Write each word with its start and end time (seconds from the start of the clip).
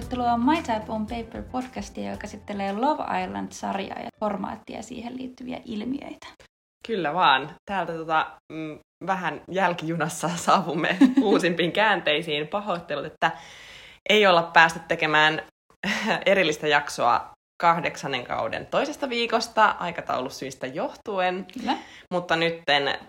tervetuloa 0.00 0.38
My 0.38 0.56
Type 0.56 0.92
on 0.92 1.06
Paper 1.06 1.42
podcastia, 1.42 2.10
joka 2.10 2.20
käsittelee 2.20 2.72
Love 2.72 3.04
Island-sarjaa 3.24 3.98
ja 3.98 4.08
formaattia 4.20 4.76
ja 4.76 4.82
siihen 4.82 5.16
liittyviä 5.16 5.60
ilmiöitä. 5.64 6.26
Kyllä 6.86 7.14
vaan. 7.14 7.50
Täältä 7.70 7.92
tota, 7.92 8.26
mm, 8.52 8.78
vähän 9.06 9.40
jälkijunassa 9.50 10.30
saavumme 10.46 10.96
uusimpiin 11.22 11.72
käänteisiin. 11.72 12.48
Pahoittelut, 12.48 13.06
että 13.06 13.30
ei 14.08 14.26
olla 14.26 14.42
päästy 14.42 14.80
tekemään 14.88 15.42
erillistä 16.26 16.68
jaksoa 16.68 17.30
kahdeksannen 17.62 18.24
kauden 18.24 18.66
toisesta 18.66 19.08
viikosta 19.08 19.76
aikataulusyistä 19.78 20.66
johtuen. 20.66 21.46
Kyllä. 21.58 21.76
Mutta 22.10 22.36
nyt 22.36 22.62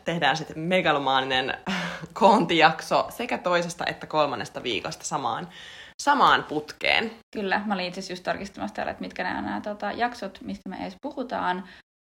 tehdään 0.05 0.38
sitten 0.38 0.59
megalomaaninen 0.59 1.58
koontijakso 2.13 3.08
sekä 3.09 3.38
toisesta 3.38 3.85
että 3.85 4.08
kolmannesta 4.08 4.63
viikosta 4.63 5.05
samaan, 5.05 5.47
samaan 6.03 6.44
putkeen. 6.44 7.12
Kyllä, 7.34 7.62
mä 7.66 7.73
olin 7.73 7.85
itse 7.85 8.13
just 8.13 8.23
tarkistamassa 8.23 8.76
täällä, 8.76 8.91
että 8.91 9.02
mitkä 9.02 9.23
nämä, 9.23 9.41
nämä 9.41 9.62
tota, 9.62 9.91
jaksot, 9.91 10.41
mistä 10.41 10.70
me 10.70 10.77
edes 10.81 10.95
puhutaan. 11.02 11.63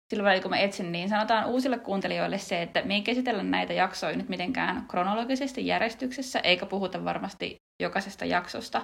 Silloin 0.09 0.25
välillä, 0.25 0.41
kun 0.41 0.51
mä 0.51 0.57
etsin, 0.57 0.91
niin 0.91 1.09
sanotaan 1.09 1.45
uusille 1.45 1.79
kuuntelijoille 1.79 2.37
se, 2.37 2.61
että 2.61 2.81
me 2.81 2.93
ei 2.93 3.01
käsitellä 3.01 3.43
näitä 3.43 3.73
jaksoja 3.73 4.17
nyt 4.17 4.29
mitenkään 4.29 4.85
kronologisesti 4.87 5.67
järjestyksessä, 5.67 6.39
eikä 6.39 6.65
puhuta 6.65 7.05
varmasti 7.05 7.55
jokaisesta 7.81 8.25
jaksosta, 8.25 8.81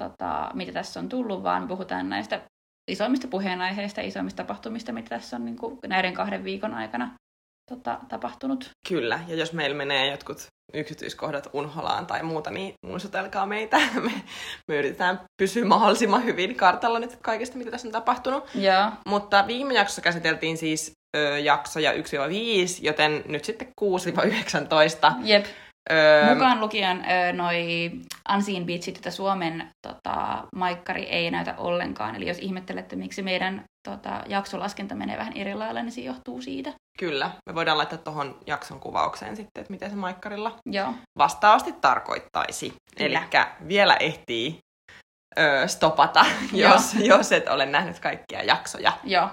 tota, 0.00 0.50
mitä 0.54 0.72
tässä 0.72 1.00
on 1.00 1.08
tullut, 1.08 1.42
vaan 1.42 1.68
puhutaan 1.68 2.08
näistä 2.08 2.40
isoimmista 2.90 3.28
puheenaiheista 3.28 4.00
isoimmista 4.00 4.44
tapahtumista, 4.44 4.92
mitä 4.92 5.08
tässä 5.08 5.36
on 5.36 5.44
niin 5.44 5.56
kuin 5.56 5.78
näiden 5.86 6.14
kahden 6.14 6.44
viikon 6.44 6.74
aikana 6.74 7.14
tota, 7.70 7.98
tapahtunut. 8.08 8.70
Kyllä, 8.88 9.20
ja 9.28 9.36
jos 9.36 9.52
meillä 9.52 9.76
menee 9.76 10.10
jotkut 10.10 10.46
yksityiskohdat 10.74 11.48
unholaan 11.52 12.06
tai 12.06 12.22
muuta, 12.22 12.50
niin 12.50 12.72
muistutelkaa 12.86 13.46
meitä. 13.46 13.76
Me, 14.04 14.12
me 14.68 14.76
yritetään 14.76 15.20
pysyä 15.42 15.64
mahdollisimman 15.64 16.24
hyvin 16.24 16.56
kartalla 16.56 16.98
nyt 16.98 17.16
kaikesta, 17.22 17.58
mitä 17.58 17.70
tässä 17.70 17.88
on 17.88 17.92
tapahtunut. 17.92 18.44
Ja. 18.54 18.92
Mutta 19.06 19.44
viime 19.46 19.74
jaksossa 19.74 20.02
käsiteltiin 20.02 20.56
siis 20.56 20.92
ö, 21.16 21.38
jaksoja 21.38 21.92
1-5, 21.92 21.96
joten 22.80 23.24
nyt 23.28 23.44
sitten 23.44 23.68
6-19. 23.80 25.14
Jep. 25.22 25.46
Öö, 25.92 26.34
Mukaan 26.34 26.60
lukien 26.60 27.04
öö, 27.10 27.32
noi 27.32 27.90
Unseen 28.34 28.66
Beatsit, 28.66 28.96
että 28.96 29.10
Suomen 29.10 29.68
tota, 29.86 30.44
maikkari 30.56 31.02
ei 31.02 31.30
näytä 31.30 31.54
ollenkaan. 31.58 32.16
Eli 32.16 32.28
jos 32.28 32.38
ihmettelette, 32.38 32.96
miksi 32.96 33.22
meidän 33.22 33.64
tota, 33.82 34.24
jaksolaskenta 34.26 34.94
menee 34.94 35.18
vähän 35.18 35.36
eri 35.36 35.54
lailla, 35.54 35.82
niin 35.82 35.92
se 35.92 36.00
johtuu 36.00 36.42
siitä. 36.42 36.72
Kyllä, 36.98 37.30
me 37.46 37.54
voidaan 37.54 37.78
laittaa 37.78 37.98
tuohon 37.98 38.38
jakson 38.46 38.80
kuvaukseen 38.80 39.36
sitten, 39.36 39.60
että 39.60 39.72
miten 39.72 39.90
se 39.90 39.96
maikkarilla 39.96 40.58
Joo. 40.66 40.94
vastaavasti 41.18 41.72
tarkoittaisi. 41.72 42.74
Eli 42.96 43.18
vielä 43.68 43.96
ehtii 43.96 44.58
öö, 45.38 45.68
stopata, 45.68 46.26
jos, 46.52 46.94
jos 46.94 47.32
et 47.32 47.48
ole 47.48 47.66
nähnyt 47.66 47.98
kaikkia 47.98 48.42
jaksoja. 48.42 48.92
Joo. 49.04 49.28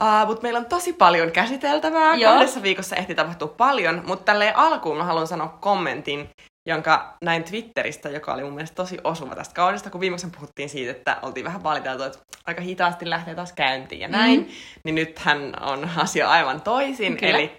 Uh, 0.00 0.26
mutta 0.26 0.42
meillä 0.42 0.58
on 0.58 0.66
tosi 0.66 0.92
paljon 0.92 1.32
käsiteltävää. 1.32 2.14
Joo. 2.14 2.32
Kahdessa 2.32 2.62
viikossa 2.62 2.96
ehti 2.96 3.14
tapahtua 3.14 3.48
paljon, 3.48 4.02
mutta 4.06 4.24
tälleen 4.24 4.56
alkuun 4.56 4.96
mä 4.96 5.04
haluan 5.04 5.26
sanoa 5.26 5.58
kommentin, 5.60 6.30
jonka 6.66 7.16
näin 7.24 7.44
Twitteristä, 7.44 8.08
joka 8.08 8.34
oli 8.34 8.42
mun 8.42 8.54
mielestä 8.54 8.74
tosi 8.74 8.98
osuva 9.04 9.34
tästä 9.34 9.54
kaudesta, 9.54 9.90
kun 9.90 10.00
viimeksi 10.00 10.26
puhuttiin 10.34 10.68
siitä, 10.68 10.90
että 10.90 11.16
oltiin 11.22 11.44
vähän 11.44 11.62
valiteltu, 11.62 12.02
että 12.02 12.18
aika 12.46 12.62
hitaasti 12.62 13.10
lähtee 13.10 13.34
taas 13.34 13.52
käyntiin 13.52 14.00
ja 14.00 14.08
näin, 14.08 14.40
mm. 14.40 14.46
niin 14.84 14.94
nythän 14.94 15.62
on 15.62 15.90
asia 15.96 16.30
aivan 16.30 16.60
toisin, 16.60 17.18
eli 17.22 17.58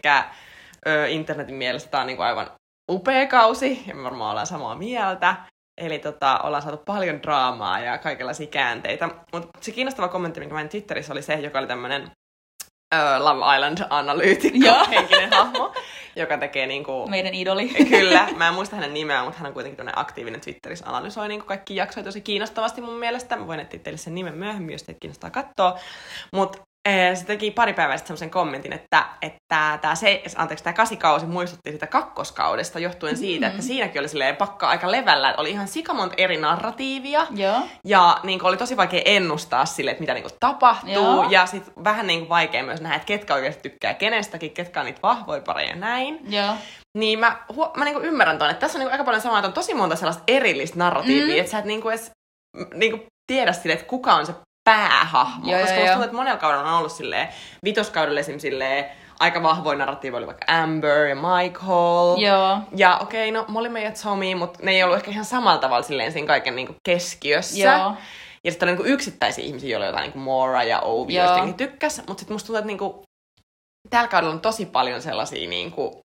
internetin 1.10 1.56
mielestä 1.56 1.92
tämä 1.92 2.02
on 2.02 2.08
niinku 2.08 2.24
aivan 2.24 2.52
upea 2.92 3.28
kausi, 3.28 3.84
ja 3.88 3.96
me 3.96 4.04
varmaan 4.04 4.32
ollaan 4.32 4.48
samaa 4.48 4.76
mieltä. 4.76 5.36
Eli 5.82 6.00
tota, 6.00 6.40
ollaan 6.40 6.64
saatu 6.64 6.84
paljon 6.86 7.24
draamaa 7.24 7.80
ja 7.80 7.98
kaikenlaisia 7.98 8.48
käänteitä. 8.48 9.10
Mutta 9.34 9.50
se 9.62 9.72
kiinnostava 9.72 10.08
kommentti, 10.08 10.40
minkä 10.40 10.56
mä 10.56 10.68
Twitterissä, 10.68 11.14
oli 11.14 11.22
se, 11.22 11.34
joka 11.34 11.60
oli 11.60 11.68
tämmöinen 11.68 12.12
uh, 12.96 13.24
Love 13.26 13.56
Island-analyytikko, 13.56 14.86
henkinen 14.96 15.30
hahmo, 15.34 15.74
joka 16.16 16.38
tekee 16.38 16.68
niinku... 16.68 17.08
Meidän 17.08 17.34
idoli. 17.34 17.68
Kyllä, 17.90 18.28
mä 18.38 18.48
en 18.48 18.54
muista 18.54 18.76
hänen 18.76 18.94
nimeään, 18.94 19.26
mutta 19.26 19.40
hän 19.40 19.48
on 19.48 19.54
kuitenkin 19.54 20.00
aktiivinen 20.00 20.42
Twitterissä, 20.42 20.86
analysoi 20.88 21.28
niinku 21.28 21.46
kaikki 21.46 21.76
jaksoja 21.76 22.04
tosi 22.04 22.22
kiinnostavasti 22.22 22.82
mun 22.82 23.00
mielestä. 23.00 23.36
Mä 23.36 23.48
voin 23.48 23.60
etsiä 23.60 23.80
teille 23.80 23.98
sen 23.98 24.16
nimen 24.16 24.38
myöhemmin, 24.38 24.74
jos 24.74 24.84
teitä 24.84 25.00
kiinnostaa 25.00 25.30
katsoa. 25.30 25.80
Mutta 26.32 26.60
se 27.14 27.26
teki 27.26 27.52
pari 27.52 27.74
päivää 27.74 27.98
sitten 27.98 28.08
semmoisen 28.08 28.30
kommentin, 28.30 28.74
että, 28.74 29.06
että 29.22 29.78
tämä, 29.82 29.96
se, 29.96 30.24
anteeksi, 30.36 30.64
tämä 30.64 30.74
kasikausi 30.74 31.26
muistutti 31.26 31.72
sitä 31.72 31.88
kakkoskaudesta 31.88 32.80
johtuen 32.80 33.18
siitä, 33.18 33.46
mm-hmm. 33.46 33.56
että 33.56 33.68
siinäkin 33.68 34.00
oli 34.00 34.10
silleen 34.10 34.36
pakka 34.36 34.70
aika 34.70 34.92
levällä, 34.92 35.30
että 35.30 35.42
oli 35.42 35.52
ihan 35.52 35.68
sikamont 35.68 36.14
eri 36.18 36.38
narratiivia. 36.38 37.28
Joo. 37.32 37.62
Ja 37.86 38.20
niin 38.24 38.40
kuin, 38.40 38.50
oli 38.50 38.58
tosi 38.58 38.78
vaikea 38.78 39.02
ennustaa 39.06 39.66
sille, 39.66 39.92
että 39.92 40.02
mitä 40.02 40.14
niin 40.14 40.24
kuin, 40.24 40.34
tapahtuu. 40.40 40.94
Joo. 40.94 41.28
Ja 41.30 41.46
sitten 41.46 41.84
vähän 41.84 42.08
niin 42.08 42.20
kuin, 42.20 42.30
vaikea 42.30 42.64
myös 42.64 42.82
nähdä, 42.82 42.96
että 42.96 43.06
ketkä 43.06 43.34
oikeasti 43.34 43.70
tykkää 43.70 43.94
kenestäkin, 43.94 44.52
ketkä 44.52 44.80
on 44.80 44.86
niitä 44.86 45.00
vahvoja 45.04 45.42
pareja 45.42 45.70
ja 45.70 45.76
näin. 45.76 46.20
Joo. 46.30 46.54
Niin 46.98 47.20
mä, 47.20 47.38
mä 47.78 47.86
niin 47.86 47.96
kuin 47.96 48.06
ymmärrän 48.06 48.38
tuon, 48.38 48.52
että 48.52 48.62
tässä 48.62 48.78
on 48.78 48.80
niin 48.80 48.88
kuin, 48.88 48.94
aika 48.94 49.04
paljon 49.04 49.22
samaa, 49.22 49.40
että 49.40 49.48
on 49.48 49.54
tosi 49.54 49.74
monta 49.74 49.96
sellaista 49.96 50.24
erillistä 50.28 50.80
narratiivia, 50.80 51.34
mm. 51.34 51.40
että 51.40 51.52
sä 51.52 51.60
et 51.60 51.66
niin 51.66 51.82
kuin, 51.82 51.94
edes 51.94 52.12
niin 52.74 52.92
kuin, 52.92 53.06
tiedä 53.28 53.54
sille, 53.54 53.74
että 53.74 53.86
kuka 53.86 54.14
on 54.14 54.26
se 54.26 54.34
päähahmo. 54.70 55.52
Joo, 55.52 55.62
koska 55.62 55.76
musta 55.76 55.88
tuntuu, 55.88 56.04
että 56.04 56.18
monella 56.18 56.38
kaudella 56.38 56.72
on 56.72 56.78
ollut 56.78 56.92
silleen, 56.92 57.28
vitoskaudella 57.64 58.20
esim. 58.20 58.40
silleen, 58.40 58.86
aika 59.20 59.44
vahvoin 59.44 59.78
narratiivi 59.78 60.18
oli 60.18 60.28
vaikka 60.28 60.54
Amber 60.54 61.08
ja 61.08 61.16
Michael. 61.16 62.18
Joo. 62.18 62.58
Ja 62.76 62.98
okei, 62.98 63.30
okay, 63.30 63.42
no 63.42 63.46
Molly 63.48 63.80
ja 63.80 63.92
Tommy, 64.04 64.36
mutta 64.36 64.60
ne 64.64 64.72
ei 64.72 64.84
ollut 64.84 64.98
ehkä 64.98 65.12
ihan 65.12 65.26
samalla 65.26 65.58
tavalla 65.58 65.84
silleen 65.84 66.12
siinä 66.12 66.28
kaiken 66.28 66.56
niinku 66.56 66.76
keskiössä. 66.86 67.60
Joo. 67.60 67.94
Ja 68.44 68.52
sitten 68.52 68.70
oli 68.70 68.76
niinku 68.76 68.94
yksittäisiä 68.94 69.46
ihmisiä, 69.46 69.70
joilla 69.70 69.86
jotain 69.86 70.04
niinku 70.04 70.20
Mora 70.20 70.64
ja 70.64 70.80
Ovi, 70.80 71.16
joista 71.16 71.54
tykkäs. 71.58 71.98
Mutta 71.98 72.20
sitten 72.20 72.36
musta 72.36 72.48
tuntuu, 72.48 72.60
että 72.60 72.68
niinku, 72.68 73.04
tällä 73.90 74.08
kaudella 74.08 74.34
on 74.34 74.42
tosi 74.42 74.66
paljon 74.66 75.02
sellaisia 75.02 75.50
niinku, 75.50 76.00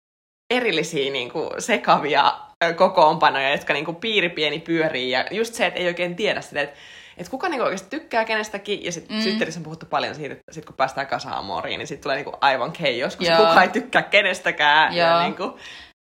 erillisiä 0.55 1.13
niinku, 1.13 1.51
sekavia 1.59 2.35
kokoonpanoja, 2.77 3.51
jotka 3.51 3.73
niinku, 3.73 3.93
piiri 3.93 4.29
pieni 4.29 4.59
pyörii. 4.59 5.11
Ja 5.11 5.25
just 5.31 5.55
se, 5.55 5.67
että 5.67 5.81
ei 5.81 5.87
oikein 5.87 6.17
tiedä 6.17 6.41
sitä, 6.41 6.61
että 6.61 6.77
että 7.17 7.31
kuka 7.31 7.49
niinku 7.49 7.65
oikeasti 7.65 7.91
tykkää 7.91 8.25
kenestäkin, 8.25 8.85
ja 8.85 8.93
sitten 8.93 9.17
mm. 9.17 9.23
Twitterissä 9.23 9.61
on 9.61 9.65
puhuttu 9.65 9.87
paljon 9.87 10.15
siitä, 10.15 10.33
että 10.35 10.53
sit 10.53 10.65
kun 10.65 10.75
päästään 10.75 11.07
kasaan 11.07 11.45
moriin, 11.45 11.79
niin 11.79 11.87
sitten 11.87 12.03
tulee 12.03 12.17
niinku 12.17 12.39
aivan 12.41 12.73
keijos, 12.73 13.17
koska 13.17 13.35
Joo. 13.35 13.47
kuka 13.47 13.63
ei 13.63 13.69
tykkää 13.69 14.03
kenestäkään, 14.03 14.97
Joo. 14.97 15.09
ja 15.09 15.23
niinku 15.23 15.59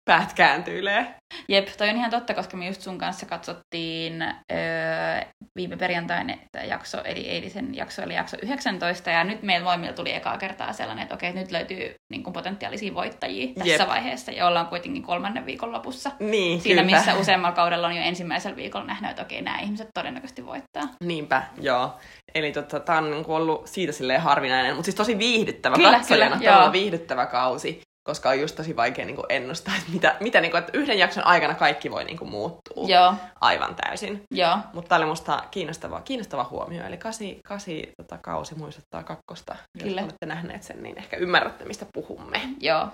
päät 0.06 0.34
kääntyilee. 0.34 1.16
Jep, 1.48 1.68
toi 1.78 1.90
on 1.90 1.96
ihan 1.96 2.12
totta, 2.12 2.34
koska 2.34 2.58
me 2.58 2.68
just 2.68 2.82
sun 2.82 2.98
kanssa 2.98 3.26
katsottiin 3.26 4.22
öö, 4.22 5.22
viime 5.56 5.78
perjantain 5.78 6.40
jakso, 6.68 7.04
eli 7.04 7.30
eilisen 7.30 7.76
jakso 7.76 8.04
oli 8.04 8.14
jakso 8.14 8.38
19, 8.44 9.10
ja 9.10 9.24
nyt 9.24 9.44
meillä 9.44 9.66
voimilla 9.66 9.94
tuli 9.94 10.14
ekaa 10.14 10.38
kertaa 10.38 10.74
sellainen, 10.74 11.04
että 11.04 11.16
okei, 11.16 11.34
nyt 11.34 11.52
löytyy 11.52 11.94
niin 12.12 12.24
kuin 12.24 12.34
potentiaalisia 12.34 12.94
voittajia 12.94 13.54
tässä 13.54 13.84
Jep. 13.84 13.88
vaiheessa, 13.88 14.32
ja 14.32 14.48
ollaan 14.48 14.68
kuitenkin 14.68 15.04
kolmannen 15.04 15.46
viikon 15.46 15.72
lopussa. 15.72 16.12
Niin, 16.20 16.62
Siinä, 16.62 16.82
kyllä. 16.82 16.98
missä 16.98 17.16
useammalla 17.16 17.56
kaudella 17.56 17.88
on 17.88 17.96
jo 17.96 18.02
ensimmäisellä 18.04 18.56
viikolla 18.56 18.86
nähnyt, 18.86 19.10
että 19.10 19.22
okei, 19.22 19.42
nämä 19.42 19.60
ihmiset 19.60 19.88
todennäköisesti 19.94 20.46
voittaa. 20.46 20.84
Niinpä, 21.04 21.44
joo. 21.62 21.98
Eli 22.36 22.52
tota, 22.52 22.80
tämä 22.80 22.98
on 22.98 23.12
niin 23.12 23.26
ollut 23.28 23.68
siitä 23.68 23.92
silleen 23.92 24.22
harvinainen, 24.22 24.76
mutta 24.76 24.86
siis 24.86 24.96
tosi 24.96 25.18
viihdyttävä 25.18 25.76
kyllä, 25.76 25.92
katsojana, 25.92 26.38
kyllä, 26.38 26.72
viihdyttävä 26.72 27.26
kausi 27.26 27.82
koska 28.04 28.30
on 28.30 28.40
just 28.40 28.56
tosi 28.56 28.76
vaikea 28.76 29.06
niin 29.06 29.16
kuin 29.16 29.26
ennustaa, 29.30 29.76
että, 29.76 29.92
mitä, 29.92 30.18
mitä 30.20 30.42
niin 30.42 30.52
kuin, 30.52 30.60
että 30.60 30.78
yhden 30.78 31.00
jakson 31.00 31.26
aikana 31.26 31.56
kaikki 31.56 31.92
voi 31.92 32.04
niin 32.04 32.18
kuin, 32.18 32.32
muuttua 32.32 32.88
Joo. 32.88 33.16
aivan 33.42 33.76
täysin. 33.76 34.24
Joo. 34.32 34.58
Mutta 34.74 34.90
tämä 34.90 34.98
oli 34.98 35.06
musta 35.06 35.44
kiinnostava, 35.52 36.02
kiinnostava 36.02 36.44
huomio. 36.44 36.86
Eli 36.86 36.98
kasi, 36.98 37.40
kasi 37.48 37.92
tota, 38.02 38.18
kausi 38.18 38.56
muistuttaa 38.56 39.04
kakkosta. 39.04 39.56
Kyllä. 39.84 40.02
Jos 40.02 40.04
olette 40.04 40.26
nähneet 40.26 40.64
sen, 40.64 40.84
niin 40.84 40.98
ehkä 40.98 41.18
ymmärrätte, 41.18 41.66
mistä 41.66 41.86
puhumme. 41.94 42.42
Joo. 42.60 42.88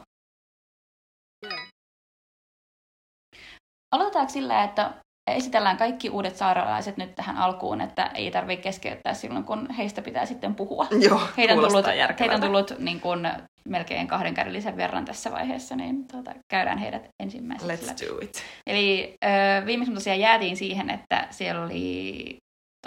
Aloitetaanko 3.91 4.33
sillä, 4.33 4.63
että 4.63 4.93
esitellään 5.33 5.77
kaikki 5.77 6.09
uudet 6.09 6.35
saaralaiset 6.35 6.97
nyt 6.97 7.15
tähän 7.15 7.37
alkuun, 7.37 7.81
että 7.81 8.05
ei 8.05 8.31
tarvitse 8.31 8.63
keskeyttää 8.63 9.13
silloin, 9.13 9.43
kun 9.43 9.71
heistä 9.71 10.01
pitää 10.01 10.25
sitten 10.25 10.55
puhua. 10.55 10.87
Joo, 11.09 11.21
heitä 11.37 11.53
on 11.53 11.59
tullut, 11.59 11.85
heitä 12.19 12.35
on 12.35 12.41
tullut 12.41 12.73
niin 12.79 12.99
kuin, 12.99 13.29
melkein 13.65 14.07
kahden 14.07 14.33
kädellisen 14.33 14.77
verran 14.77 15.05
tässä 15.05 15.31
vaiheessa, 15.31 15.75
niin 15.75 16.07
tuota, 16.07 16.31
käydään 16.51 16.77
heidät 16.77 17.07
ensimmäiseksi. 17.23 17.85
Let's 17.85 18.09
do 18.09 18.19
it. 18.21 18.43
Eli 18.67 19.13
ö, 19.25 19.65
viimeksi 19.65 19.93
tosiaan 19.93 20.19
jäätiin 20.19 20.57
siihen, 20.57 20.89
että 20.89 21.27
siellä 21.29 21.63
oli 21.63 22.37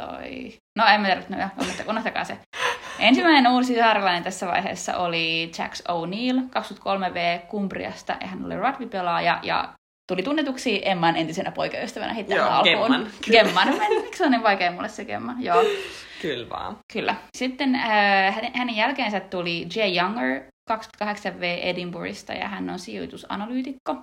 toi... 0.01 0.55
No 0.79 0.87
en 0.87 1.03
tiedä, 1.05 1.23
no, 1.29 1.65
unohtakaa 1.89 2.25
se. 2.25 2.39
Ensimmäinen 2.99 3.53
uusi 3.53 3.77
saarelainen 3.77 4.23
tässä 4.23 4.47
vaiheessa 4.47 4.97
oli 4.97 5.51
Jax 5.59 5.81
O'Neill, 5.81 6.41
23V 6.41 7.47
Kumbriasta, 7.49 8.17
ja 8.21 8.27
hän 8.27 8.45
oli 8.45 8.57
rugby-pelaaja, 8.57 9.41
ja 9.43 9.73
tuli 10.13 10.23
tunnetuksi 10.23 10.83
Emman 10.85 11.17
entisenä 11.17 11.53
poikaystävänä 11.53 12.15
heti 12.15 12.35
Joo, 12.35 12.49
alkuun. 12.49 12.91
Gemman. 12.91 13.11
Gemman. 13.31 13.69
Miksi 14.03 14.19
se 14.19 14.25
on 14.25 14.31
niin 14.31 14.43
vaikea 14.43 14.73
mulle 14.73 14.89
se 14.89 15.05
Gemma? 15.05 15.35
Joo. 15.41 15.65
Kyllä 16.23 16.49
vaan. 16.51 16.77
Kyllä. 16.93 17.15
Sitten 17.37 17.75
äh, 17.75 18.35
hänen, 18.35 18.51
hänen 18.55 18.77
jälkeensä 18.77 19.21
tuli 19.21 19.67
Jay 19.77 19.97
Younger, 19.97 20.43
28V 20.71 21.45
Edinburghista 21.63 22.33
ja 22.33 22.49
hän 22.49 22.71
on 22.71 22.79
sijoitusanalyytikko. 22.79 23.97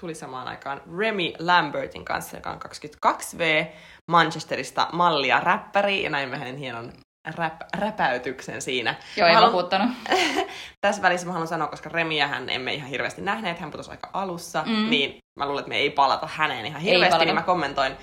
Tuli 0.00 0.14
samaan 0.14 0.48
aikaan 0.48 0.80
Remy 0.98 1.32
Lambertin 1.38 2.04
kanssa, 2.04 2.36
joka 2.36 2.50
on 2.50 2.58
22V 3.06 3.66
Manchesterista 4.10 4.88
mallia 4.92 5.40
räppäri, 5.40 6.02
ja 6.02 6.10
näin 6.10 6.34
hänen 6.34 6.56
hienon 6.56 6.92
rap, 7.36 7.54
räpäytyksen 7.78 8.62
siinä. 8.62 8.94
Joo, 9.16 9.28
ei 9.28 9.34
haluan... 9.34 9.52
vakuuttanut. 9.52 9.90
Tässä 10.86 11.02
välissä 11.02 11.26
mä 11.26 11.32
haluan 11.32 11.48
sanoa, 11.48 11.68
koska 11.68 11.88
Remiähän 11.88 12.48
emme 12.48 12.74
ihan 12.74 12.88
hirveästi 12.88 13.22
nähneet, 13.22 13.58
hän 13.58 13.70
putosi 13.70 13.90
aika 13.90 14.10
alussa, 14.12 14.62
mm. 14.66 14.90
niin 14.90 15.18
mä 15.38 15.46
luulen, 15.46 15.60
että 15.60 15.68
me 15.68 15.76
ei 15.76 15.90
palata 15.90 16.28
häneen 16.32 16.66
ihan 16.66 16.80
hirveästi, 16.80 17.24
niin 17.24 17.34
mä 17.34 17.42
kommentoin, 17.42 17.96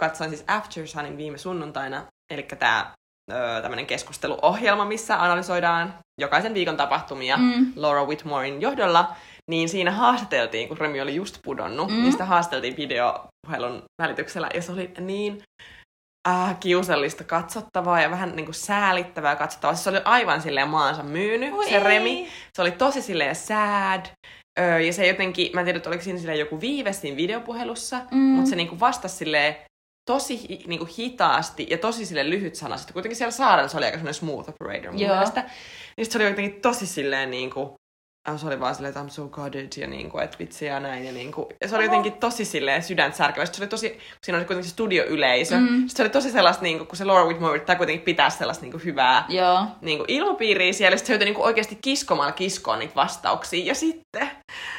katsoin 0.00 0.30
siis 0.30 0.44
After 0.46 0.86
Sunin 0.86 1.16
viime 1.16 1.38
sunnuntaina, 1.38 2.06
eli 2.30 2.42
tämä 2.42 2.92
tämmöinen 3.62 3.86
keskusteluohjelma, 3.86 4.84
missä 4.84 5.22
analysoidaan 5.22 5.94
jokaisen 6.20 6.54
viikon 6.54 6.76
tapahtumia 6.76 7.36
mm. 7.36 7.72
Laura 7.76 8.04
Whitmorein 8.04 8.60
johdolla, 8.60 9.16
niin 9.50 9.68
siinä 9.68 9.90
haastateltiin, 9.90 10.68
kun 10.68 10.78
Remi 10.78 11.00
oli 11.00 11.14
just 11.14 11.38
pudonnut, 11.44 11.90
mm. 11.90 12.02
niin 12.02 12.12
sitä 12.12 12.24
haastateltiin 12.24 12.76
videopuhelun 12.76 13.82
välityksellä, 14.02 14.48
ja 14.54 14.62
se 14.62 14.72
oli 14.72 14.90
niin 15.00 15.42
äh, 16.28 16.60
kiusallista 16.60 17.24
katsottavaa 17.24 18.00
ja 18.00 18.10
vähän 18.10 18.36
niin 18.36 18.44
kuin 18.46 18.54
säälittävää 18.54 19.36
katsottavaa. 19.36 19.74
Siis 19.74 19.84
se 19.84 19.90
oli 19.90 20.00
aivan 20.04 20.42
silleen 20.42 20.68
maansa 20.68 21.02
myynyt, 21.02 21.54
Oi 21.54 21.68
se 21.68 21.76
ei. 21.76 21.84
Remi. 21.84 22.28
Se 22.54 22.62
oli 22.62 22.70
tosi 22.70 23.02
silleen 23.02 23.36
sad. 23.36 24.06
Öö, 24.60 24.80
ja 24.80 24.92
se 24.92 25.06
jotenkin, 25.06 25.50
mä 25.54 25.60
en 25.60 25.64
tiedä, 25.64 25.80
oliko 25.86 26.02
siinä 26.02 26.18
silleen 26.18 26.38
joku 26.38 26.60
viive 26.60 26.92
siinä 26.92 27.16
videopuhelussa, 27.16 28.00
mm. 28.10 28.18
mutta 28.18 28.50
se 28.50 28.56
niinku 28.56 28.80
vastasi 28.80 29.16
silleen 29.16 29.56
tosi 30.10 30.64
niinku 30.66 30.88
hitaasti 30.98 31.66
ja 31.70 31.78
tosi 31.78 32.06
sille 32.06 32.30
lyhyt 32.30 32.54
sanasta. 32.54 32.92
Kuitenkin 32.92 33.16
siellä 33.16 33.30
saarella 33.30 33.68
se 33.68 33.76
oli 33.76 33.84
aika 33.84 33.98
sellainen 33.98 34.14
smooth 34.14 34.48
operator 34.48 34.90
mun 34.90 35.00
Joo. 35.00 35.12
mielestä. 35.12 35.44
Niin 35.96 36.06
se 36.06 36.18
oli 36.18 36.24
jotenkin 36.24 36.60
tosi 36.60 36.86
silleen 36.86 37.30
niinku, 37.30 37.74
äh, 38.28 38.40
se 38.40 38.46
oli 38.46 38.60
vaan 38.60 38.74
silleen, 38.74 38.88
että 38.88 39.02
I'm 39.02 39.10
so 39.10 39.28
godded 39.28 39.68
ja 39.76 39.86
niinku, 39.86 40.18
että 40.18 40.38
vitsi 40.38 40.66
ja 40.66 40.80
näin. 40.80 41.04
Ja, 41.04 41.12
niinku. 41.12 41.48
ja 41.60 41.68
se 41.68 41.76
oli 41.76 41.84
jotenkin 41.84 42.12
tosi 42.12 42.44
silleen 42.44 42.82
sydäntä 42.82 43.16
särkevä. 43.16 43.46
Se 43.46 43.62
oli 43.62 43.68
tosi, 43.68 43.98
siinä 44.22 44.38
oli 44.38 44.44
kuitenkin 44.44 44.70
se 44.70 44.72
studioyleisö. 44.72 45.58
Mm. 45.58 45.88
Se 45.88 46.02
oli 46.02 46.10
tosi 46.10 46.30
sellaista, 46.30 46.62
niinku, 46.62 46.84
kun 46.84 46.96
se 46.96 47.04
Laura 47.04 47.24
Whitmore 47.24 47.50
yrittää 47.50 47.76
kuitenkin 47.76 48.04
pitää 48.04 48.30
sellaista 48.30 48.62
niinku, 48.62 48.80
hyvää 48.84 49.24
Joo. 49.28 49.66
Niinku, 49.80 50.04
ilmapiiriä 50.08 50.72
siellä. 50.72 50.96
Sitten 50.96 51.06
se 51.06 51.12
joutui 51.12 51.24
niinku, 51.24 51.42
oikeasti 51.42 51.78
kiskomalla 51.80 52.32
kiskoon 52.32 52.78
niitä 52.78 52.94
vastauksia. 52.94 53.64
Ja 53.64 53.74
sitten 53.74 54.30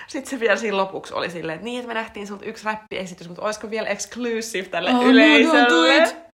sit 0.07 0.25
se 0.25 0.39
vielä 0.39 0.55
siinä 0.55 0.77
lopuksi 0.77 1.13
oli 1.13 1.29
silleen, 1.29 1.55
että 1.55 1.65
niin, 1.65 1.79
että 1.79 1.87
me 1.87 1.93
nähtiin 1.93 2.27
sulta 2.27 2.45
yksi 2.45 2.65
räppiesitys, 2.65 3.27
mutta 3.27 3.41
olisiko 3.41 3.69
vielä 3.69 3.87
exclusive 3.87 4.67
tälle 4.67 4.89
oh, 4.89 5.05
yleisölle. 5.05 5.99
No, 5.99 6.32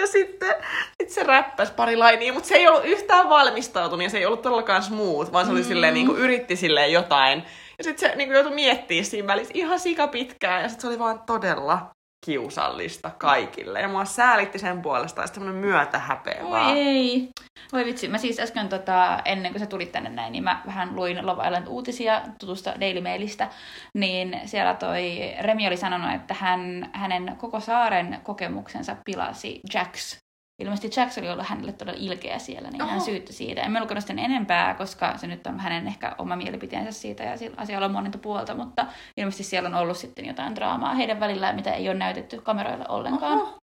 ja 0.00 0.06
sitten 0.06 0.54
sit 1.00 1.10
se 1.10 1.22
räppäsi 1.22 1.72
pari 1.72 1.96
lainia, 1.96 2.32
mutta 2.32 2.48
se 2.48 2.54
ei 2.54 2.68
ollut 2.68 2.84
yhtään 2.84 3.28
valmistautunut 3.28 4.04
ja 4.04 4.10
se 4.10 4.18
ei 4.18 4.26
ollut 4.26 4.42
todellakaan 4.42 4.82
smooth, 4.82 5.32
vaan 5.32 5.46
se 5.46 5.52
oli 5.52 5.60
mm. 5.60 5.66
silleen, 5.68 5.94
niin 5.94 6.06
kuin 6.06 6.18
yritti 6.18 6.56
silleen 6.56 6.92
jotain. 6.92 7.42
Ja 7.78 7.84
sitten 7.84 8.10
se 8.10 8.16
niin 8.16 8.28
kuin 8.28 8.34
joutui 8.34 8.54
miettimään 8.54 9.04
siinä 9.04 9.26
välissä 9.26 9.52
ihan 9.56 9.80
sika 9.80 10.08
pitkään 10.08 10.62
ja 10.62 10.68
sitten 10.68 10.80
se 10.80 10.88
oli 10.88 10.98
vaan 10.98 11.20
todella 11.26 11.90
kiusallista 12.24 13.10
kaikille. 13.10 13.80
Ja 13.80 13.88
mua 13.88 14.04
säälitti 14.04 14.58
sen 14.58 14.82
puolesta, 14.82 15.20
ja 15.20 15.26
semmoinen 15.26 15.60
myötä 15.60 15.98
häpeä 15.98 16.44
vaan. 16.50 16.76
ei. 16.76 17.28
Voi 17.72 17.84
vitsi, 17.84 18.08
mä 18.08 18.18
siis 18.18 18.40
äsken 18.40 18.68
tota, 18.68 19.20
ennen 19.24 19.52
kuin 19.52 19.60
sä 19.60 19.66
tulit 19.66 19.92
tänne 19.92 20.10
näin, 20.10 20.32
niin 20.32 20.44
mä 20.44 20.62
vähän 20.66 20.96
luin 20.96 21.26
Love 21.26 21.46
Island 21.46 21.66
uutisia 21.66 22.22
tutusta 22.38 22.80
Daily 22.80 23.00
Mailistä, 23.00 23.48
niin 23.94 24.40
siellä 24.44 24.74
toi 24.74 25.34
Remi 25.40 25.66
oli 25.66 25.76
sanonut, 25.76 26.14
että 26.14 26.34
hän, 26.34 26.90
hänen 26.92 27.36
koko 27.38 27.60
saaren 27.60 28.20
kokemuksensa 28.22 28.96
pilasi 29.04 29.60
Jax 29.74 30.16
ilmeisesti 30.60 31.00
Jackson 31.00 31.24
oli 31.24 31.32
ollut 31.32 31.46
hänelle 31.46 31.72
todella 31.72 31.98
ilkeä 32.02 32.38
siellä, 32.38 32.70
niin 32.70 32.82
Oho. 32.82 32.90
hän 32.90 33.00
syytti 33.00 33.32
siitä. 33.32 33.62
En 33.62 33.80
lukenut 33.80 34.04
sen 34.04 34.18
enempää, 34.18 34.74
koska 34.74 35.18
se 35.18 35.26
nyt 35.26 35.46
on 35.46 35.60
hänen 35.60 35.86
ehkä 35.86 36.14
oma 36.18 36.36
mielipiteensä 36.36 36.92
siitä 36.92 37.24
ja 37.24 37.32
asialla 37.56 37.86
on 37.86 37.92
monta 37.92 38.18
puolta, 38.18 38.54
mutta 38.54 38.86
ilmeisesti 39.16 39.44
siellä 39.44 39.68
on 39.68 39.74
ollut 39.74 39.96
sitten 39.96 40.26
jotain 40.26 40.54
draamaa 40.54 40.94
heidän 40.94 41.20
välillään, 41.20 41.56
mitä 41.56 41.72
ei 41.72 41.88
ole 41.88 41.98
näytetty 41.98 42.40
kameroille 42.40 42.84
ollenkaan. 42.88 43.38
Oho. 43.38 43.58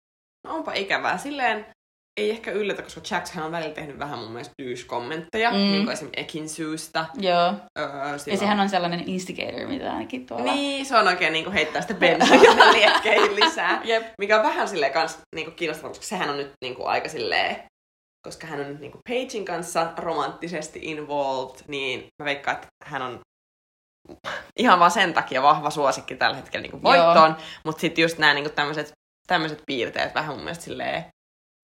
Onpa 0.47 0.73
ikävää. 0.73 1.17
Silleen 1.17 1.65
ei 2.17 2.31
ehkä 2.31 2.51
yllätä, 2.51 2.81
koska 2.81 3.01
Jax 3.11 3.37
on 3.37 3.51
välillä 3.51 3.73
tehnyt 3.73 3.99
vähän 3.99 4.19
mun 4.19 4.31
mielestä 4.31 4.53
kommentteja 4.87 5.51
mm. 5.51 5.57
niin 5.57 5.83
kuin 5.83 5.93
esimerkiksi 5.93 6.21
Ekin 6.21 6.49
syystä. 6.49 7.05
Joo. 7.17 7.53
Öö, 7.79 7.87
ja 8.27 8.37
sehän 8.37 8.59
on 8.59 8.69
sellainen 8.69 9.03
instigator, 9.09 9.67
mitä 9.67 9.93
ainakin 9.93 10.25
tuolla... 10.25 10.53
Niin, 10.53 10.85
se 10.85 10.97
on 10.97 11.07
oikein 11.07 11.33
niin 11.33 11.45
kuin 11.45 11.53
heittää 11.53 11.81
sitä 11.81 11.93
bensaa 12.03 12.71
liekkeihin 12.71 13.35
lisää. 13.35 13.81
Jep. 13.83 14.05
Mikä 14.19 14.37
on 14.37 14.43
vähän 14.43 14.67
silleen 14.67 14.93
kans 14.93 15.19
niin 15.35 15.45
kuin 15.45 15.55
kiinnostavaa, 15.55 15.89
koska 15.89 16.05
sehän 16.05 16.29
on 16.29 16.37
nyt 16.37 16.51
niin 16.63 16.75
kuin 16.75 16.87
aika 16.87 17.09
silleen 17.09 17.55
koska 18.25 18.47
hän 18.47 18.59
on 18.59 18.77
niin 18.79 18.91
kuin 18.91 19.01
Pagein 19.09 19.45
kanssa 19.45 19.93
romanttisesti 19.97 20.79
involved, 20.83 21.59
niin 21.67 22.07
mä 22.23 22.25
veikkaan, 22.25 22.55
että 22.55 22.67
hän 22.85 23.01
on 23.01 23.19
ihan 24.59 24.79
vaan 24.79 24.91
sen 24.91 25.13
takia 25.13 25.41
vahva 25.41 25.69
suosikki 25.69 26.15
tällä 26.15 26.35
hetkellä 26.35 26.61
niin 26.61 26.71
kuin 26.71 26.83
voittoon. 26.83 27.35
Mutta 27.65 27.81
sitten 27.81 28.01
just 28.01 28.17
nämä 28.17 28.33
niin 28.33 28.51
tämmöiset 28.51 28.91
tämmöiset 29.27 29.61
piirteet 29.67 30.15
vähän 30.15 30.35
mun 30.35 30.43
mielestä 30.43 30.63
silleen 30.63 31.05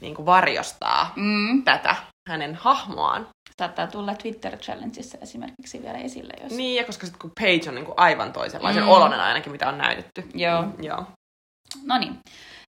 niin 0.01 0.15
kuin 0.15 0.25
varjostaa 0.25 1.13
mm. 1.15 1.63
tätä 1.63 1.95
hänen 2.30 2.56
hahmoaan. 2.56 3.27
Saattaa 3.59 3.88
tulla 3.88 4.15
Twitter 4.15 4.57
Challengeissa 4.57 5.18
esimerkiksi 5.21 5.81
vielä 5.81 5.98
esille. 5.98 6.33
Jos... 6.44 6.51
Niin, 6.51 6.75
ja 6.75 6.83
koska 6.83 7.06
sitten 7.06 7.21
kun 7.21 7.31
Page 7.39 7.69
on 7.69 7.75
niin 7.75 7.86
kuin 7.86 8.00
aivan 8.00 8.33
toisenlaisen 8.33 8.83
mm. 8.83 8.89
olonen 8.89 9.19
ainakin, 9.19 9.51
mitä 9.51 9.69
on 9.69 9.77
näytetty. 9.77 10.30
Joo. 10.33 10.62
Mm, 10.62 10.83
joo. 10.83 11.06
No 11.86 11.98
niin. 11.98 12.19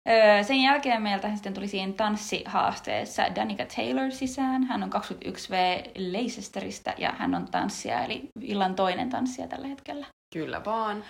Öö, 0.10 0.44
sen 0.44 0.62
jälkeen 0.62 1.02
meiltä 1.02 1.34
sitten 1.34 1.54
tuli 1.54 1.68
siihen 1.68 1.94
tanssihaasteessa 1.94 3.36
Danica 3.36 3.66
Taylor 3.76 4.12
sisään. 4.12 4.64
Hän 4.64 4.84
on 4.84 4.90
21V 4.94 5.90
Leicesteristä 5.96 6.94
ja 6.98 7.12
hän 7.18 7.36
on 7.36 7.48
tanssija, 7.52 8.04
eli 8.04 8.28
illan 8.42 8.76
toinen 8.76 9.10
tanssija 9.10 9.48
tällä 9.48 9.68
hetkellä. 9.68 10.06
Kyllä 10.34 10.66
vaan. 10.66 11.04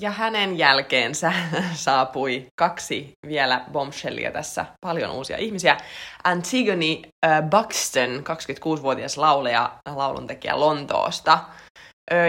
Ja 0.00 0.10
hänen 0.10 0.58
jälkeensä 0.58 1.32
saapui 1.72 2.46
kaksi 2.60 3.12
vielä 3.26 3.64
bombshellia 3.72 4.30
tässä, 4.30 4.66
paljon 4.80 5.10
uusia 5.10 5.36
ihmisiä. 5.36 5.76
Antigone 6.24 6.98
Buxton, 7.50 8.10
26-vuotias 8.10 9.18
lauleja, 9.18 9.72
lauluntekijä 9.94 10.60
Lontoosta. 10.60 11.38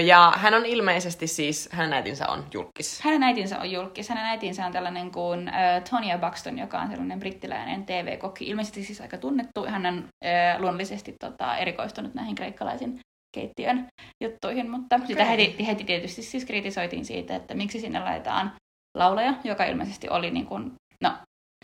Ja 0.06 0.34
hän 0.38 0.54
on 0.54 0.66
ilmeisesti 0.66 1.28
siis, 1.28 1.70
hänen 1.72 1.94
äitinsä 1.94 2.28
on 2.28 2.46
julkis. 2.54 3.02
Hänen 3.02 3.24
äitinsä 3.24 3.60
on 3.60 3.72
julkis. 3.72 4.10
Hänen 4.10 4.26
äitinsä 4.26 4.66
on 4.66 4.72
tällainen 4.72 5.12
kuin 5.12 5.48
äh, 5.48 5.84
Tonya 5.90 6.18
Buxton, 6.18 6.60
joka 6.60 6.80
on 6.80 6.90
sellainen 6.90 7.20
brittiläinen 7.20 7.86
TV-kokki. 7.86 8.46
Ilmeisesti 8.48 8.84
siis 8.84 9.02
aika 9.02 9.18
tunnettu. 9.18 9.66
Hän 9.68 9.86
on 9.86 9.98
äh, 10.26 10.60
luonnollisesti 10.60 11.16
tota, 11.20 11.58
erikoistunut 11.58 12.14
näihin 12.14 12.36
kreikkalaisiin 12.36 13.00
keittiön 13.40 13.88
juttuihin, 14.24 14.72
mutta 14.72 14.96
okay. 14.96 15.08
sitä 15.08 15.26
heti, 15.26 15.68
heti 15.68 15.84
tietysti 15.84 16.24
siis 16.24 16.46
kritisoitiin 16.46 17.06
siitä, 17.06 17.36
että 17.36 17.54
miksi 17.54 17.80
sinne 17.80 18.00
laitetaan 18.00 18.52
laulaja, 18.98 19.34
joka 19.44 19.66
ilmeisesti 19.66 20.10
oli 20.10 20.32
niin 20.32 20.46
kuin, 20.46 20.72
no, 21.04 21.12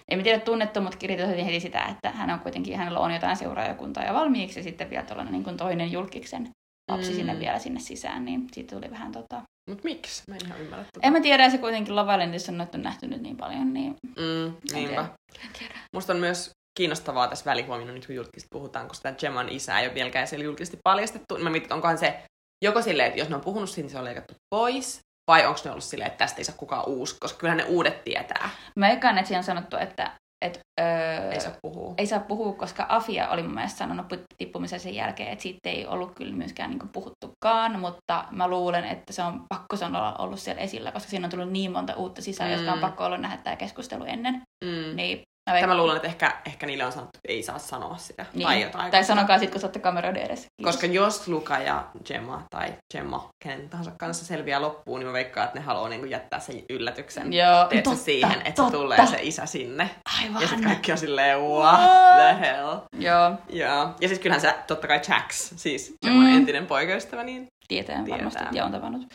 ei 0.09 0.23
tiedä 0.23 0.39
tunnettu, 0.39 0.81
mutta 0.81 0.97
kritisoitiin 0.97 1.45
heti 1.45 1.59
sitä, 1.59 1.85
että 1.85 2.11
hän 2.11 2.29
on 2.29 2.39
kuitenkin, 2.39 2.77
hänellä 2.77 2.99
on 2.99 3.13
jotain 3.13 3.37
seuraajakuntaa 3.37 4.03
ja 4.03 4.13
valmiiksi, 4.13 4.59
ja 4.59 4.63
sitten 4.63 4.89
vielä 4.89 5.05
tuollainen 5.05 5.33
niin 5.33 5.43
kuin 5.43 5.57
toinen 5.57 5.91
julkiksen 5.91 6.49
lapsi 6.91 7.09
mm. 7.09 7.15
sinne 7.15 7.39
vielä 7.39 7.59
sinne 7.59 7.79
sisään, 7.79 8.25
niin 8.25 8.47
siitä 8.51 8.75
tuli 8.75 8.91
vähän 8.91 9.11
tota... 9.11 9.41
Mut 9.69 9.83
miksi? 9.83 10.23
Mä 10.27 10.35
en 10.35 10.45
ihan 10.45 10.61
ymmärrä 10.61 10.83
tota. 10.83 11.07
En 11.07 11.13
mä 11.13 11.21
tiedä, 11.21 11.49
se 11.49 11.57
kuitenkin 11.57 11.95
Love 11.95 12.13
Islandissa 12.13 12.51
on 12.51 12.83
nähty 12.83 13.07
nyt 13.07 13.21
niin 13.21 13.37
paljon, 13.37 13.73
niin... 13.73 13.95
Mm, 14.05 14.53
niinpä. 14.73 15.01
En 15.43 15.49
tiedä. 15.59 15.79
Musta 15.95 16.13
on 16.13 16.19
myös 16.19 16.51
kiinnostavaa 16.77 17.27
tässä 17.27 17.45
välihuomioon, 17.45 17.93
nyt 17.93 18.05
kun 18.05 18.15
julkisesti 18.15 18.47
puhutaan, 18.51 18.87
koska 18.87 19.03
tämä 19.03 19.15
Gemman 19.15 19.49
isä 19.49 19.79
ei 19.79 19.87
ole 19.87 19.95
vieläkään 19.95 20.27
siellä 20.27 20.45
julkisesti 20.45 20.77
paljastettu. 20.83 21.37
Mä 21.37 21.49
mietin, 21.49 21.73
onkohan 21.73 21.97
se 21.97 22.23
joko 22.63 22.81
silleen, 22.81 23.07
että 23.07 23.19
jos 23.19 23.29
ne 23.29 23.35
on 23.35 23.41
puhunut 23.41 23.69
siitä, 23.69 23.81
niin 23.81 23.91
se 23.91 23.97
on 23.97 24.05
leikattu 24.05 24.33
pois, 24.55 24.99
vai 25.31 25.45
onko 25.45 25.59
ne 25.65 25.71
ollut 25.71 25.83
silleen, 25.83 26.07
että 26.07 26.17
tästä 26.17 26.37
ei 26.37 26.43
saa 26.43 26.55
kukaan 26.57 26.87
uusi, 26.87 27.17
koska 27.19 27.39
kyllä 27.39 27.55
ne 27.55 27.63
uudet 27.63 28.03
tietää. 28.03 28.49
Mä 28.79 28.89
ekaan, 28.89 29.17
että 29.17 29.27
siinä 29.27 29.39
on 29.39 29.43
sanottu, 29.43 29.77
että 29.77 30.11
et, 30.45 30.59
öö, 30.81 31.31
ei 31.31 31.39
saa 31.39 31.53
puhua. 31.61 31.93
Ei 31.97 32.07
saa 32.07 32.19
puhua, 32.19 32.53
koska 32.53 32.85
Afia 32.89 33.29
oli 33.29 33.43
mun 33.43 33.53
mielestä 33.53 33.77
sanonut 33.77 34.05
tippumisen 34.37 34.79
sen 34.79 34.95
jälkeen, 34.95 35.31
että 35.31 35.43
siitä 35.43 35.69
ei 35.69 35.87
ollut 35.87 36.15
kyllä 36.15 36.35
myöskään 36.35 36.69
niin 36.69 36.89
puhuttukaan, 36.89 37.79
mutta 37.79 38.25
mä 38.31 38.47
luulen, 38.47 38.85
että 38.85 39.13
se 39.13 39.23
on 39.23 39.45
pakko 39.49 39.75
sanoa 39.75 40.15
ollut 40.15 40.39
siellä 40.39 40.61
esillä, 40.61 40.91
koska 40.91 41.09
siinä 41.09 41.25
on 41.25 41.31
tullut 41.31 41.51
niin 41.51 41.71
monta 41.71 41.95
uutta 41.95 42.21
sisään, 42.21 42.49
mm. 42.49 42.55
jotka 42.55 42.73
on 42.73 42.79
pakko 42.79 43.05
ollut 43.05 43.21
nähdä 43.21 43.37
tämä 43.37 43.55
keskustelu 43.55 44.03
ennen. 44.03 44.41
Mm. 44.65 44.95
Niin 44.95 45.21
Mä, 45.51 45.59
Tämä 45.59 45.77
luulen, 45.77 45.95
että 45.95 46.07
ehkä, 46.07 46.37
ehkä 46.45 46.65
niille 46.65 46.85
on 46.85 46.91
sanottu, 46.91 47.17
että 47.17 47.33
ei 47.33 47.43
saa 47.43 47.59
sanoa 47.59 47.97
sitä. 47.97 48.25
Niin. 48.33 48.47
Tai 48.47 48.61
jotain. 48.61 48.91
Tai 48.91 49.03
sanokaa 49.03 49.37
sitten, 49.37 49.51
kun 49.51 49.61
saatte 49.61 49.79
kameroiden 49.79 50.23
edessä. 50.23 50.47
Kiitos. 50.57 50.75
Koska 50.75 50.87
jos 50.87 51.27
Luka 51.27 51.59
ja 51.59 51.87
Gemma 52.05 52.43
tai 52.49 52.73
Gemma, 52.93 53.29
kenen 53.43 53.69
tahansa 53.69 53.91
kanssa 53.97 54.25
selviää 54.25 54.61
loppuun, 54.61 54.99
niin 54.99 55.07
mä 55.07 55.13
veikkaan, 55.13 55.45
että 55.47 55.59
ne 55.59 55.65
haluaa 55.65 55.89
niin 55.89 56.09
jättää 56.09 56.39
sen 56.39 56.63
yllätyksen. 56.69 57.33
Joo, 57.33 57.69
totta, 57.83 57.95
siihen, 57.95 58.31
että 58.31 58.51
totta. 58.51 58.71
se 58.71 58.77
tulee 58.77 59.07
se 59.07 59.17
isä 59.21 59.45
sinne. 59.45 59.89
Aivan. 60.21 60.41
Ja 60.41 60.47
sitten 60.47 60.67
kaikki 60.67 60.91
on 60.91 60.97
silleen, 60.97 61.39
what, 61.39 61.79
what? 61.79 62.37
the 62.37 62.47
hell. 62.47 62.77
Joo. 62.99 63.31
Joo. 63.49 63.89
Ja 64.01 64.07
siis 64.07 64.19
kyllähän 64.19 64.41
se 64.41 64.55
totta 64.67 64.87
kai 64.87 65.01
Jax, 65.09 65.53
siis 65.55 65.93
Gemman 66.05 66.25
mm. 66.25 66.37
entinen 66.37 66.67
poikaystävä, 66.67 67.23
niin 67.23 67.47
tietää, 67.67 67.95
tietää. 67.95 68.17
varmasti 68.17 68.43
ja 68.51 68.65
on 68.65 68.71
tavannut. 68.71 69.13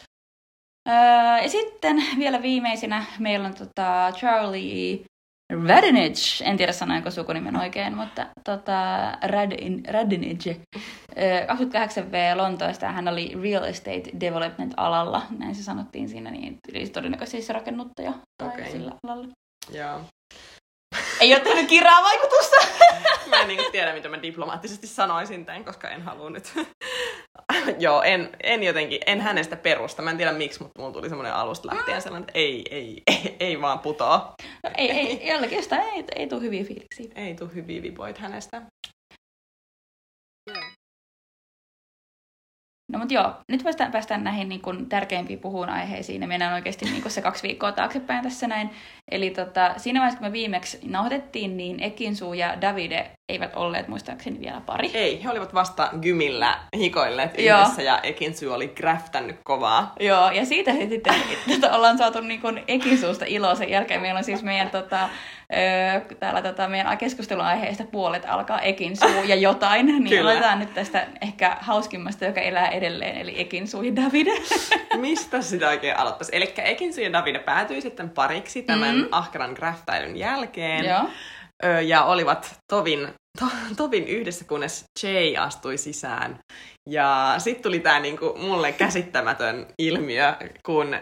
Öö, 0.88 0.94
ja 1.42 1.48
sitten 1.48 2.04
vielä 2.18 2.42
viimeisenä 2.42 3.04
meillä 3.18 3.48
on 3.48 3.54
tota 3.54 4.12
Charlie 4.16 5.04
Radinich, 5.52 6.42
en 6.42 6.56
tiedä 6.56 6.72
sanoinko 6.72 7.10
sukunimen 7.10 7.56
oikein, 7.56 7.96
mutta 7.96 8.26
tota, 8.44 9.12
Radin, 9.22 9.82
Radinich, 9.88 10.48
28V 11.16 12.36
Lontoosta, 12.36 12.92
hän 12.92 13.08
oli 13.08 13.32
real 13.42 13.64
estate 13.64 14.10
development 14.20 14.74
alalla, 14.76 15.22
näin 15.38 15.54
se 15.54 15.62
sanottiin 15.62 16.08
siinä, 16.08 16.30
niin 16.30 16.58
todennäköisesti 16.92 17.36
siis 17.36 17.48
rakennuttaja 17.48 18.12
tai 18.42 18.48
okay. 18.48 18.70
sillä 18.70 18.92
alalla. 19.06 19.28
Joo. 19.72 20.00
Ei 21.20 21.34
ole 21.34 21.40
tehnyt 21.40 21.68
kiraa 21.68 22.02
vaikutusta. 22.02 22.56
mä 23.28 23.40
en 23.40 23.48
niin 23.48 23.72
tiedä, 23.72 23.94
mitä 23.94 24.08
mä 24.08 24.22
diplomaattisesti 24.22 24.86
sanoisin 24.86 25.46
tämän, 25.46 25.64
koska 25.64 25.88
en 25.88 26.02
halua 26.02 26.30
nyt. 26.30 26.52
Joo, 27.78 28.02
en, 28.02 28.30
en 28.42 28.62
jotenkin, 28.62 29.00
en 29.06 29.20
hänestä 29.20 29.56
perusta. 29.56 30.02
Mä 30.02 30.10
en 30.10 30.16
tiedä 30.16 30.32
miksi, 30.32 30.62
mutta 30.62 30.80
mulla 30.80 30.92
tuli 30.92 31.08
semmoinen 31.08 31.34
alusta 31.34 31.68
lähtien 31.68 32.02
sellainen, 32.02 32.28
että 32.28 32.38
ei, 32.38 32.64
ei, 32.70 33.02
ei, 33.06 33.36
ei 33.40 33.60
vaan 33.60 33.78
putoa. 33.78 34.34
No, 34.64 34.70
ei, 34.76 34.90
ei, 34.90 35.26
jälleen 35.26 35.52
jostain 35.52 35.82
ei, 35.82 36.04
ei 36.16 36.26
tule 36.26 36.40
hyviä 36.40 36.64
fiiliksiä. 36.64 37.12
Ei 37.14 37.34
tule 37.34 37.54
hyviä 37.54 37.82
vipoit 37.82 38.18
hänestä. 38.18 38.62
No 42.92 42.98
mutta 42.98 43.14
joo, 43.14 43.34
nyt 43.48 43.62
päästään, 43.62 43.92
päästään 43.92 44.24
näihin 44.24 44.48
niin 44.48 44.62
kuin, 44.62 44.88
tärkeimpiin 44.88 45.38
puhuun 45.38 45.68
aiheisiin 45.68 46.22
ja 46.22 46.28
mennään 46.28 46.54
oikeasti 46.54 46.84
niin 46.84 47.02
kuin, 47.02 47.12
se 47.12 47.22
kaksi 47.22 47.42
viikkoa 47.42 47.72
taaksepäin 47.72 48.22
tässä 48.22 48.46
näin. 48.46 48.70
Eli 49.10 49.30
tota, 49.30 49.74
siinä 49.76 50.00
vaiheessa, 50.00 50.18
kun 50.18 50.28
me 50.28 50.32
viimeksi 50.32 50.78
nauhoitettiin, 50.86 51.56
niin 51.56 51.82
Ekinsu 51.82 52.32
ja 52.32 52.60
Davide 52.60 53.10
eivät 53.28 53.56
olleet 53.56 53.88
muistaakseni 53.88 54.40
vielä 54.40 54.60
pari. 54.66 54.90
Ei, 54.94 55.24
he 55.24 55.30
olivat 55.30 55.54
vasta 55.54 55.90
gymillä 56.02 56.58
hikoilleet 56.76 57.38
yhdessä 57.38 57.82
ja 57.82 58.00
Ekinsu 58.02 58.52
oli 58.52 58.68
kräftännyt 58.68 59.36
kovaa. 59.44 59.92
Joo, 60.00 60.30
ja 60.30 60.44
siitä 60.46 60.72
sitten 60.72 61.14
tota, 61.60 61.76
ollaan 61.76 61.98
saatu 61.98 62.20
niin 62.20 62.40
kuin 62.40 62.64
Ekinsuusta 62.68 63.24
iloa 63.28 63.54
sen 63.54 63.70
jälkeen. 63.70 64.00
Meillä 64.00 64.18
on 64.18 64.24
siis 64.24 64.42
meidän 64.42 64.70
tota, 64.70 65.08
öö, 65.52 66.16
täällä 66.18 66.42
tota, 66.42 66.68
meidän 66.68 66.98
keskustelun 66.98 67.44
aiheesta 67.44 67.84
puolet 67.84 68.24
alkaa 68.28 68.60
Ekinsuu 68.60 69.22
ja 69.26 69.34
jotain, 69.34 69.86
niin 69.86 70.08
Kyllä. 70.08 70.22
aloitetaan 70.22 70.58
nyt 70.58 70.74
tästä 70.74 71.06
ehkä 71.20 71.56
hauskimmasta, 71.60 72.24
joka 72.24 72.40
elää 72.40 72.68
edelleen, 72.68 73.16
eli 73.16 73.40
Ekinsuu 73.40 73.82
ja 73.82 73.96
Davide. 73.96 74.32
Mistä 74.96 75.42
sitä 75.42 75.68
oikein 75.68 75.96
aloittaisi? 75.96 76.36
Eli 76.36 76.54
Ekinsuu 76.56 77.04
ja 77.04 77.12
Davide 77.12 77.38
päätyi 77.38 77.80
sitten 77.80 78.10
pariksi 78.10 78.62
tämän 78.62 78.97
mm-hmm. 78.98 79.12
ahkeran 79.12 79.52
graftailun 79.52 80.16
jälkeen. 80.16 80.84
Joo. 80.84 81.08
Öö, 81.64 81.80
ja 81.80 82.04
olivat 82.04 82.56
tovin, 82.72 83.08
to, 83.40 83.46
tovin 83.76 84.08
yhdessä, 84.08 84.44
kunnes 84.44 84.84
Jay 85.02 85.36
astui 85.36 85.78
sisään. 85.78 86.38
Ja 86.90 87.34
sitten 87.38 87.62
tuli 87.62 87.80
tämä 87.80 88.00
niinku, 88.00 88.34
mulle 88.38 88.72
käsittämätön 88.72 89.66
ilmiö, 89.78 90.34
kun 90.66 90.96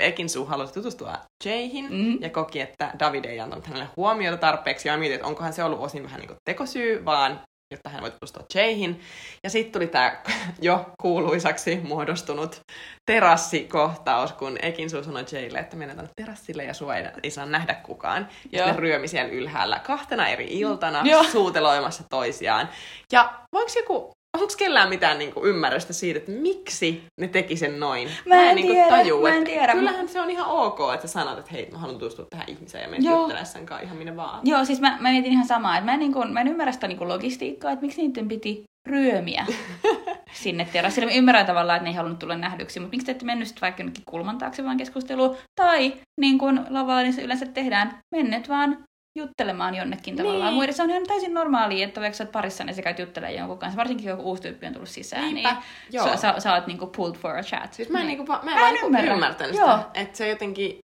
Ekinsu 0.00 0.44
halusi 0.44 0.74
tutustua 0.74 1.18
Jayhin 1.44 1.92
mm. 1.92 2.18
ja 2.20 2.30
koki, 2.30 2.60
että 2.60 2.92
David 2.98 3.24
ei 3.24 3.40
antanut 3.40 3.66
hänelle 3.66 3.88
huomiota 3.96 4.36
tarpeeksi. 4.36 4.88
Ja 4.88 4.96
mietin, 4.96 5.14
että 5.14 5.26
onkohan 5.26 5.52
se 5.52 5.64
ollut 5.64 5.80
osin 5.80 6.02
vähän 6.02 6.20
niin 6.20 6.28
kuin 6.28 6.38
tekosyy, 6.44 7.04
vaan 7.04 7.40
jotta 7.72 7.88
hän 7.88 8.02
voi 8.02 8.10
tutustua 8.10 8.42
Jayhin. 8.54 9.00
Ja 9.44 9.50
sitten 9.50 9.72
tuli 9.72 9.86
tämä 9.86 10.22
jo 10.60 10.90
kuuluisaksi 11.02 11.80
muodostunut 11.82 12.60
terassikohtaus, 13.06 14.32
kun 14.32 14.58
Ekinsu 14.62 15.04
sanoi 15.04 15.24
Jaylle, 15.32 15.58
että 15.58 15.76
mennään 15.76 15.96
tänne 15.96 16.12
terassille 16.16 16.64
ja 16.64 16.74
sua 16.74 16.96
ei, 16.96 17.04
ei 17.22 17.30
saa 17.30 17.46
nähdä 17.46 17.74
kukaan. 17.74 18.28
Ja 18.52 18.66
ne 18.66 18.76
ryömi 18.76 19.08
siellä 19.08 19.32
ylhäällä 19.32 19.78
kahtena 19.78 20.28
eri 20.28 20.46
iltana 20.50 21.02
Joo. 21.04 21.24
suuteloimassa 21.24 22.04
toisiaan. 22.10 22.68
Ja 23.12 23.34
voiko 23.52 23.70
joku 23.76 24.12
onko 24.40 24.54
kellään 24.58 24.88
mitään 24.88 25.18
niinku 25.18 25.46
ymmärrystä 25.46 25.92
siitä, 25.92 26.18
että 26.18 26.32
miksi 26.32 27.04
ne 27.20 27.28
teki 27.28 27.56
sen 27.56 27.80
noin? 27.80 28.08
Mä 28.26 28.34
en, 28.34 28.40
mä 28.40 28.50
en 28.50 28.56
niinku 28.56 28.72
tiedä, 28.72 28.88
tajua, 28.88 29.28
mä 29.28 29.36
en 29.36 29.44
tiedä. 29.44 29.72
Kyllähän 29.72 30.08
se 30.08 30.20
on 30.20 30.30
ihan 30.30 30.46
ok, 30.46 30.78
että 30.94 31.06
sä 31.06 31.12
sanot, 31.12 31.38
että 31.38 31.50
hei, 31.52 31.68
mä 31.72 31.78
haluan 31.78 31.98
tutustua 31.98 32.26
tähän 32.30 32.48
ihmiseen 32.48 32.82
ja 32.82 32.88
menen 32.88 33.04
juttelemaan 33.04 33.46
sen 33.46 33.66
kanssa 33.66 33.84
ihan 33.84 33.96
minne 33.96 34.16
vaan. 34.16 34.40
Joo, 34.44 34.64
siis 34.64 34.80
mä, 34.80 34.98
mä 35.00 35.10
mietin 35.10 35.32
ihan 35.32 35.46
samaa, 35.46 35.76
että 35.76 35.84
mä 35.84 35.94
en, 35.94 35.98
niinku, 35.98 36.24
mä 36.24 36.40
en 36.40 36.48
ymmärrä 36.48 36.72
sitä 36.72 36.88
niinku 36.88 37.08
logistiikkaa, 37.08 37.72
että 37.72 37.86
miksi 37.86 38.02
niiden 38.02 38.28
piti 38.28 38.64
ryömiä 38.88 39.46
sinne 40.42 40.68
terassille. 40.72 41.06
Mä 41.06 41.18
ymmärrän 41.18 41.46
tavallaan, 41.46 41.76
että 41.76 41.84
ne 41.84 41.90
ei 41.90 41.96
halunnut 41.96 42.18
tulla 42.18 42.36
nähdyksi, 42.36 42.80
mutta 42.80 42.90
miksi 42.90 43.06
te 43.06 43.12
ette 43.12 43.24
mennyt 43.24 43.60
vaikka 43.60 43.82
jonnekin 43.82 44.04
kulman 44.06 44.38
taakse 44.38 44.64
vaan 44.64 44.76
keskusteluun? 44.76 45.36
Tai 45.60 45.92
niin 46.20 46.38
kuin 46.38 46.60
lavalla 46.70 47.02
niin 47.02 47.20
yleensä 47.20 47.46
tehdään, 47.46 47.98
mennet 48.14 48.48
vaan 48.48 48.84
juttelemaan 49.18 49.74
jonnekin 49.74 50.16
tavallaan. 50.16 50.46
Niin. 50.46 50.54
Muiden 50.54 50.74
se 50.74 50.82
on 50.82 50.90
ihan 50.90 51.06
täysin 51.06 51.34
normaalia, 51.34 51.84
että 51.84 52.00
vaikka 52.00 52.16
sä 52.16 52.24
oot 52.24 52.32
parissa, 52.32 52.64
niin 52.64 52.74
sä 52.74 52.82
käyt 52.82 52.98
juttelemaan 52.98 53.38
jonkun 53.38 53.58
kanssa. 53.58 53.76
Varsinkin 53.76 54.06
joku 54.06 54.22
uusi 54.22 54.42
tyyppi 54.42 54.66
on 54.66 54.72
tullut 54.72 54.88
sisään, 54.88 55.34
Niinpä. 55.34 55.52
niin 55.52 55.62
Joo. 55.90 56.04
Sä, 56.08 56.16
sä, 56.16 56.34
sä 56.38 56.54
oot 56.54 56.66
niinku 56.66 56.86
pulled 56.86 57.16
for 57.16 57.36
a 57.36 57.42
chat. 57.42 57.72
Siis 57.74 57.88
mä 57.88 58.00
en, 58.00 58.06
niin. 58.06 58.18
niinku, 58.18 58.32
mä, 58.32 58.38
en, 58.52 58.58
mä 58.58 58.68
en 58.68 58.74
niinku 58.74 58.86
ymmärrä. 58.86 59.14
ymmärtänyt 59.14 59.54
sitä, 59.56 59.66
Joo. 59.66 59.78
että 59.94 60.18
se 60.18 60.28
jotenkin, 60.28 60.78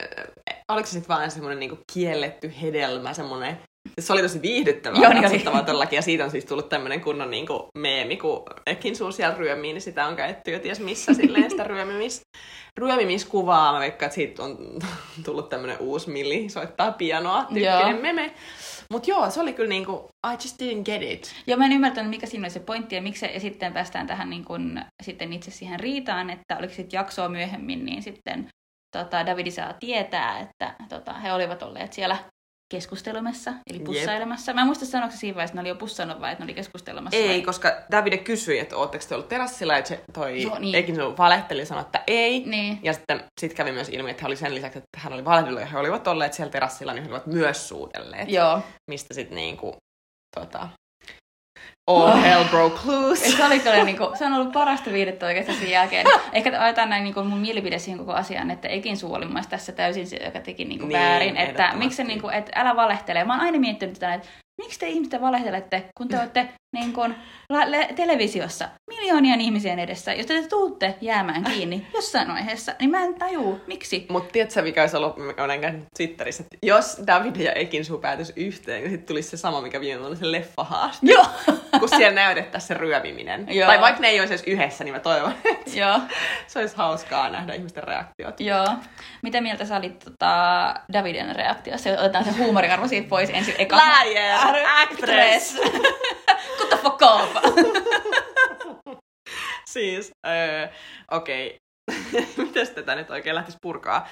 äh, 0.00 0.24
oliko 0.68 0.86
se 0.86 0.92
sitten 0.92 1.08
vaan 1.16 1.30
semmoinen 1.30 1.58
niinku 1.60 1.78
kielletty 1.92 2.52
hedelmä, 2.62 3.12
semmoinen 3.14 3.58
se 3.98 4.12
oli 4.12 4.22
tosi 4.22 4.42
viihdyttävää 4.42 5.00
Joo, 5.00 5.12
niin 5.12 5.22
katsottavaa 5.22 5.62
todellakin, 5.62 5.96
ja 5.96 6.02
siitä 6.02 6.24
on 6.24 6.30
siis 6.30 6.44
tullut 6.44 6.68
tämmöinen 6.68 7.00
kunnon 7.00 7.30
niin 7.30 7.46
kuin 7.46 7.62
meemi, 7.78 8.16
kun 8.16 8.42
Ekin 8.66 8.96
suu 8.96 9.12
siellä 9.12 9.36
ryömii, 9.38 9.72
niin 9.72 9.82
sitä 9.82 10.06
on 10.06 10.16
käytetty 10.16 10.50
jo 10.50 10.58
ties 10.58 10.80
missä 10.80 11.14
silleen 11.14 11.50
sitä 11.50 11.64
ryömimis, 11.64 12.20
ryömimiskuvaa. 12.76 13.72
Mä 13.72 13.80
veikkaan, 13.80 14.06
että 14.06 14.14
siitä 14.14 14.42
on 14.42 14.58
tullut 15.24 15.48
tämmöinen 15.48 15.78
uusi 15.80 16.10
Milli 16.10 16.48
soittaa 16.48 16.92
pianoa 16.92 17.44
tyyppinen 17.44 18.02
meme. 18.02 18.34
Mutta 18.90 19.10
joo, 19.10 19.30
se 19.30 19.40
oli 19.40 19.52
kyllä 19.52 19.68
niinku, 19.68 20.08
I 20.32 20.32
just 20.32 20.62
didn't 20.62 20.82
get 20.84 21.02
it. 21.02 21.34
Joo, 21.46 21.58
mä 21.58 21.66
en 21.66 21.72
ymmärtänyt, 21.72 22.10
mikä 22.10 22.26
siinä 22.26 22.44
oli 22.44 22.50
se 22.50 22.60
pointti 22.60 22.94
ja 22.94 23.02
miksi 23.02 23.26
ja 23.26 23.40
sitten 23.40 23.72
päästään 23.72 24.06
tähän 24.06 24.30
niin 24.30 24.44
kun, 24.44 24.80
sitten 25.02 25.32
itse 25.32 25.50
siihen 25.50 25.80
riitaan, 25.80 26.30
että 26.30 26.56
oliko 26.58 26.74
sitten 26.74 26.98
jaksoa 26.98 27.28
myöhemmin, 27.28 27.84
niin 27.84 28.02
sitten 28.02 28.48
tota, 28.96 29.26
Davidi 29.26 29.50
saa 29.50 29.72
tietää, 29.72 30.38
että 30.38 30.74
tota, 30.88 31.12
he 31.12 31.32
olivat 31.32 31.62
olleet 31.62 31.92
siellä 31.92 32.16
keskustelemassa, 32.70 33.52
eli 33.70 33.78
pussailemassa. 33.80 34.50
Jep. 34.50 34.54
Mä 34.54 34.60
en 34.60 34.66
muista 34.66 34.86
sanoiko 34.86 35.16
siinä 35.16 35.34
vaiheessa, 35.34 35.52
että 35.52 35.56
ne 35.56 35.60
oli 35.60 35.68
jo 35.68 35.74
pussannut 35.74 36.20
vai 36.20 36.32
että 36.32 36.44
ne 36.44 36.46
oli 36.46 36.54
keskustelemassa. 36.54 37.16
Ei, 37.16 37.28
vai? 37.28 37.42
koska 37.42 37.72
Davide 37.90 38.18
kysyi, 38.18 38.58
että 38.58 38.76
ootteko 38.76 39.04
te 39.08 39.14
ollut 39.14 39.28
terassilla, 39.28 39.74
ja 39.74 39.82
toi 40.12 40.42
Joo, 40.42 40.58
niin. 40.58 40.74
Ekin 40.74 40.96
valehteli 40.96 41.60
ja 41.60 41.66
sanoi, 41.66 41.82
että 41.82 42.02
ei. 42.06 42.44
Niin. 42.46 42.78
Ja 42.82 42.92
sitten 42.92 43.24
sit 43.40 43.54
kävi 43.54 43.72
myös 43.72 43.88
ilmi, 43.88 44.10
että 44.10 44.22
hän 44.22 44.28
oli 44.28 44.36
sen 44.36 44.54
lisäksi, 44.54 44.78
että 44.78 44.98
hän 44.98 45.12
oli 45.12 45.24
valehdellut 45.24 45.60
ja 45.60 45.66
he 45.66 45.78
olivat 45.78 46.06
olleet 46.06 46.32
siellä 46.32 46.52
terassilla, 46.52 46.92
niin 46.92 47.02
he 47.02 47.08
olivat 47.08 47.26
myös 47.26 47.68
suudelleet. 47.68 48.30
Joo. 48.30 48.60
Mistä 48.90 49.14
sitten 49.14 49.36
niinku, 49.36 49.76
tota, 50.40 50.68
all 51.86 52.02
oh. 52.02 52.22
hell 52.24 52.44
broke 52.44 52.80
loose. 52.84 53.30
se, 53.36 53.44
oli 53.44 53.60
kyllä, 53.60 53.84
niin 53.84 53.96
kuin, 53.96 54.16
se 54.16 54.26
on 54.26 54.32
ollut 54.32 54.52
parasta 54.52 54.92
viidettä 54.92 55.26
oikeastaan 55.26 55.58
sen 55.58 55.70
jälkeen. 55.70 56.06
Ehkä 56.32 56.60
ajetaan 56.60 56.90
näin 56.90 57.04
niin 57.04 57.14
kuin 57.14 57.26
mun 57.26 57.38
mielipide 57.38 57.78
siihen 57.78 57.98
koko 57.98 58.12
asiaan, 58.12 58.50
että 58.50 58.68
Ekin 58.68 58.96
suu 58.96 59.14
oli 59.14 59.26
tässä 59.48 59.72
täysin 59.72 60.06
se, 60.06 60.16
joka 60.16 60.40
teki 60.40 60.64
niin 60.64 60.78
kuin 60.78 60.88
niin, 60.88 61.00
väärin. 61.00 61.36
Että 61.36 61.72
miksi 61.74 61.96
se, 61.96 62.04
niin 62.04 62.20
kuin, 62.20 62.34
että 62.34 62.52
älä 62.54 62.76
valehtele. 62.76 63.24
Mä 63.24 63.32
oon 63.32 63.42
aina 63.42 63.58
miettinyt 63.58 63.94
tätä, 63.94 64.14
että 64.14 64.28
miksi 64.58 64.78
te 64.78 64.88
ihmiset 64.88 65.20
valehtelette, 65.20 65.84
kun 65.98 66.08
te 66.08 66.18
olette 66.20 66.48
niin 66.74 66.92
kun, 66.92 67.14
la- 67.48 67.70
le- 67.70 67.88
televisiossa 67.96 68.68
miljoonien 68.86 69.40
ihmisien 69.40 69.78
edessä, 69.78 70.12
jos 70.14 70.26
te 70.26 70.48
tuutte 70.48 70.94
jäämään 71.00 71.44
kiinni 71.44 71.86
jossain 71.94 72.28
vaiheessa, 72.28 72.72
niin 72.80 72.90
mä 72.90 73.04
en 73.04 73.14
tajuu, 73.14 73.60
miksi. 73.66 74.06
Mutta 74.08 74.32
tiedätkö, 74.32 74.62
mikä 74.62 74.80
olisi 74.80 74.96
ollut, 74.96 75.16
mikä 75.16 75.44
olen 75.44 75.60
käynyt 75.60 75.84
Twitterissä, 75.96 76.42
että 76.42 76.66
jos 76.66 77.00
David 77.06 77.36
ja 77.36 77.52
Ekin 77.52 77.84
suu 77.84 77.98
päätös 77.98 78.32
yhteen, 78.36 78.80
niin 78.80 78.90
sitten 78.90 79.06
tulisi 79.06 79.28
se 79.28 79.36
sama, 79.36 79.60
mikä 79.60 79.80
viime 79.80 80.00
vuonna 80.00 80.18
se 80.18 80.32
leffahaaste. 80.32 81.06
Joo. 81.06 81.26
kun 81.80 81.88
siellä 81.88 82.14
näytettäisiin 82.14 82.68
se 82.68 82.74
ryömiminen. 82.74 83.46
Joo. 83.50 83.66
Tai 83.66 83.80
vaikka 83.80 84.00
ne 84.00 84.08
ei 84.08 84.20
olisi 84.20 84.34
edes 84.34 84.44
yhdessä, 84.46 84.84
niin 84.84 84.94
mä 84.94 85.00
toivon, 85.00 85.34
että 85.44 85.70
Joo. 85.78 86.00
se 86.46 86.58
olisi 86.58 86.76
hauskaa 86.76 87.30
nähdä 87.30 87.54
ihmisten 87.54 87.84
reaktiot. 87.84 88.40
Joo. 88.40 88.68
Mitä 89.22 89.40
mieltä 89.40 89.64
sä 89.64 89.76
olit 89.76 89.98
tota, 89.98 90.74
Daviden 90.92 91.36
reaktiossa? 91.36 91.90
Otetaan 91.90 92.24
se 92.24 92.30
huumoriarvo 92.30 92.88
siitä 92.88 93.08
pois 93.08 93.30
ensin. 93.30 93.54
Eka. 93.58 93.76
Liar, 94.04 94.56
actress. 94.82 95.56
Fuck 96.84 97.02
off? 97.02 97.36
siis, 99.74 100.10
öö, 100.26 100.68
okei. 101.10 101.56
Miten 102.36 102.74
tätä 102.74 102.94
nyt 102.94 103.10
oikein 103.10 103.34
lähtisi 103.34 103.58
purkaa? 103.62 104.08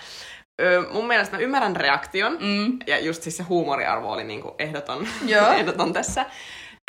Öö, 0.62 0.82
mun 0.92 1.06
mielestä 1.06 1.36
mä 1.36 1.42
ymmärrän 1.42 1.76
reaktion, 1.76 2.38
mm. 2.40 2.78
ja 2.86 2.98
just 2.98 3.22
siis 3.22 3.36
se 3.36 3.42
huumoriarvo 3.42 4.12
oli 4.12 4.24
niinku 4.24 4.54
ehdoton, 4.58 5.08
ehdoton 5.58 5.92
tässä. 5.92 6.26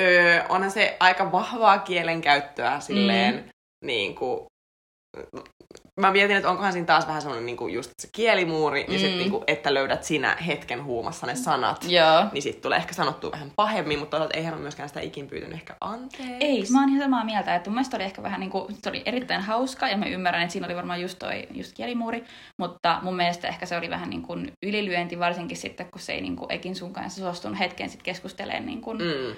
Öö, 0.02 0.44
onhan 0.50 0.72
se 0.72 0.98
aika 1.00 1.32
vahvaa 1.32 1.80
kielenkäyttöä 1.80 2.80
silleen, 2.80 3.36
mm. 3.36 3.50
niinku, 3.86 4.46
mä 6.02 6.12
mietin, 6.12 6.36
että 6.36 6.50
onkohan 6.50 6.74
siinä 6.74 6.86
taas 6.86 7.08
vähän 7.08 7.22
semmoinen 7.22 7.46
niinku 7.46 7.68
just 7.68 7.92
se 8.02 8.10
kielimuuri, 8.16 8.86
mm. 8.88 8.94
ja 8.94 9.00
sitten 9.00 9.18
niinku, 9.18 9.44
että 9.48 9.74
löydät 9.74 10.04
sinä 10.04 10.36
hetken 10.48 10.84
huumassa 10.84 11.28
ne 11.28 11.36
sanat, 11.36 11.86
Joo. 11.90 12.26
niin 12.32 12.42
sitten 12.42 12.62
tulee 12.62 12.78
ehkä 12.78 12.94
sanottua 12.94 13.32
vähän 13.32 13.52
pahemmin, 13.56 14.00
mutta 14.00 14.12
toisaalta 14.12 14.38
eihän 14.38 14.54
mä 14.54 14.60
myöskään 14.60 14.90
sitä 14.90 15.02
ikin 15.02 15.28
pyytänyt 15.28 15.54
ehkä 15.54 15.76
anteeksi. 15.82 16.34
Ei, 16.40 16.64
mä 16.72 16.80
oon 16.80 16.90
ihan 16.90 17.02
samaa 17.02 17.26
mieltä, 17.26 17.56
että 17.56 17.70
mun 17.70 17.76
mielestä 17.76 17.98
oli 17.98 18.04
ehkä 18.04 18.24
vähän 18.24 18.40
niinku, 18.40 18.68
se 18.84 18.90
oli 18.90 19.02
erittäin 19.06 19.42
hauska, 19.42 19.88
ja 19.88 19.98
mä 19.98 20.06
ymmärrän, 20.06 20.42
että 20.42 20.52
siinä 20.52 20.68
oli 20.68 20.76
varmaan 20.76 21.02
just 21.02 21.20
toi 21.20 21.48
just 21.52 21.74
kielimuuri, 21.74 22.24
mutta 22.60 23.00
mun 23.02 23.16
mielestä 23.16 23.48
ehkä 23.48 23.66
se 23.66 23.78
oli 23.78 23.90
vähän 23.90 24.10
niin 24.10 24.22
kuin 24.22 24.52
ylilyönti, 24.66 25.20
varsinkin 25.20 25.58
sitten, 25.58 25.92
kun 25.92 26.02
se 26.02 26.14
ei 26.14 26.22
niinku 26.22 26.46
Ekin 26.50 26.76
sun 26.76 26.94
kanssa 26.94 27.22
suostunut 27.22 27.60
hetken 27.60 27.90
sitten 27.90 28.06
keskustelemaan 28.06 28.66
niin 28.66 28.82
kuin 28.82 28.98
mm. 28.98 29.36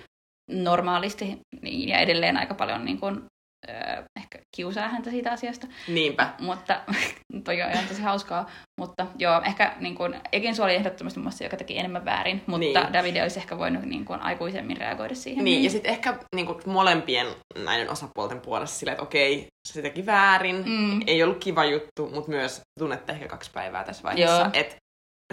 normaalisti, 0.63 1.39
niin, 1.61 1.89
ja 1.89 1.99
edelleen 1.99 2.37
aika 2.37 2.53
paljon 2.53 2.85
niin 2.85 2.99
kuin 2.99 3.21
öö, 3.69 4.03
ehkä 4.15 4.39
kiusaa 4.55 4.87
häntä 4.87 5.09
siitä 5.09 5.31
asiasta. 5.31 5.67
Niinpä. 5.87 6.29
Mutta 6.39 6.81
toi 7.45 7.61
on 7.61 7.71
ihan 7.71 7.87
tosi 7.87 8.01
hauskaa. 8.01 8.49
Mutta 8.79 9.07
joo, 9.17 9.41
ehkä 9.45 9.75
niin 9.79 9.95
kuin, 9.95 10.15
Ekin 10.31 10.61
oli 10.61 10.75
ehdottomasti 10.75 11.19
musta, 11.19 11.43
joka 11.43 11.57
teki 11.57 11.77
enemmän 11.77 12.05
väärin, 12.05 12.41
mutta 12.47 12.59
niin. 12.59 12.93
Davide 12.93 13.21
olisi 13.21 13.39
ehkä 13.39 13.57
voinut 13.57 13.83
niin 13.83 14.05
kuin, 14.05 14.21
aikuisemmin 14.21 14.77
reagoida 14.77 15.15
siihen. 15.15 15.45
Niin, 15.45 15.63
ja 15.63 15.69
sitten 15.69 15.91
ehkä 15.91 16.19
niin 16.35 16.45
kuin, 16.45 16.61
molempien 16.65 17.27
näiden 17.63 17.89
osapuolten 17.89 18.41
puolesta 18.41 18.77
silleen, 18.77 18.93
että 18.93 19.03
okei, 19.03 19.47
se 19.67 19.81
teki 19.81 20.05
väärin, 20.05 20.63
mm. 20.65 21.01
ei 21.07 21.23
ollut 21.23 21.43
kiva 21.43 21.65
juttu, 21.65 22.09
mutta 22.13 22.31
myös 22.31 22.61
tunnette 22.79 23.11
ehkä 23.11 23.27
kaksi 23.27 23.51
päivää 23.53 23.83
tässä 23.83 24.03
vaiheessa. 24.03 24.49
Että 24.53 24.75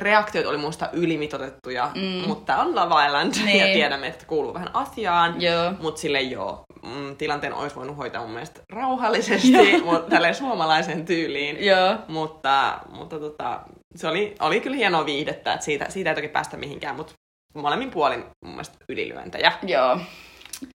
reaktiot 0.00 0.46
oli 0.46 0.58
musta 0.58 0.88
ylimitotettuja, 0.92 1.90
mm. 1.94 2.28
mutta 2.28 2.56
on 2.56 2.74
Love 2.74 3.06
Island 3.06 3.34
niin. 3.44 3.60
ja 3.60 3.66
tiedämme, 3.66 4.06
että 4.06 4.26
kuuluu 4.26 4.54
vähän 4.54 4.70
asiaan, 4.74 5.34
mutta 5.80 6.00
sille 6.00 6.20
joo, 6.20 6.62
mm, 6.82 7.16
tilanteen 7.16 7.54
olisi 7.54 7.76
voinut 7.76 7.96
hoitaa 7.96 8.22
mun 8.22 8.30
mielestä 8.30 8.60
rauhallisesti, 8.72 9.82
mutta 9.84 10.10
tälleen 10.10 10.34
suomalaisen 10.34 11.04
tyyliin. 11.04 11.64
Joo. 11.64 11.96
Mutta, 12.08 12.78
mutta 12.90 13.18
tota, 13.18 13.60
se 13.96 14.08
oli, 14.08 14.34
oli 14.40 14.60
kyllä 14.60 14.76
hienoa 14.76 15.06
viihdettä, 15.06 15.52
että 15.52 15.64
siitä, 15.64 15.86
siitä 15.90 16.10
ei 16.10 16.16
toki 16.16 16.28
päästä 16.28 16.56
mihinkään, 16.56 16.96
mutta 16.96 17.12
molemmin 17.54 17.90
puolin 17.90 18.24
mun 18.44 18.54
mielestä 18.54 18.76
ylilyöntejä. 18.88 19.52
Joo. 19.62 19.98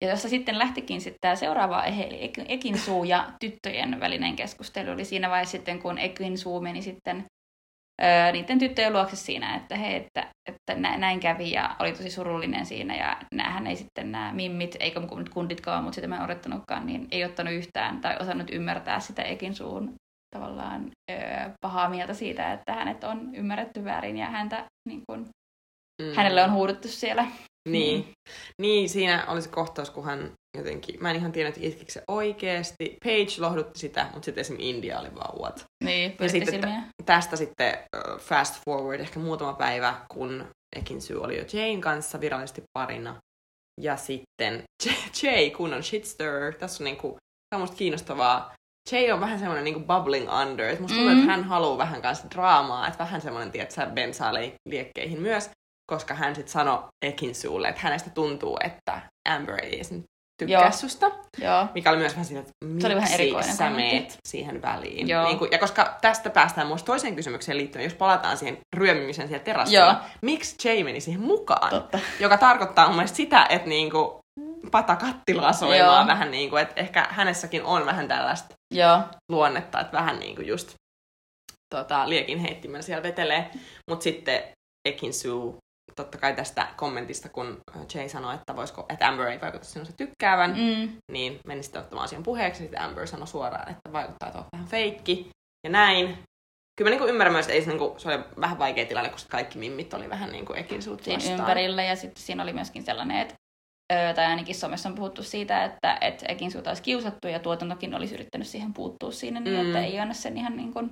Ja 0.00 0.08
jossa 0.10 0.28
sitten 0.28 0.58
lähtikin 0.58 1.00
sitten 1.00 1.20
tämä 1.20 1.36
seuraava 1.36 1.76
aihe, 1.78 2.02
eli 2.02 2.32
Ekin 2.48 2.78
suu 2.78 3.04
ja 3.04 3.26
tyttöjen 3.40 4.00
välinen 4.00 4.36
keskustelu 4.36 4.90
oli 4.90 5.04
siinä 5.04 5.30
vaiheessa 5.30 5.52
sitten, 5.52 5.82
kun 5.82 5.98
Ekin 5.98 6.38
suu 6.38 6.60
meni 6.60 6.82
sitten 6.82 7.24
öö, 8.02 8.32
niiden 8.32 8.58
tyttöjen 8.58 8.92
luokse 8.92 9.16
siinä, 9.16 9.56
että 9.56 9.76
hei, 9.76 9.94
että, 9.94 10.30
että 10.48 10.74
näin 10.74 11.20
kävi 11.20 11.50
ja 11.50 11.76
oli 11.78 11.92
tosi 11.92 12.10
surullinen 12.10 12.66
siinä 12.66 12.96
ja 12.96 13.16
näähän 13.34 13.66
ei 13.66 13.76
sitten 13.76 14.12
nämä 14.12 14.32
mimmit, 14.32 14.76
eikä 14.80 15.00
nyt 15.00 15.28
kunditkaan, 15.28 15.84
mutta 15.84 15.94
sitä 15.94 16.06
mä 16.06 16.16
en 16.16 16.22
odottanutkaan, 16.22 16.86
niin 16.86 17.08
ei 17.10 17.24
ottanut 17.24 17.54
yhtään 17.54 18.00
tai 18.00 18.16
osannut 18.20 18.50
ymmärtää 18.50 19.00
sitä 19.00 19.22
Ekin 19.22 19.54
suun 19.54 19.94
tavallaan 20.36 20.90
öö, 21.10 21.50
pahaa 21.60 21.88
mieltä 21.88 22.14
siitä, 22.14 22.52
että 22.52 22.72
hänet 22.72 23.04
on 23.04 23.34
ymmärretty 23.34 23.84
väärin 23.84 24.16
ja 24.16 24.26
häntä 24.26 24.64
niin 24.88 25.02
kun, 25.08 25.28
mm. 26.02 26.14
hänelle 26.16 26.42
on 26.42 26.52
huuduttu 26.52 26.88
siellä. 26.88 27.26
Niin. 27.68 28.00
Mm. 28.00 28.12
niin, 28.62 28.88
siinä 28.88 29.24
oli 29.28 29.42
se 29.42 29.48
kohtaus, 29.48 29.90
kun 29.90 30.04
hän 30.04 30.32
jotenkin, 30.54 30.96
mä 31.00 31.10
en 31.10 31.16
ihan 31.16 31.32
tiedä, 31.32 31.48
että 31.48 31.60
itkikö 31.62 31.92
se 31.92 32.02
oikeesti. 32.08 32.96
Page 33.04 33.40
lohdutti 33.40 33.78
sitä, 33.78 34.08
mutta 34.12 34.24
sitten 34.24 34.40
esimerkiksi 34.40 34.70
India 34.70 35.00
oli 35.00 35.14
vaan 35.14 35.38
what. 35.38 35.64
Niin, 35.84 36.16
ja 36.20 36.28
sitten 36.28 36.84
tästä 37.06 37.36
sitten 37.36 37.78
fast 38.18 38.54
forward 38.64 39.00
ehkä 39.00 39.20
muutama 39.20 39.52
päivä, 39.52 39.94
kun 40.08 40.46
Ekinsu 40.76 41.22
oli 41.22 41.38
jo 41.38 41.44
Jane 41.52 41.80
kanssa 41.80 42.20
virallisesti 42.20 42.62
parina. 42.78 43.16
Ja 43.80 43.96
sitten 43.96 44.62
Jay, 45.22 45.50
kunnon 45.50 45.82
shitstir. 45.82 46.54
Tässä 46.58 46.82
on 46.82 46.84
niinku, 46.84 47.08
tämä 47.50 47.58
on 47.58 47.60
musta 47.60 47.76
kiinnostavaa. 47.76 48.54
Jay 48.92 49.10
on 49.10 49.20
vähän 49.20 49.38
semmoinen 49.38 49.64
niinku 49.64 49.80
bubbling 49.80 50.28
under. 50.42 50.66
Et 50.66 50.80
musta 50.80 50.96
mm. 50.96 51.04
tuntuu, 51.04 51.18
että 51.18 51.32
hän 51.32 51.44
haluaa 51.44 51.78
vähän 51.78 52.02
kanssa 52.02 52.30
draamaa. 52.30 52.86
Että 52.86 52.98
vähän 52.98 53.20
semmoinen, 53.20 53.52
tiedätkö, 53.52 53.86
bensaa 53.86 54.34
liekkeihin 54.68 55.20
myös. 55.20 55.50
Koska 55.90 56.14
hän 56.14 56.34
sitten 56.34 56.52
sanoi 56.52 56.84
Ekinsuulle, 57.02 57.68
että 57.68 57.80
hänestä 57.80 58.10
tuntuu, 58.10 58.58
että 58.64 59.00
Amber 59.28 59.64
ei 59.64 59.80
tykkää 60.38 60.70
susta. 60.70 61.10
Joo. 61.38 61.66
Mikä 61.74 61.90
oli 61.90 61.98
myös 61.98 62.12
vähän 62.12 62.24
siinä, 62.24 62.40
että 62.40 62.52
miksi 62.64 62.86
oli 62.86 62.96
vähän 62.96 63.12
erikoinen 63.12 63.56
sä 63.56 63.70
meet 63.70 64.18
siihen 64.28 64.62
väliin. 64.62 65.06
Niin 65.06 65.38
kuin, 65.38 65.50
ja 65.50 65.58
koska 65.58 65.98
tästä 66.00 66.30
päästään 66.30 66.66
myös 66.66 66.82
toiseen 66.82 67.16
kysymykseen 67.16 67.58
liittyen, 67.58 67.84
jos 67.84 67.94
palataan 67.94 68.36
siihen 68.36 68.58
ryömimisen 68.76 69.28
siellä 69.28 69.44
terassilla. 69.44 70.00
Miksi 70.22 70.68
Jay 70.68 70.84
meni 70.84 71.00
siihen 71.00 71.20
mukaan? 71.20 71.70
Totta. 71.70 71.98
Joka 72.20 72.36
tarkoittaa 72.36 72.86
mun 72.86 72.96
mielestä 72.96 73.16
sitä, 73.16 73.46
että 73.50 73.68
niin 73.68 73.90
kuin, 73.90 74.18
pata 74.70 74.96
kattilaa 74.96 75.52
soimaan 75.52 75.98
Joo. 76.00 76.06
vähän 76.06 76.30
niin 76.30 76.50
kuin, 76.50 76.62
että 76.62 76.80
ehkä 76.80 77.06
hänessäkin 77.10 77.64
on 77.64 77.86
vähän 77.86 78.08
tällaista 78.08 78.54
Joo. 78.74 79.00
luonnetta, 79.28 79.80
että 79.80 79.92
vähän 79.92 80.18
niin 80.18 80.36
kuin 80.36 80.48
just 80.48 80.74
tota, 81.74 82.08
liekin 82.08 82.38
heittimellä 82.38 82.82
siellä 82.82 83.02
vetelee. 83.02 83.50
Mutta 83.90 84.02
sitten 84.02 84.42
Ekin 84.88 85.14
Sue 85.14 85.54
totta 85.96 86.18
kai 86.18 86.34
tästä 86.34 86.66
kommentista, 86.76 87.28
kun 87.28 87.60
Jay 87.94 88.08
sanoi, 88.08 88.34
että, 88.34 88.56
voisiko, 88.56 88.86
että 88.88 89.08
Amber 89.08 89.26
ei 89.26 89.40
vaikuta 89.40 89.64
sinusta 89.64 89.96
tykkäävän, 89.96 90.50
mm. 90.50 90.92
niin 91.12 91.40
meni 91.46 91.62
sitten 91.62 91.82
ottamaan 91.82 92.04
asian 92.04 92.22
puheeksi, 92.22 92.62
sitten 92.62 92.80
Amber 92.80 93.06
sanoi 93.06 93.26
suoraan, 93.26 93.70
että 93.70 93.92
vaikuttaa, 93.92 94.28
että 94.28 94.38
olet 94.38 94.48
vähän 94.52 94.68
feikki, 94.68 95.30
ja 95.64 95.70
näin. 95.70 96.18
Kyllä 96.78 96.90
mä 96.90 96.96
niin 96.96 97.08
ymmärrän 97.08 97.32
myös, 97.32 97.46
että 97.46 97.54
ei 97.54 97.62
se, 97.62 97.68
niin 97.68 97.78
kuin, 97.78 98.00
se 98.00 98.08
oli 98.08 98.24
vähän 98.40 98.58
vaikea 98.58 98.86
tilanne, 98.86 99.10
koska 99.10 99.30
kaikki 99.30 99.58
mimmit 99.58 99.94
oli 99.94 100.10
vähän 100.10 100.32
niin 100.32 100.46
kuin 100.46 100.58
ekin 100.58 100.82
Siinä 100.82 101.34
ympärillä, 101.34 101.82
ja 101.82 101.96
sitten 101.96 102.22
siinä 102.22 102.42
oli 102.42 102.52
myöskin 102.52 102.82
sellainen, 102.82 103.18
että 103.18 103.34
tai 104.14 104.26
ainakin 104.26 104.54
somessa 104.54 104.88
on 104.88 104.94
puhuttu 104.94 105.22
siitä, 105.22 105.64
että, 105.64 105.98
että 106.00 106.26
Ekin 106.28 106.52
olisi 106.68 106.82
kiusattu 106.82 107.28
ja 107.28 107.38
tuotantokin 107.38 107.94
olisi 107.94 108.14
yrittänyt 108.14 108.48
siihen 108.48 108.74
puuttua 108.74 109.10
siinä 109.10 109.40
niin, 109.40 109.60
mm. 109.60 109.66
että 109.66 109.84
ei 109.84 109.98
anna 109.98 110.14
sen 110.14 110.36
ihan 110.36 110.56
niin 110.56 110.72
kuin 110.72 110.90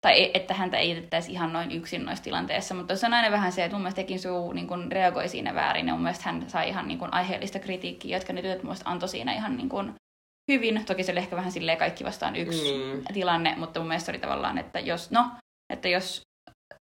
tai 0.00 0.30
että 0.34 0.54
häntä 0.54 0.76
ei 0.76 0.90
jätettäisi 0.90 1.32
ihan 1.32 1.52
noin 1.52 1.72
yksin 1.72 2.04
noissa 2.04 2.24
tilanteissa, 2.24 2.74
mutta 2.74 2.96
se 2.96 3.06
on 3.06 3.14
aina 3.14 3.30
vähän 3.30 3.52
se, 3.52 3.64
että 3.64 3.74
mun 3.74 3.82
mielestä 3.82 4.02
Tekin 4.02 4.20
Suu 4.20 4.52
niin 4.52 4.66
kun 4.66 4.92
reagoi 4.92 5.28
siinä 5.28 5.54
väärin, 5.54 5.86
ja 5.86 5.94
mun 5.94 6.02
mielestä 6.02 6.24
hän 6.24 6.50
sai 6.50 6.68
ihan 6.68 6.88
niin 6.88 6.98
kun, 6.98 7.14
aiheellista 7.14 7.58
kritiikkiä, 7.58 8.16
jotka 8.16 8.32
ne 8.32 8.42
tytöt 8.42 8.62
mun 8.62 8.76
antoi 8.84 9.08
siinä 9.08 9.34
ihan 9.34 9.56
niin 9.56 9.68
kun, 9.68 9.94
hyvin. 10.52 10.84
Toki 10.84 11.02
se 11.02 11.12
oli 11.12 11.20
ehkä 11.20 11.36
vähän 11.36 11.52
silleen 11.52 11.78
kaikki 11.78 12.04
vastaan 12.04 12.36
yksi 12.36 12.72
mm. 12.72 13.02
tilanne, 13.14 13.54
mutta 13.56 13.80
mun 13.80 13.88
mielestä 13.88 14.12
oli 14.12 14.18
tavallaan, 14.18 14.58
että 14.58 14.80
jos, 14.80 15.10
no, 15.10 15.30
että 15.72 15.88
jos, 15.88 16.20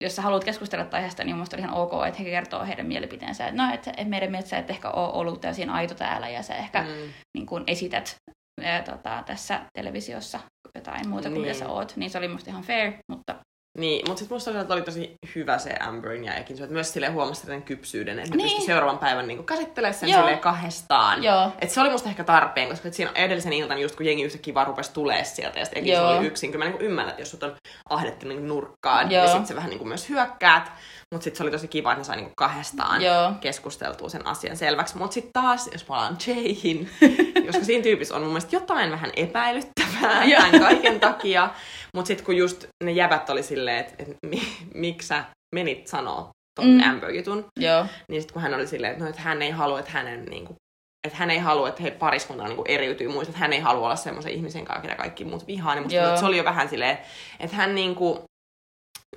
jos 0.04 0.16
sä 0.16 0.22
haluat 0.22 0.44
keskustella 0.44 0.88
aiheesta, 0.92 1.24
niin 1.24 1.34
mun 1.34 1.38
mielestä 1.38 1.56
oli 1.56 1.64
ihan 1.64 1.76
ok, 1.76 1.92
että 2.08 2.24
he 2.24 2.30
kertoo 2.30 2.66
heidän 2.66 2.86
mielipiteensä, 2.86 3.48
että 3.48 3.64
no, 3.64 3.74
että, 3.74 3.92
että 3.92 4.06
meidän 4.06 4.32
mielestä 4.32 4.50
sä 4.50 4.58
et 4.58 4.70
ehkä 4.70 4.90
ole 4.90 5.14
ollut 5.14 5.42
täysin 5.42 5.70
aito 5.70 5.96
täällä, 5.96 6.30
ja 6.30 6.44
sä 6.44 6.56
ehkä 6.56 6.82
mm. 6.82 7.14
niin 7.38 7.46
kun, 7.46 7.64
esität 7.68 8.16
ää, 8.66 8.82
tota, 8.82 9.24
tässä 9.26 9.62
televisiossa 9.74 10.40
jotain 10.76 11.10
muuta 11.10 11.30
kuin 11.30 11.34
niin. 11.34 11.48
mitä 11.48 11.60
sä 11.60 11.70
oot. 11.70 11.94
Niin 11.96 12.10
se 12.10 12.18
oli 12.18 12.28
musta 12.28 12.50
ihan 12.50 12.64
fair, 12.64 12.92
mutta 13.08 13.36
niin, 13.78 14.08
mutta 14.08 14.20
sitten 14.20 14.36
musta 14.36 14.74
oli 14.74 14.82
tosi 14.82 15.16
hyvä 15.36 15.58
se 15.58 15.76
Amberin 15.80 16.26
ja 16.26 16.36
Ekin, 16.36 16.64
että 16.64 16.74
myös 16.74 16.94
sille 16.94 17.08
huomasi 17.08 17.46
sen 17.46 17.64
kypsyyden, 17.64 18.20
että 18.20 18.36
niin. 18.36 18.44
pystyi 18.44 18.66
seuraavan 18.66 19.00
päivän 19.00 19.28
niin 19.28 19.46
käsittelemään 19.46 19.94
sen 19.94 20.10
silleen 20.10 20.40
kahdestaan. 20.40 21.24
Joo. 21.24 21.52
Et 21.62 21.70
se 21.70 21.82
oli 21.82 21.90
musta 21.90 22.10
ehkä 22.10 22.24
tarpeen, 22.24 22.70
koska 22.70 22.92
siinä 22.92 23.12
edellisen 23.16 23.54
iltan 23.54 23.82
just 23.82 23.96
kun 23.96 24.06
jengi 24.06 24.24
yhtäkkiä 24.24 24.54
vaan 24.54 24.68
rupesi 24.68 24.94
tulee 24.94 25.24
sieltä 25.24 25.60
ja 25.60 25.66
sitten 25.66 25.84
Ekin 25.84 26.02
oli 26.02 26.28
yksin, 26.28 26.52
kyllä 26.52 26.66
mä 26.66 26.72
niin 26.72 26.82
ymmärrän, 26.82 27.10
että 27.10 27.22
jos 27.22 27.32
sut 27.32 27.44
on 27.44 27.56
ahdettu 27.90 28.28
niin 28.28 28.48
nurkkaan, 28.48 29.08
niin 29.08 29.16
Joo. 29.16 29.24
niin 29.24 29.32
sitten 29.32 29.48
se 29.48 29.56
vähän 29.56 29.70
niin 29.70 29.88
myös 29.88 30.10
hyökkäät. 30.10 30.72
Mutta 31.14 31.24
sitten 31.24 31.38
se 31.38 31.44
oli 31.44 31.52
tosi 31.52 31.68
kiva, 31.68 31.92
että 31.92 32.00
ne 32.00 32.04
sai 32.04 32.16
niinku 32.16 32.34
kahdestaan 32.38 33.02
Joo. 33.02 33.32
keskusteltua 33.42 34.10
sen 34.10 34.28
asian 34.28 34.58
selväksi. 34.58 34.98
Mutta 34.98 35.14
sitten 35.14 35.34
taas, 35.34 35.70
jos 35.72 35.84
palaan 35.84 36.18
Jayhin, 36.28 36.90
koska 37.46 37.66
siinä 37.66 37.84
tyypissä 37.84 38.16
on 38.16 38.22
mun 38.22 38.30
mielestä 38.30 38.56
jotain 38.56 38.92
vähän 38.92 39.12
epäilyttävää 39.16 40.26
tämän 40.38 40.60
kaiken 40.60 41.00
takia. 41.00 41.50
Mutta 41.96 42.08
sitten 42.08 42.26
kun 42.26 42.38
just 42.38 42.66
ne 42.84 42.92
jävät 42.92 43.30
oli 43.30 43.44
silleen, 43.44 43.78
että 43.78 43.94
et, 44.00 44.18
mi, 44.26 44.42
miksi 44.74 45.08
sä 45.08 45.24
menit 45.56 45.88
sanoa 45.88 46.30
ton 46.56 46.70
mm. 46.70 46.90
Amber-jutun, 46.90 47.46
Joo. 47.60 47.86
niin 48.10 48.22
sitten 48.22 48.34
kun 48.34 48.42
hän 48.42 48.54
oli 48.54 48.68
silleen, 48.68 48.92
että, 48.92 49.04
no, 49.04 49.10
että 49.10 49.22
hän 49.22 49.42
ei 49.42 49.52
halua, 49.52 49.80
että 49.80 49.92
hänen 49.92 50.26
niinku, 50.26 50.56
että 51.08 51.18
hän 51.18 51.32
ei 51.32 51.40
halua, 51.40 51.70
että 51.70 51.84
he 51.84 51.92
pariskunta 51.92 52.48
niin 52.48 52.58
eriytyy 52.68 53.08
muista, 53.08 53.30
että 53.30 53.40
hän 53.40 53.54
ei 53.54 53.60
halua 53.60 53.86
olla 53.86 53.96
semmoisen 53.96 54.32
ihmisen 54.32 54.66
kanssa, 54.66 54.82
ketä 54.82 54.96
kaikki 54.96 55.26
muut 55.26 55.48
vihaa, 55.48 55.76
niin 55.76 55.96
että 55.96 56.20
se 56.20 56.26
oli 56.26 56.38
jo 56.38 56.44
vähän 56.44 56.70
silleen, 56.70 56.98
että 57.40 57.56
hän 57.56 57.76
niinku, 57.76 58.24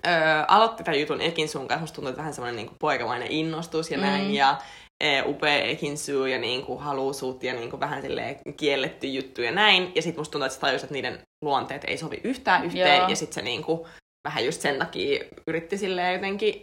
öö, 0.07 0.45
aloitti 0.49 0.85
tämän 0.85 1.01
jutun 1.01 1.21
Ekin 1.21 1.49
sun 1.49 1.69
kanssa, 1.69 1.81
musta 1.81 1.95
tuntuu, 1.95 2.09
että 2.09 2.19
vähän 2.19 2.35
semmoinen 2.35 2.57
niin 2.57 2.77
poikamainen 2.81 3.31
innostus 3.31 3.91
ja 3.91 3.99
näin, 3.99 4.25
mm. 4.25 4.33
ja 4.33 4.59
e, 5.01 5.23
upea 5.23 5.63
Ekinsu 5.63 6.27
ja 6.27 6.39
niin 6.39 6.67
kuin 6.67 6.81
haluu 6.81 7.13
sut 7.13 7.43
ja 7.43 7.55
niin 7.55 7.71
kuin 7.71 7.81
vähän 7.81 8.03
silleen 8.03 8.37
kielletty 8.57 9.07
juttu 9.07 9.43
ja 9.43 9.53
näin. 9.53 9.93
Ja 9.95 10.03
sitten 10.03 10.21
musta 10.21 10.33
tuntuu, 10.33 10.47
että 10.47 10.55
se 10.55 10.61
tajus, 10.61 10.83
että 10.83 10.95
niiden 10.95 11.19
luonteet 11.45 11.85
ei 11.85 11.99
sovi 11.99 12.21
yhtään 12.25 12.65
yhteen. 12.65 12.99
Joo. 12.99 13.09
Ja 13.09 13.17
sitten 13.17 13.35
se 13.35 13.43
niin 13.43 13.65
kuin, 13.65 13.81
vähän 14.29 14.45
just 14.45 14.61
sen 14.61 14.79
takia 14.79 15.25
yritti 15.47 15.79
silleen 15.79 16.15
jotenkin, 16.15 16.61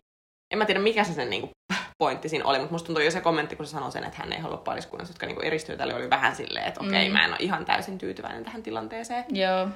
en 0.53 0.57
mä 0.57 0.65
tiedä 0.65 0.79
mikä 0.79 1.03
se 1.03 1.13
sen 1.13 1.29
niin 1.29 1.41
kuin, 1.41 1.51
pointti 2.03 2.29
siinä 2.29 2.45
oli, 2.45 2.57
mutta 2.57 2.71
musta 2.71 2.85
tuntuu 2.85 3.03
jo 3.03 3.11
se 3.11 3.21
kommentti, 3.21 3.55
kun 3.55 3.65
se 3.65 3.71
sanoi 3.71 3.91
sen, 3.91 4.03
että 4.03 4.17
hän 4.17 4.33
ei 4.33 4.39
halua 4.39 4.57
pariskunnassa, 4.57 5.11
jotka 5.11 5.25
niin 5.25 5.45
eristyy 5.45 5.77
tälle, 5.77 5.95
oli 5.95 6.09
vähän 6.09 6.35
silleen, 6.35 6.67
että 6.67 6.79
okei, 6.79 6.89
okay, 6.89 7.07
mm. 7.07 7.13
mä 7.13 7.25
en 7.25 7.31
ole 7.31 7.37
ihan 7.39 7.65
täysin 7.65 7.97
tyytyväinen 7.97 8.43
tähän 8.43 8.63
tilanteeseen. 8.63 9.25
Joo. 9.29 9.67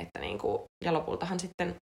Että 0.00 0.20
niin 0.20 0.38
kuin, 0.38 0.62
ja 0.84 0.92
lopultahan 0.92 1.40
sitten 1.40 1.74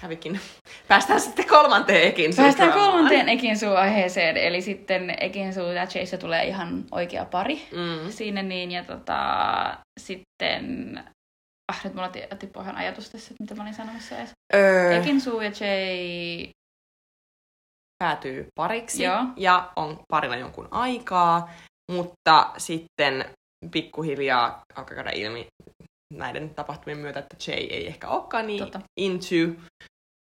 kävikin. 0.00 0.40
Päästään 0.88 1.20
sitten 1.20 1.48
kolmanteen 1.48 2.08
Ekinsu 2.08 2.42
Päästään 2.42 2.72
kolmanteen 2.72 3.28
Ekinsu-aiheeseen, 3.28 4.36
eli 4.36 4.62
sitten 4.62 5.16
Ekinsu 5.20 5.60
ja 5.60 5.86
Chase 5.86 6.18
tulee 6.18 6.46
ihan 6.46 6.84
oikea 6.90 7.24
pari 7.24 7.68
mm. 7.72 8.10
siinä 8.10 8.42
niin, 8.42 8.70
ja 8.70 8.84
tota, 8.84 9.18
sitten 10.00 10.98
ah, 11.72 11.84
nyt 11.84 11.94
mulla 11.94 12.10
tippui 12.38 12.62
ihan 12.62 12.76
ajatus 12.76 13.10
tässä, 13.10 13.34
että 13.34 13.42
mitä 13.44 13.54
mä 13.54 13.62
olin 13.62 13.74
sanomassa 13.74 14.18
edes. 14.18 14.30
Öö. 14.54 14.96
Ekinsu 14.96 15.40
ja 15.40 15.50
Jay 15.60 16.48
päätyy 17.98 18.46
pariksi 18.54 19.02
Joo. 19.02 19.24
ja 19.36 19.72
on 19.76 20.00
parilla 20.08 20.36
jonkun 20.36 20.68
aikaa, 20.70 21.50
mutta 21.92 22.50
sitten 22.56 23.24
pikkuhiljaa 23.70 24.62
alkaa 24.74 24.94
käydä 24.94 25.10
ilmi 25.10 25.46
näiden 26.16 26.54
tapahtumien 26.54 26.98
myötä, 26.98 27.20
että 27.20 27.36
Jay 27.46 27.66
ei 27.70 27.86
ehkä 27.86 28.08
olekaan 28.08 28.46
niin 28.46 28.58
Totta. 28.58 28.80
into 28.96 29.60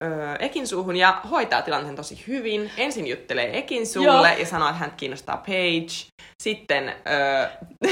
öö, 0.03 0.35
Ekin 0.39 0.67
suuhun 0.67 0.95
ja 0.95 1.21
hoitaa 1.31 1.61
tilanteen 1.61 1.95
tosi 1.95 2.23
hyvin. 2.27 2.71
Ensin 2.77 3.07
juttelee 3.07 3.57
Ekin 3.57 3.87
suulle 3.87 4.29
Joo. 4.29 4.39
ja 4.39 4.45
sanoo, 4.45 4.69
että 4.69 4.79
hän 4.79 4.93
kiinnostaa 4.97 5.37
Paige. 5.37 5.93
Sitten 6.43 6.95
öö, 7.07 7.47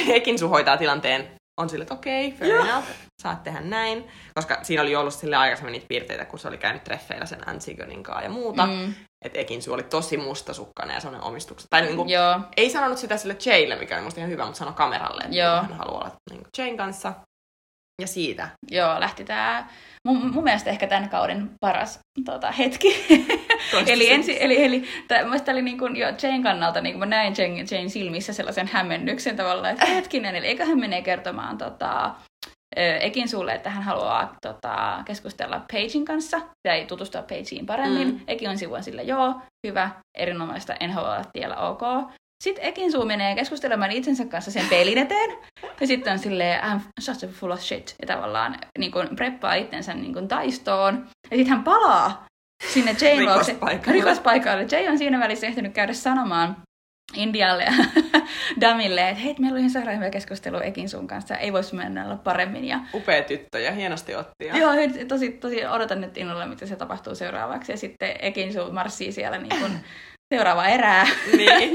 Ekin 0.15 0.39
suu 0.39 0.49
hoitaa 0.49 0.77
tilanteen 0.77 1.39
on 1.59 1.69
sille, 1.69 1.83
että 1.83 1.93
okei, 1.93 2.27
okay, 2.27 2.39
fair 2.39 2.55
enough, 2.55 2.87
saat 3.21 3.43
tehdä 3.43 3.61
näin. 3.61 4.07
Koska 4.35 4.59
siinä 4.63 4.81
oli 4.81 4.95
ollut 4.95 5.13
sille 5.13 5.35
aikaisemmin 5.35 5.71
niitä 5.71 5.85
piirteitä, 5.89 6.25
kun 6.25 6.39
se 6.39 6.47
oli 6.47 6.57
käynyt 6.57 6.83
treffeillä 6.83 7.25
sen 7.25 7.49
Antigonin 7.49 8.03
kanssa 8.03 8.23
ja 8.23 8.29
muuta. 8.29 8.65
Mm. 8.65 8.93
Että 9.25 9.39
Ekinsu 9.39 9.73
oli 9.73 9.83
tosi 9.83 10.17
mustasukkainen 10.17 10.93
ja 10.93 10.99
sellainen 10.99 11.27
omistuksen. 11.27 11.67
Tai 11.69 11.81
niin 11.81 11.95
kuin, 11.95 12.09
Joo. 12.09 12.39
ei 12.57 12.69
sanonut 12.69 12.97
sitä 12.97 13.17
sille 13.17 13.37
Jaylle, 13.45 13.75
mikä 13.75 13.95
oli 13.95 14.03
musta 14.03 14.19
ihan 14.19 14.31
hyvä, 14.31 14.45
mutta 14.45 14.59
sanoi 14.59 14.73
kameralle, 14.73 15.23
että 15.23 15.37
Joo. 15.37 15.55
hän 15.55 15.73
haluaa 15.73 15.97
olla 15.97 16.11
niin 16.29 16.41
kuin 16.41 16.49
Jayn 16.57 16.77
kanssa. 16.77 17.13
Ja 17.99 18.07
siitä. 18.07 18.47
Joo, 18.71 18.99
lähti 18.99 19.23
tää 19.23 19.69
mun, 20.07 20.33
mun 20.33 20.43
mielestä 20.43 20.69
ehkä 20.69 20.87
tämän 20.87 21.09
kauden 21.09 21.49
paras 21.61 21.99
tota, 22.25 22.51
hetki. 22.51 23.05
eli, 23.87 24.11
ensi, 24.11 24.43
eli, 24.43 24.63
eli 24.63 24.83
tää 25.07 25.25
oli 25.51 25.61
niin 25.61 25.77
kuin, 25.77 25.95
jo 25.95 26.07
Jane 26.07 26.43
kannalta, 26.43 26.81
niin 26.81 26.93
kuin 26.93 26.99
mä 26.99 27.05
näin 27.05 27.35
Jane, 27.37 27.65
Jane 27.71 27.89
silmissä 27.89 28.33
sellaisen 28.33 28.69
hämmennyksen 28.73 29.35
tavallaan, 29.35 29.73
että 29.73 29.85
hetkinen, 29.85 30.35
eli 30.35 30.47
eikä 30.47 30.65
hän 30.65 30.79
menee 30.79 31.01
kertomaan 31.01 31.57
tota, 31.57 32.15
Ekin 32.75 33.29
sulle, 33.29 33.53
että 33.53 33.69
hän 33.69 33.83
haluaa 33.83 34.35
tota, 34.41 35.03
keskustella 35.05 35.65
Pagein 35.71 36.05
kanssa 36.05 36.41
tai 36.67 36.85
tutustua 36.85 37.21
Pageen 37.21 37.65
paremmin. 37.65 38.07
Mm. 38.07 38.19
Ekin 38.27 38.49
on 38.49 38.57
sivua 38.57 38.81
sille, 38.81 39.03
joo, 39.03 39.41
hyvä, 39.67 39.89
erinomaista, 40.17 40.75
en 40.79 40.91
halua 40.91 41.13
olla 41.13 41.25
tiellä, 41.33 41.57
ok. 41.57 41.81
Sitten 42.43 42.65
Ekin 42.65 42.91
suu 42.91 43.05
menee 43.05 43.35
keskustelemaan 43.35 43.91
itsensä 43.91 44.25
kanssa 44.25 44.51
sen 44.51 44.65
pelin 44.69 44.97
eteen. 44.97 45.37
Ja 45.81 45.87
sitten 45.87 46.13
on 46.13 46.19
silleen, 46.19 46.63
I'm 46.63 46.79
such 46.99 47.25
a 47.25 47.27
full 47.27 47.51
of 47.51 47.59
shit. 47.59 47.95
Ja 48.01 48.07
tavallaan 48.07 48.55
niin 48.77 48.91
kuin, 48.91 49.15
preppaa 49.15 49.53
itsensä 49.53 49.93
niin 49.93 50.13
kuin, 50.13 50.27
taistoon. 50.27 51.07
Ja 51.31 51.37
sitten 51.37 51.55
hän 51.55 51.63
palaa 51.63 52.25
sinne 52.73 52.95
Jane 53.01 53.23
luokse. 53.23 53.51
Rikospaikalle. 53.51 53.99
Rikospaikalle. 53.99 54.67
Jay 54.71 54.87
on 54.87 54.97
siinä 54.97 55.19
välissä 55.19 55.47
ehtinyt 55.47 55.73
käydä 55.73 55.93
sanomaan 55.93 56.57
Indialle 57.15 57.63
ja 57.63 57.71
Damille, 58.61 59.09
että 59.09 59.21
hei, 59.21 59.35
meillä 59.39 59.53
oli 59.53 59.59
ihan 59.59 59.69
sairaan 59.69 59.97
hyvä 59.97 60.09
keskustelu 60.09 60.57
Ekin 60.57 60.89
sun 60.89 61.07
kanssa. 61.07 61.37
Ei 61.37 61.53
voisi 61.53 61.75
mennä 61.75 62.05
olla 62.05 62.15
paremmin. 62.15 62.65
Ja 62.65 62.79
Upea 62.93 63.23
tyttö 63.23 63.59
ja 63.59 63.71
hienosti 63.71 64.15
otti. 64.15 64.45
Ja... 64.45 64.57
Joo, 64.57 64.71
tosi, 65.07 65.31
tosi 65.31 65.65
odotan 65.65 66.01
nyt 66.01 66.17
innolla, 66.17 66.45
mitä 66.45 66.65
se 66.65 66.75
tapahtuu 66.75 67.15
seuraavaksi. 67.15 67.71
Ja 67.71 67.77
sitten 67.77 68.15
Ekin 68.19 68.53
sun 68.53 68.73
marssii 68.73 69.11
siellä 69.11 69.37
niin 69.37 69.59
kuin 69.61 69.71
seuraava 70.35 70.67
erää. 70.67 71.07
Niin, 71.37 71.71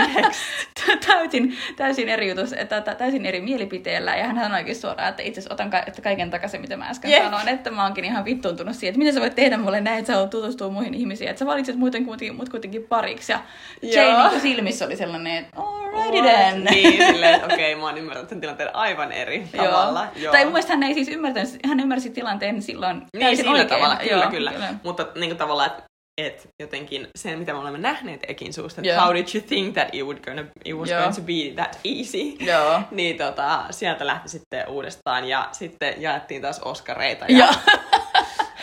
täysin, 1.06 1.56
täysin 1.76 2.08
eri 2.08 2.28
jutus, 2.28 2.54
täysin 2.98 3.26
eri 3.26 3.40
mielipiteellä. 3.40 4.16
Ja 4.16 4.24
hän 4.24 4.36
sanoikin 4.40 4.76
suoraan, 4.76 5.08
että 5.08 5.22
itse 5.22 5.42
otan 5.50 5.70
ka- 5.70 5.82
että 5.86 6.02
kaiken 6.02 6.30
takaisin, 6.30 6.60
mitä 6.60 6.76
mä 6.76 6.88
äsken 6.88 7.10
Jep. 7.10 7.22
sanoin. 7.24 7.48
Että 7.48 7.70
mä 7.70 7.82
oonkin 7.82 8.04
ihan 8.04 8.24
vittuuntunut 8.24 8.76
siihen, 8.76 8.90
että 8.90 8.98
miten 8.98 9.14
sä 9.14 9.20
voit 9.20 9.34
tehdä 9.34 9.56
mulle 9.56 9.80
näin, 9.80 9.98
että 9.98 10.06
sä 10.06 10.12
haluat 10.12 10.30
tutustua 10.30 10.68
muihin 10.68 10.94
ihmisiin. 10.94 11.30
Että 11.30 11.38
sä 11.38 11.46
valitset 11.46 11.76
muuten 11.76 12.04
kuitenkin, 12.04 12.36
mut 12.36 12.48
kuitenkin 12.48 12.84
pariksi. 12.88 13.32
Ja 13.32 13.40
Jane 13.82 14.08
Joo. 14.08 14.28
niin 14.30 14.40
silmissä 14.40 14.84
oli 14.86 14.96
sellainen, 14.96 15.36
että 15.36 15.60
alrighty 15.60 16.22
then. 16.22 16.64
Niin, 16.64 17.06
silleen, 17.06 17.34
että 17.34 17.46
okei, 17.46 17.72
okay, 17.74 17.80
mä 17.80 17.86
oon 17.86 17.98
ymmärtänyt 17.98 18.28
sen 18.28 18.40
tilanteen 18.40 18.76
aivan 18.76 19.12
eri 19.12 19.48
tavalla. 19.56 20.06
Joo. 20.16 20.32
Tai 20.32 20.44
mun 20.44 20.52
mielestä 20.52 20.72
hän 20.72 20.82
ei 20.82 20.94
siis 20.94 21.08
ymmärtänyt, 21.08 21.50
hän 21.68 21.80
ymmärsi 21.80 22.10
tilanteen 22.10 22.62
silloin 22.62 22.96
Niin, 22.96 23.20
täysin 23.20 23.36
sillä 23.36 23.50
oikein. 23.50 23.68
tavalla, 23.68 23.96
kyllä, 23.96 24.22
Joo, 24.22 24.30
kyllä. 24.30 24.52
Mutta 24.82 25.06
niin 25.14 25.30
kuin 25.30 25.38
tavallaan, 25.38 25.70
että 25.70 25.82
et 26.18 26.48
jotenkin 26.62 27.08
sen, 27.16 27.38
mitä 27.38 27.52
me 27.52 27.58
olemme 27.58 27.78
nähneet 27.78 28.20
Ekin 28.28 28.52
suusta, 28.52 28.80
että 28.80 28.92
Joo. 28.92 29.04
how 29.04 29.14
did 29.14 29.26
you 29.34 29.44
think 29.48 29.74
that 29.74 29.88
it, 29.92 30.02
would 30.02 30.18
gonna, 30.18 30.44
it 30.64 30.76
was 30.76 30.90
Joo. 30.90 31.00
going 31.00 31.14
to 31.14 31.22
be 31.22 31.62
that 31.62 31.78
easy? 31.84 32.44
Joo. 32.50 32.82
Niin 32.90 33.18
tota, 33.18 33.64
sieltä 33.70 34.06
lähti 34.06 34.28
sitten 34.28 34.68
uudestaan 34.68 35.24
ja 35.24 35.48
sitten 35.52 35.94
jaettiin 36.02 36.42
taas 36.42 36.58
Oskareita. 36.58 37.24
Ja. 37.28 37.48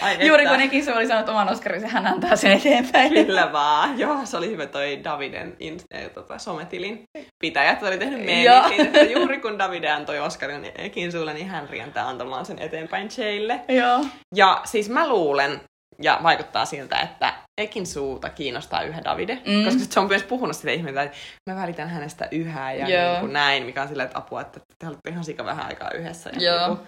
Ai 0.01 0.27
Juuri 0.27 0.43
että, 0.43 0.55
kun 0.55 0.63
Ekin 0.63 0.93
oli 0.95 1.07
saanut 1.07 1.29
oman 1.29 1.49
Oscarinsa, 1.49 1.87
hän 1.87 2.07
antaa 2.07 2.35
sen 2.35 2.51
eteenpäin. 2.51 3.13
Kyllä 3.13 3.51
vaan. 3.51 3.99
Joo, 3.99 4.25
se 4.25 4.37
oli 4.37 4.49
hyvä 4.49 4.65
toi 4.65 5.03
Daviden 5.03 5.55
in, 5.59 5.79
äh, 5.95 6.09
tota, 6.13 6.37
sometilin 6.37 7.03
pitäjät 7.43 7.83
oli 7.83 7.97
tehnyt 7.97 8.19
Joo. 8.19 8.25
meemit 8.25 8.67
siitä, 8.67 8.83
että 8.83 9.13
juuri 9.13 9.39
kun 9.39 9.59
Davide 9.59 9.89
antoi 9.89 10.19
Oscarin 10.19 10.71
Ekin 10.75 11.11
suulle, 11.11 11.33
niin 11.33 11.47
hän 11.47 11.69
rientää 11.69 12.07
antamaan 12.07 12.45
sen 12.45 12.59
eteenpäin 12.59 13.09
Jaylle. 13.17 13.59
Joo. 13.67 14.05
Ja 14.35 14.61
siis 14.65 14.89
mä 14.89 15.09
luulen, 15.09 15.61
ja 16.01 16.19
vaikuttaa 16.23 16.65
siltä, 16.65 16.99
että 16.99 17.33
Ekin 17.62 17.88
suuta 17.88 18.30
kiinnostaa 18.30 18.82
yhä 18.84 19.02
Davide, 19.04 19.41
Mm. 19.47 19.65
koska 19.65 19.80
se 19.89 20.00
on 20.00 20.08
myös 20.08 20.24
puhunut 20.24 20.56
sitä 20.56 20.71
ihmeitä, 20.71 21.02
että 21.04 21.17
mä 21.50 21.56
välitän 21.56 21.89
hänestä 21.89 22.28
yhä 22.32 22.74
ja 22.74 22.88
Joo. 22.89 23.12
niin 23.12 23.19
kuin 23.19 23.34
näin, 23.34 23.63
mikä 23.65 23.82
on 23.82 23.88
silleen, 23.88 24.06
että 24.08 24.17
apua, 24.17 24.41
että 24.41 24.60
te 24.80 24.88
olette 24.88 25.10
ihan 25.10 25.24
sika 25.24 25.45
vähän 25.45 25.65
aikaa 25.65 25.91
yhdessä. 25.91 26.30
Ja, 26.39 26.41
Joo. 26.56 26.67
Niin 26.67 26.78
kuin, 26.78 26.88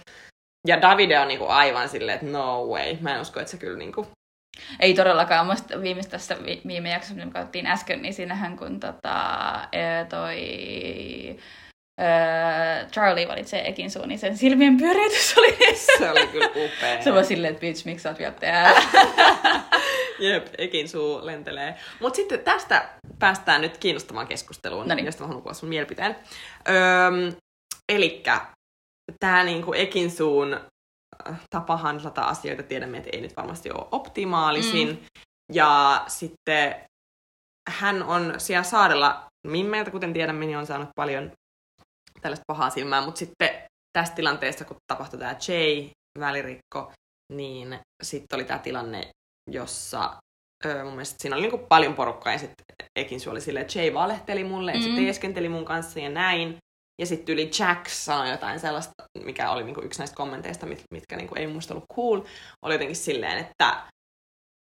ja 0.68 0.82
Davide 0.82 1.20
on 1.20 1.28
niin 1.28 1.40
kuin 1.40 1.50
aivan 1.52 1.90
silleen, 1.90 2.16
että 2.16 2.28
no 2.32 2.66
way, 2.66 2.98
mä 3.02 3.16
en 3.16 3.22
usko, 3.22 3.40
että 3.40 3.52
se 3.52 3.58
kyllä 3.58 3.78
niin 3.78 3.92
kuin, 3.94 4.08
Ei 4.80 4.94
todellakaan. 4.94 5.46
Musta 5.48 5.82
viimeistä 5.82 6.12
tässä 6.12 6.36
vi- 6.46 6.62
viime 6.68 6.90
jaksossa, 6.90 7.14
mitä 7.16 7.26
me 7.26 7.32
katsottiin 7.32 7.68
äsken, 7.68 8.02
niin 8.02 8.14
siinähän 8.14 8.58
kun 8.58 8.80
tota, 8.80 9.14
ää, 9.72 10.06
toi 10.10 10.38
ää, 12.00 12.86
Charlie 12.92 13.28
valitsee 13.28 13.68
Ekin 13.70 13.92
suun, 13.92 14.08
niin 14.08 14.20
sen 14.20 14.38
silmien 14.38 14.78
pyöritys 14.78 15.38
oli 15.38 15.58
se 15.98 16.12
oli 16.12 16.28
kyllä 16.28 16.48
upea. 16.48 17.02
Se 17.02 17.14
var 17.14 17.24
silleen, 17.26 17.52
että 17.54 17.62
bitch, 17.62 17.86
miksi 17.86 18.04
sä 18.04 18.10
oot 18.10 18.20
vielä 18.20 18.34
täällä? 18.40 18.82
Jep, 20.19 20.47
Ekin 20.58 20.89
suu 20.89 21.26
lentelee. 21.26 21.76
Mutta 21.99 22.15
sitten 22.15 22.39
tästä 22.39 22.89
päästään 23.19 23.62
nyt 23.62 23.78
kiinnostavaan 23.78 24.28
keskusteluun, 24.28 24.88
Noniin. 24.88 25.06
josta 25.06 25.23
mä 25.23 25.28
haluan 25.28 25.43
kuulla 25.43 25.54
sun 25.54 25.69
mielipiteen. 25.69 26.15
Öö, 26.69 27.32
elikkä 27.89 28.45
tämä 29.19 29.43
niinku 29.43 29.73
Ekin 29.73 30.12
suun 30.12 30.54
äh, 30.54 31.39
tapa 31.49 31.78
handlata 31.78 32.21
asioita, 32.21 32.63
tiedämme, 32.63 32.97
että 32.97 33.10
ei 33.13 33.21
nyt 33.21 33.38
varmasti 33.38 33.71
ole 33.71 33.88
optimaalisin. 33.91 34.89
Mm. 34.89 34.97
Ja 35.54 36.04
sitten 36.08 36.76
hän 37.69 38.04
on 38.04 38.34
siellä 38.38 38.63
saarella 38.63 39.26
Mimmeiltä, 39.47 39.91
kuten 39.91 40.13
tiedämme, 40.13 40.45
niin 40.45 40.58
on 40.58 40.65
saanut 40.65 40.89
paljon 40.95 41.32
tällaista 42.21 42.43
pahaa 42.47 42.69
silmää, 42.69 43.02
mutta 43.06 43.19
sitten 43.19 43.49
tässä 43.97 44.13
tilanteessa, 44.15 44.65
kun 44.65 44.78
tapahtui 44.88 45.19
tämä 45.19 45.36
Jay-välirikko, 45.47 46.91
niin 47.34 47.80
sitten 48.04 48.38
oli 48.38 48.45
tämä 48.45 48.60
tilanne, 48.60 49.10
jossa 49.52 50.14
öö, 50.66 50.84
mun 50.84 50.94
mielestä 50.94 51.16
siinä 51.20 51.36
oli 51.36 51.42
niinku 51.48 51.66
paljon 51.70 51.94
porukkaa 51.94 52.34
ja 52.34 52.40
sitten 52.40 52.66
Ekin 52.96 53.20
oli 53.30 53.42
silleen, 53.42 53.66
että 53.66 53.80
Jay 53.80 53.94
valehteli 53.94 54.44
mulle, 54.44 54.72
että 54.72 54.88
Mm. 54.88 54.96
se 54.96 55.02
teeskenteli 55.02 55.50
mun 55.50 55.66
kanssa 55.66 56.00
ja 56.00 56.10
näin. 56.10 56.58
Ja 57.02 57.06
sitten 57.06 57.34
yli 57.34 57.52
Jack 57.60 57.88
sanoi 57.90 58.30
jotain 58.30 58.60
sellaista, 58.60 58.92
mikä 59.24 59.52
oli 59.52 59.64
niinku 59.64 59.82
yksi 59.82 60.00
näistä 60.00 60.16
kommenteista, 60.16 60.66
mit, 60.66 60.84
mitkä 60.94 61.16
niinku 61.18 61.36
ei 61.38 61.48
musta 61.48 61.74
ollut 61.74 61.86
cool. 61.96 62.22
Oli 62.66 62.74
jotenkin 62.74 62.96
silleen, 62.96 63.38
että 63.38 63.84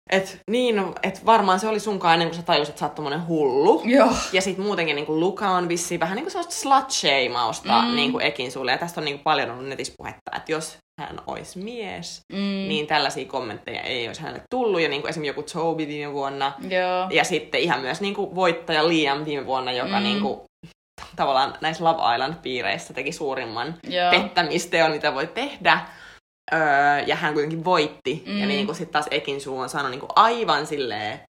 et, 0.09 0.39
niin, 0.51 0.83
et 1.03 1.25
varmaan 1.25 1.59
se 1.59 1.67
oli 1.67 1.79
sunkaan 1.79 2.13
ennen 2.13 2.27
kuin 2.27 2.35
sä 2.37 2.43
tajusit, 2.43 2.69
että 2.69 2.79
sä 2.79 2.85
oot 2.85 2.95
tommonen 2.95 3.27
hullu. 3.27 3.81
Joo. 3.85 4.09
Ja 4.33 4.41
sitten 4.41 4.65
muutenkin 4.65 4.95
niin 4.95 5.19
Luka 5.19 5.49
on 5.49 5.69
vissiin 5.69 5.99
vähän 5.99 6.15
niin 6.15 6.23
kuin 6.23 6.31
sellaista 6.31 6.53
slut-shameausta 6.55 7.81
Mm. 7.81 7.95
niin 7.95 8.11
kuin 8.11 8.25
Ekin 8.25 8.51
sulle. 8.51 8.71
Ja 8.71 8.77
tästä 8.77 9.01
on 9.01 9.05
niin 9.05 9.15
kuin 9.17 9.23
paljon 9.23 9.51
ollut 9.51 9.67
netissä 9.67 9.93
puhetta, 9.97 10.31
että 10.35 10.51
jos 10.51 10.77
hän 11.01 11.21
olisi 11.27 11.59
mies, 11.59 12.19
Mm. 12.33 12.37
niin 12.67 12.87
tällaisia 12.87 13.25
kommentteja 13.25 13.81
ei 13.81 14.07
olisi 14.07 14.21
hänelle 14.21 14.41
tullut. 14.49 14.81
Ja 14.81 14.89
niin 14.89 15.01
kuin 15.01 15.09
esimerkiksi 15.09 15.39
joku 15.39 15.49
Toby 15.53 15.87
viime 15.87 16.13
vuonna. 16.13 16.51
Joo. 16.69 17.07
Ja 17.11 17.23
sitten 17.23 17.61
ihan 17.61 17.79
myös 17.81 18.01
niin 18.01 18.15
kuin 18.15 18.35
voittaja 18.35 18.87
Liam 18.87 19.25
viime 19.25 19.45
vuonna, 19.45 19.71
joka 19.71 19.97
mm. 19.97 20.03
niin 20.03 20.21
kuin, 20.21 20.39
tavallaan 21.15 21.53
näissä 21.61 21.83
Love 21.83 22.15
Island-piireissä 22.15 22.93
teki 22.93 23.11
suurimman 23.11 23.75
Joo. 23.87 24.11
pettämisteon, 24.11 24.91
mitä 24.91 25.13
voi 25.13 25.27
tehdä. 25.27 25.79
Öö, 26.53 26.99
ja 27.07 27.15
hän 27.15 27.33
kuitenkin 27.33 27.65
voitti. 27.65 28.23
Mm. 28.27 28.37
Ja 28.39 28.45
niin 28.45 28.65
kuin 28.65 28.75
sitten 28.75 28.93
taas 28.93 29.07
Ekin 29.11 29.41
suu 29.41 29.59
on 29.59 29.69
saanut 29.69 29.91
niin 29.91 29.99
kuin 29.99 30.11
aivan 30.15 30.65
silleen 30.65 31.19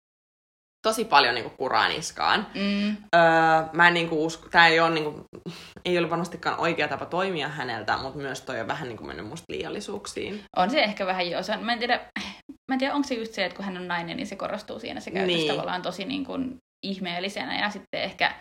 tosi 0.86 1.04
paljon 1.04 1.34
niin 1.34 1.44
kuin 1.44 1.56
kuraa 1.56 1.88
niskaan. 1.88 2.46
Mm. 2.54 2.88
Öö, 3.16 3.22
mä 3.72 3.88
en 3.88 3.94
niinku 3.94 4.26
usko, 4.26 4.48
tää 4.48 4.66
ei 4.68 4.80
ole 4.80 4.90
niinku, 4.90 5.24
ei 5.84 5.98
ole 5.98 6.10
varmastikaan 6.10 6.60
oikea 6.60 6.88
tapa 6.88 7.06
toimia 7.06 7.48
häneltä, 7.48 7.96
mutta 7.96 8.18
myös 8.18 8.40
toi 8.40 8.60
on 8.60 8.68
vähän 8.68 8.88
niinku 8.88 9.04
mennyt 9.04 9.26
musta 9.26 9.44
liiallisuuksiin. 9.48 10.42
On 10.56 10.70
se 10.70 10.82
ehkä 10.82 11.06
vähän 11.06 11.30
jo. 11.30 11.42
Se 11.42 11.52
on, 11.52 11.64
mä 11.64 11.72
en 11.72 11.78
tiedä, 11.78 12.00
mä 12.50 12.74
en 12.74 12.78
tiedä, 12.78 12.94
onko 12.94 13.08
se 13.08 13.14
just 13.14 13.32
se, 13.34 13.44
että 13.44 13.56
kun 13.56 13.64
hän 13.64 13.76
on 13.76 13.88
nainen, 13.88 14.16
niin 14.16 14.26
se 14.26 14.36
korostuu 14.36 14.78
siinä. 14.80 15.00
Se 15.00 15.10
käytös 15.10 15.26
Niin. 15.36 15.50
tavallaan 15.50 15.82
tosi 15.82 16.04
niin 16.04 16.24
kuin 16.24 16.56
ihmeellisenä. 16.86 17.60
Ja 17.60 17.70
sitten 17.70 18.02
ehkä, 18.02 18.34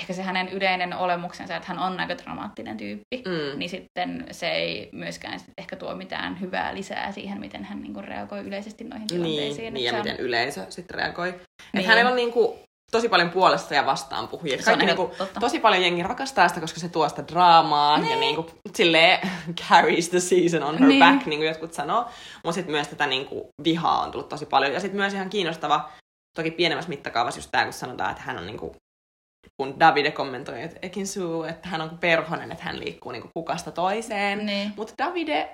ehkä 0.00 0.12
se 0.12 0.22
hänen 0.22 0.48
yleinen 0.48 0.92
olemuksensa, 0.96 1.56
että 1.56 1.68
hän 1.68 1.78
on 1.78 2.00
aika 2.00 2.18
dramaattinen 2.18 2.76
tyyppi. 2.76 3.22
Mm. 3.24 3.58
Niin 3.58 3.68
sitten 3.70 4.26
se 4.30 4.50
ei 4.50 4.88
myöskään 4.92 5.38
sit 5.40 5.48
ehkä 5.58 5.76
tuo 5.76 5.94
mitään 5.94 6.40
hyvää 6.40 6.74
lisää 6.74 7.12
siihen, 7.12 7.40
miten 7.40 7.64
hän 7.64 7.82
niin 7.82 7.94
kuin 7.94 8.04
reagoi 8.04 8.40
yleisesti 8.40 8.84
noihin 8.84 9.06
tilanteisiin. 9.08 9.56
Niin, 9.56 9.66
Et 9.68 9.74
niin 9.74 9.84
ja 9.84 9.92
on- 9.92 9.98
miten 9.98 10.16
yleisö 10.16 10.66
sitten 10.68 10.94
reagoi. 10.96 11.30
Niin. 11.30 11.40
Niin. 11.72 11.80
Et 11.80 11.86
hänellä 11.86 12.10
on 12.10 12.16
niinku 12.16 12.58
tosi 12.92 13.08
paljon 13.08 13.30
puolesta 13.30 13.74
ja 13.74 13.86
vastaan 13.86 14.28
puhujia. 14.28 14.58
Kaikki 14.64 14.86
niinku, 14.86 15.10
totta. 15.18 15.40
tosi 15.40 15.60
paljon 15.60 15.82
jengi 15.82 16.02
rakastaa 16.02 16.48
sitä, 16.48 16.60
koska 16.60 16.80
se 16.80 16.88
tuo 16.88 17.08
sitä 17.08 17.24
draamaa 17.32 17.98
Niin. 17.98 18.10
ja 18.10 18.16
niinku, 18.16 18.46
silleen 18.74 19.18
carries 19.68 20.08
the 20.08 20.20
season 20.20 20.62
on 20.62 20.78
her 20.78 20.88
Niin. 20.88 21.04
back, 21.04 21.26
niin 21.26 21.38
kuin 21.40 21.48
jotkut 21.48 21.72
sanoo. 21.74 22.04
Mutta 22.44 22.52
sitten 22.54 22.72
myös 22.72 22.88
tätä 22.88 23.06
niinku, 23.06 23.48
vihaa 23.64 24.00
on 24.02 24.10
tullut 24.10 24.28
tosi 24.28 24.46
paljon. 24.46 24.72
Ja 24.72 24.80
sitten 24.80 24.96
myös 25.00 25.14
ihan 25.14 25.30
kiinnostava, 25.30 25.90
toki 26.36 26.50
pienemmässä 26.50 26.88
mittakaavassa 26.88 27.38
just 27.38 27.50
tämä, 27.50 27.64
kun 27.64 27.72
sanotaan, 27.72 28.10
että 28.10 28.22
hän 28.22 28.38
on 28.38 28.46
niinku, 28.46 28.76
kun 29.56 29.80
Davide 29.80 30.10
kommentoi, 30.10 30.62
että 30.62 30.78
Ekin 30.82 31.06
Suu, 31.06 31.42
että 31.44 31.68
hän 31.68 31.80
on 31.80 31.88
kuin 31.88 31.98
perhonen, 31.98 32.52
että 32.52 32.64
hän 32.64 32.80
liikkuu 32.80 33.12
niinku 33.12 33.30
kukasta 33.34 33.70
toiseen. 33.70 34.46
Niin. 34.46 34.72
Mutta 34.76 34.94
Davide, 34.98 35.48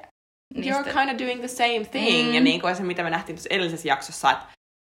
Niin 0.55 0.75
you're 0.75 0.85
kind 0.93 1.11
of 1.11 1.19
doing 1.19 1.39
the 1.41 1.49
same 1.49 1.85
thing. 1.91 2.29
Mm. 2.29 2.35
Ja 2.35 2.41
niin 2.41 2.61
kuin 2.61 2.77
se, 2.77 2.83
mitä 2.83 3.03
me 3.03 3.11
nähtiin 3.11 3.37
tuossa 3.37 3.49
edellisessä 3.55 3.89
jaksossa, 3.89 4.31
että 4.31 4.45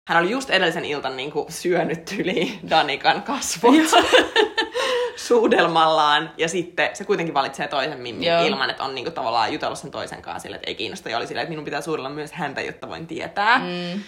hän 0.10 0.24
oli 0.24 0.32
just 0.32 0.50
edellisen 0.50 0.86
iltan 0.86 1.18
niin 1.18 1.32
kuin 1.32 1.52
syönyt 1.52 2.16
yli 2.20 2.60
Danikan 2.70 3.22
kasvot 3.24 3.76
suudelmallaan, 5.16 6.32
ja 6.38 6.48
sitten 6.50 6.90
se 6.94 7.04
kuitenkin 7.04 7.34
valitsee 7.34 7.68
toisen 7.68 8.00
mimmin 8.00 8.28
Joo. 8.28 8.46
ilman, 8.46 8.70
että 8.70 8.84
on 8.84 8.96
niinku 8.96 9.12
tavallaan 9.12 9.54
jutellut 9.54 9.80
sen 9.80 9.92
toisen 9.92 10.22
kanssa 10.22 10.40
sille, 10.40 10.56
että 10.56 10.68
ei 10.70 10.76
kiinnosta, 10.76 11.10
ja 11.10 11.18
oli 11.18 11.28
silleen, 11.28 11.44
että 11.44 11.50
minun 11.50 11.66
pitää 11.66 11.82
suudella 11.82 12.10
myös 12.10 12.32
häntä, 12.32 12.62
jotta 12.62 12.90
voin 12.90 13.08
tietää. 13.08 13.60
Mm. 13.60 14.00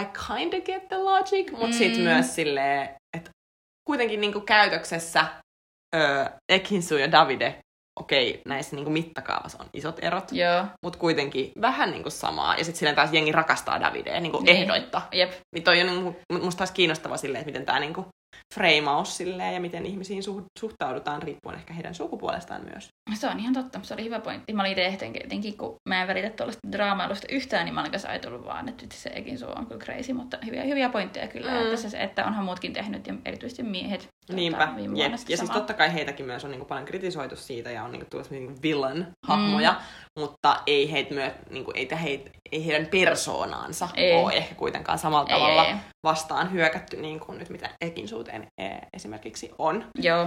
I 0.00 0.04
kinda 0.28 0.60
get 0.60 0.88
the 0.88 0.96
logic, 0.96 1.50
mutta 1.50 1.66
Mm. 1.66 1.72
sitten 1.72 2.00
myös 2.02 2.26
että 2.38 3.01
kuitenkin 3.84 4.20
niinku 4.20 4.40
käytöksessä 4.40 5.24
öö, 5.96 6.24
Ekinsu 6.48 6.96
ja 6.96 7.12
Davide, 7.12 7.58
okei, 8.00 8.42
näissä 8.46 8.76
niinku 8.76 8.90
mittakaavassa 8.90 9.58
on 9.60 9.68
isot 9.74 9.98
erot, 10.04 10.32
Joo, 10.32 10.64
mutta 10.84 10.98
kuitenkin 10.98 11.52
vähän 11.60 11.90
niinku 11.90 12.10
samaa. 12.10 12.56
Ja 12.56 12.64
sitten 12.64 12.78
silleen 12.78 12.96
taas 12.96 13.12
jengi 13.12 13.32
rakastaa 13.32 13.80
Davidea 13.80 14.20
niinku 14.20 14.40
Niin. 14.40 14.56
ehdoitta. 14.56 15.02
jep. 15.12 15.32
Niin 15.54 15.64
toi 15.64 15.80
on 15.80 15.86
niinku, 15.86 16.16
musta 16.42 16.58
taas 16.58 16.70
kiinnostava 16.72 17.16
silleen, 17.16 17.40
että 17.40 17.48
miten 17.48 17.66
tämä 17.66 17.80
niinku 17.80 18.06
freimaus 18.54 19.16
silleen 19.16 19.54
ja 19.54 19.60
miten 19.60 19.86
ihmisiin 19.86 20.22
suh- 20.22 20.44
suhtaudutaan 20.58 21.22
riippuen 21.22 21.56
ehkä 21.56 21.74
heidän 21.74 21.94
sukupuolestaan 21.94 22.64
myös. 22.72 22.88
Se 23.14 23.28
on 23.28 23.40
ihan 23.40 23.54
totta. 23.54 23.80
Se 23.82 23.94
oli 23.94 24.04
hyvä 24.04 24.20
pointti. 24.20 24.52
Mä 24.52 24.62
olin 24.62 24.72
itse 24.72 24.86
etenkin, 25.24 25.56
kun 25.56 25.76
mä 25.88 26.02
en 26.02 26.08
välitä 26.08 26.30
tuollaista 26.30 26.72
draamailusta 26.72 27.26
yhtään, 27.30 27.64
niin 27.64 27.74
mä 27.74 27.80
olin 27.80 27.90
kanssa 27.90 28.08
ajatellut 28.08 28.44
vaan, 28.44 28.68
että 28.68 28.86
se 28.94 29.10
Ekin 29.14 29.38
suu 29.38 29.48
on 29.56 29.66
kyllä 29.66 29.80
crazy, 29.80 30.12
mutta 30.12 30.38
hyviä, 30.46 30.64
hyviä 30.64 30.88
pointteja 30.88 31.28
kyllä. 31.28 31.50
Mm. 31.50 31.62
Että, 31.62 31.76
se, 31.76 32.02
että 32.02 32.26
onhan 32.26 32.44
muutkin 32.44 32.72
tehnyt, 32.72 33.06
ja 33.06 33.14
erityisesti 33.24 33.62
miehet. 33.62 34.08
Niinpä. 34.32 34.66
Tota, 34.66 34.78
Jep. 34.78 34.90
vuonna 34.90 35.04
Ja 35.10 35.18
sitä 35.18 35.36
siis 35.36 35.50
totta 35.50 35.74
kai 35.74 35.92
heitäkin 35.92 36.26
myös 36.26 36.44
on 36.44 36.50
niinku 36.50 36.66
paljon 36.66 36.86
kritisoitu 36.86 37.36
siitä 37.36 37.70
ja 37.70 37.84
on 37.84 37.92
niinku 37.92 38.06
tullut 38.10 38.30
niinku 38.30 38.52
villain-hahmoja, 38.62 39.72
mm. 39.72 39.78
Mutta 40.18 40.62
ei, 40.66 40.92
heit 40.92 41.10
myö, 41.10 41.34
niinku, 41.50 41.72
ei, 41.74 41.88
heit, 42.02 42.30
ei 42.52 42.66
heidän 42.66 42.86
persoonaansa 42.86 43.88
Ei. 43.94 44.12
ole 44.12 44.32
ehkä 44.32 44.54
kuitenkaan 44.54 44.98
samalla 44.98 45.28
Ei, 45.30 45.34
tavalla 45.34 45.66
ei, 45.66 45.74
vastaan 46.02 46.52
hyökätty 46.52 46.96
niin 46.96 47.20
kuin 47.20 47.38
nyt 47.38 47.48
mitä 47.48 47.70
Ekin 47.80 48.08
suuteen 48.08 48.46
e, 48.60 48.68
esimerkiksi 48.96 49.50
on. 49.58 49.84
Joo, 49.98 50.26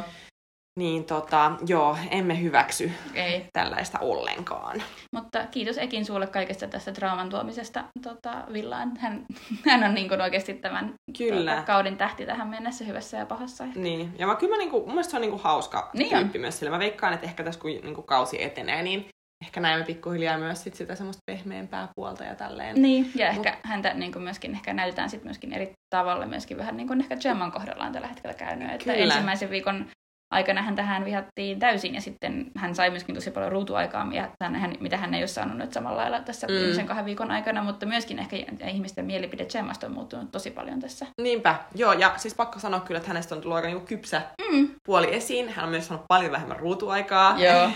Niin 0.80 1.06
tota, 1.06 1.52
joo, 1.68 1.98
emme 2.12 2.42
hyväksy 2.42 2.92
ei. 3.14 3.46
tällaista 3.54 4.00
ollenkaan. 4.00 4.84
Mutta 5.16 5.46
kiitos 5.52 5.78
Ekin 5.78 6.06
sulle 6.06 6.28
kaikesta 6.28 6.68
tästä 6.68 6.96
draaman 6.96 7.30
tuomisesta 7.30 7.84
tota, 8.02 8.44
Villaan. 8.54 8.98
Hän, 8.98 9.26
hän 9.70 9.84
on 9.84 9.94
niin 9.94 10.10
kuin 10.10 10.22
oikeasti 10.22 10.54
tämän 10.54 10.94
Kyllä. 11.18 11.52
Tota, 11.52 11.66
kauden 11.66 11.98
tähti 11.98 12.26
tähän 12.26 12.48
mennessä 12.48 12.86
hyvässä 12.86 13.18
ja 13.18 13.26
pahassa. 13.26 13.64
Niin, 13.76 14.16
ja 14.20 14.28
mä, 14.28 14.36
kyllä 14.36 14.54
mä 14.54 14.58
niinku, 14.58 14.80
mun 14.80 14.88
mielestä 14.88 15.12
se 15.12 15.18
on 15.18 15.22
niinku 15.22 15.42
hauska 15.44 15.90
Niin 15.94 16.18
tyyppi 16.18 16.40
myös, 16.40 16.60
sillä 16.60 16.72
mä 16.72 16.80
veikkaan, 16.80 17.14
että 17.14 17.26
ehkä 17.26 17.44
tässä 17.44 17.60
kun 17.60 17.72
niinku 17.72 18.02
kausi 18.02 18.44
etenee, 18.44 18.84
niin 18.84 19.06
ehkä 19.46 19.60
näemme 19.60 19.86
pikkuhiljaa 19.86 20.38
myös 20.38 20.64
sit 20.64 20.76
sitä 20.76 20.96
semmoista 20.96 21.22
pehmeämpää 21.26 21.88
puolta 21.96 22.24
ja 22.24 22.36
tälleen. 22.36 22.82
Niin, 22.82 23.12
ja 23.16 23.28
ehkä 23.28 23.58
häntä 23.64 23.94
niin 23.94 24.12
kuin 24.12 24.24
myöskin 24.24 24.52
ehkä 24.52 24.74
näytetään 24.74 25.10
sit 25.10 25.24
myöskin 25.24 25.54
eri 25.54 25.72
tavalla 25.96 26.26
myöskin 26.26 26.58
vähän 26.58 26.78
niin 26.78 26.88
kuin 26.88 27.02
ehkä 27.02 27.18
Gemman 27.18 27.52
kohdalla 27.52 27.84
on 27.84 27.92
tällä 27.94 28.08
hetkellä 28.08 28.34
käynyt. 28.34 28.72
Että 28.72 28.94
Kyllä. 28.94 29.04
ensimmäisen 29.14 29.50
viikon 29.50 29.86
aikana 30.34 30.62
hän 30.62 30.76
tähän 30.76 31.06
vihattiin 31.06 31.60
täysin 31.60 31.96
ja 31.96 32.02
sitten 32.02 32.52
hän 32.58 32.76
sai 32.76 32.90
myöskin 32.90 33.16
tosi 33.16 33.32
paljon 33.32 33.52
ruutuaikaa, 33.52 34.08
ja 34.12 34.30
hän, 34.42 34.56
hän, 34.56 34.74
mitä 34.80 34.98
hän 34.98 35.14
ei 35.14 35.22
ole 35.22 35.28
saanut 35.28 35.58
nyt 35.58 35.74
samalla 35.74 35.98
lailla 36.02 36.20
tässä 36.20 36.48
Mm. 36.48 36.54
mm. 36.54 36.58
viimeisen 36.58 36.86
kahden 36.88 37.06
viikon 37.06 37.32
aikana, 37.32 37.64
mutta 37.64 37.86
myöskin 37.86 38.20
ehkä 38.20 38.36
ihmisten 38.68 39.06
mielipide 39.06 39.46
Gemmasta 39.46 39.88
on 39.88 39.94
muuttunut 39.94 40.32
tosi 40.32 40.52
paljon 40.52 40.80
tässä. 40.80 41.06
Niinpä, 41.22 41.56
joo, 41.76 41.94
ja 41.94 42.14
siis 42.18 42.36
pakko 42.36 42.60
sanoa 42.60 42.80
kyllä, 42.80 42.98
että 42.98 43.08
hänestä 43.10 43.36
on 43.36 43.42
tullut 43.42 43.56
aika 43.56 43.68
niinku 43.68 43.86
kypsä 43.86 44.22
Mm. 44.52 44.70
puoli 44.86 45.16
esiin. 45.16 45.50
Hän 45.50 45.66
on 45.66 45.72
myös 45.72 45.88
saanut 45.88 46.06
paljon 46.08 46.32
vähemmän 46.32 46.60
ruutuaikaa. 46.60 47.36
Joo. 47.40 47.70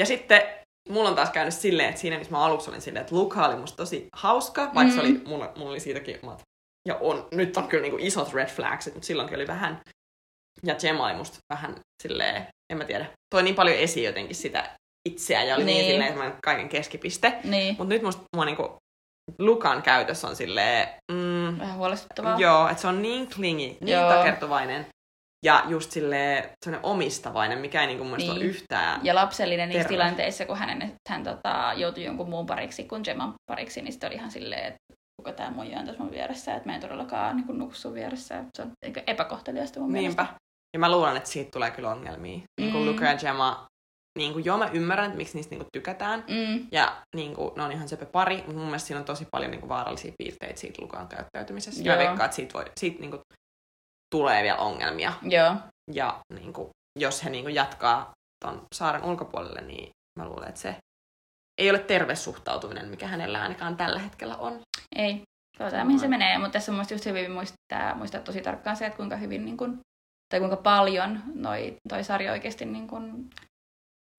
Ja 0.00 0.06
sitten 0.06 0.42
mulla 0.88 1.08
on 1.08 1.14
taas 1.16 1.30
käynyt 1.30 1.54
silleen, 1.54 1.88
että 1.88 2.00
siinä 2.00 2.18
missä 2.18 2.32
mä 2.32 2.44
aluksi 2.44 2.70
olin 2.70 2.80
silleen, 2.80 3.00
että 3.00 3.14
Luka 3.14 3.46
oli 3.46 3.56
musta 3.56 3.76
tosi 3.76 4.06
hauska, 4.16 4.62
vaikka 4.74 4.82
mm. 4.82 4.90
se 4.94 5.00
oli, 5.00 5.20
mulla, 5.26 5.52
mulla 5.56 5.70
oli 5.70 5.80
siitäkin, 5.80 6.16
oot- 6.16 6.40
ja 6.88 6.96
on, 7.00 7.28
nyt 7.32 7.56
on 7.56 7.68
kyllä 7.68 7.82
niinku 7.82 7.98
isot 8.00 8.32
red 8.32 8.48
flags, 8.48 8.86
mutta 8.86 9.06
silloinkin 9.06 9.36
oli 9.36 9.46
vähän, 9.46 9.80
ja 10.62 10.74
Gemma 10.74 11.06
oli 11.06 11.14
musta 11.14 11.38
vähän 11.54 11.74
silleen, 12.02 12.46
en 12.72 12.78
mä 12.78 12.84
tiedä, 12.84 13.06
toi 13.34 13.42
niin 13.42 13.54
paljon 13.54 13.76
esiin 13.76 14.06
jotenkin 14.06 14.36
sitä 14.36 14.70
itseään, 15.08 15.48
ja 15.48 15.54
oli 15.56 15.64
niin, 15.64 15.76
Niin. 15.78 15.90
silleen 15.90 16.10
semmoinen 16.10 16.38
kaiken 16.44 16.68
keskipiste. 16.68 17.38
Niin, 17.44 17.74
Mutta 17.78 17.94
nyt 17.94 18.02
musta 18.02 18.22
mua 18.36 18.44
niinku, 18.44 18.76
Lukan 19.38 19.82
käytös 19.82 20.24
on 20.24 20.36
silleen, 20.36 20.88
mm, 21.12 21.58
vähän 21.58 21.76
huolestuttavaa. 21.76 22.38
Joo, 22.38 22.68
että 22.68 22.80
se 22.80 22.88
on 22.88 23.02
niin 23.02 23.30
klingi, 23.30 23.78
niin 23.80 23.98
Joo. 23.98 24.10
takertuvainen 24.10 24.86
ja 25.44 25.64
just 25.68 25.90
silleen 25.90 26.50
omistavainen, 26.82 27.58
mikä 27.58 27.80
ei 27.80 27.86
niinku 27.86 28.04
mun 28.04 28.18
Niin. 28.18 28.30
ole 28.30 28.44
yhtään. 28.44 29.00
Ja 29.04 29.14
lapsellinen 29.14 29.68
niissä 29.68 29.88
tilanteissa, 29.88 30.46
kun 30.46 30.56
hänen, 30.56 30.94
hän 31.08 31.24
tota, 31.24 31.72
joutui 31.76 32.04
jonkun 32.04 32.28
muun 32.30 32.46
pariksi 32.46 32.84
kuin 32.84 33.02
Gemman 33.04 33.34
pariksi, 33.50 33.82
niin 33.82 33.92
sitten 33.92 34.08
oli 34.08 34.16
ihan 34.16 34.30
silleen, 34.30 34.64
että 34.64 34.78
kuka 35.20 35.32
tämä 35.32 35.50
muija 35.50 35.78
on 35.78 35.86
tässä 35.86 36.02
mun 36.02 36.12
vieressä, 36.12 36.54
että 36.54 36.68
mä 36.68 36.74
en 36.74 36.80
todellakaan 36.80 37.36
niin 37.36 37.58
nuku 37.58 37.74
sun 37.74 37.94
vieressä. 37.94 38.44
Se 38.56 38.62
on 38.62 38.72
epäkohteliasta 39.06 39.80
mun 39.80 39.92
Niinpä. 39.92 40.22
mielestä. 40.22 40.40
Ja 40.76 40.78
mä 40.80 40.90
luulen, 40.90 41.16
että 41.16 41.28
siitä 41.28 41.50
tulee 41.50 41.70
kyllä 41.70 41.90
ongelmia. 41.90 42.40
Niin 42.60 42.72
kuin 42.72 42.84
Mm. 42.84 42.90
Luca 42.90 43.04
ja 43.04 43.16
Gemma, 43.16 43.66
niin 44.18 44.32
kuin, 44.32 44.44
joo 44.44 44.58
mä 44.58 44.70
ymmärrän, 44.72 45.06
että 45.06 45.16
miksi 45.16 45.34
niistä 45.36 45.50
niin 45.50 45.58
kuin, 45.58 45.68
tykätään. 45.72 46.24
Mm, 46.28 46.66
Ja 46.72 46.96
niin 47.16 47.34
kuin, 47.34 47.50
ne 47.56 47.62
on 47.62 47.72
ihan 47.72 47.88
sepä 47.88 48.06
pari, 48.06 48.36
mutta 48.36 48.52
mun 48.52 48.64
mielestä 48.64 48.86
siinä 48.86 48.98
on 49.00 49.04
tosi 49.06 49.26
paljon 49.30 49.50
niin 49.50 49.60
kuin, 49.60 49.68
vaarallisia 49.68 50.12
piirteitä 50.18 50.60
siitä 50.60 50.82
Lukan 50.82 51.08
käyttäytymisessä. 51.08 51.82
Ja 51.82 51.86
Joo. 51.92 51.94
mä 52.02 52.06
veikkaan, 52.06 52.24
että 52.24 52.36
siitä, 52.36 52.52
voi, 52.54 52.64
siitä 52.80 53.00
niin 53.00 53.10
kuin, 53.10 53.20
tulee 54.14 54.42
vielä 54.42 54.58
ongelmia. 54.58 55.12
joo, 55.22 55.54
Ja 55.92 56.20
niin 56.34 56.52
kuin, 56.52 56.68
jos 56.98 57.24
he 57.24 57.30
niin 57.30 57.44
kuin, 57.44 57.54
jatkaa 57.54 58.12
ton 58.44 58.62
saaren 58.74 59.04
ulkopuolelle, 59.04 59.60
niin 59.60 59.90
mä 60.18 60.28
luulen, 60.28 60.48
että 60.48 60.60
se 60.60 60.76
ei 61.58 61.70
ole 61.70 61.78
terve 61.78 62.14
suhtautuminen, 62.14 62.88
mikä 62.88 63.06
hänellä 63.06 63.42
ainakaan 63.42 63.76
tällä 63.76 63.98
hetkellä 63.98 64.36
on. 64.36 64.60
ei. 64.96 65.22
Katsotaan, 65.58 65.86
mihin 65.86 66.00
se 66.00 66.08
menee, 66.08 66.38
mutta 66.38 66.52
tässä 66.52 66.72
on 66.72 66.84
just 66.90 67.06
hyvin 67.06 67.30
muistaa, 67.30 67.94
muistaa 67.94 68.20
tosi 68.20 68.40
tarkkaan 68.40 68.76
se, 68.76 68.86
että 68.86 68.96
kuinka 68.96 69.16
hyvin 69.16 69.44
niin 69.44 69.56
kuin, 69.56 69.80
tai 70.28 70.40
kuinka 70.40 70.56
paljon 70.56 71.22
noi, 71.34 71.76
toi 71.88 72.04
sarja 72.04 72.32
oikeasti 72.32 72.64
niin 72.64 72.88
kuin, 72.88 73.30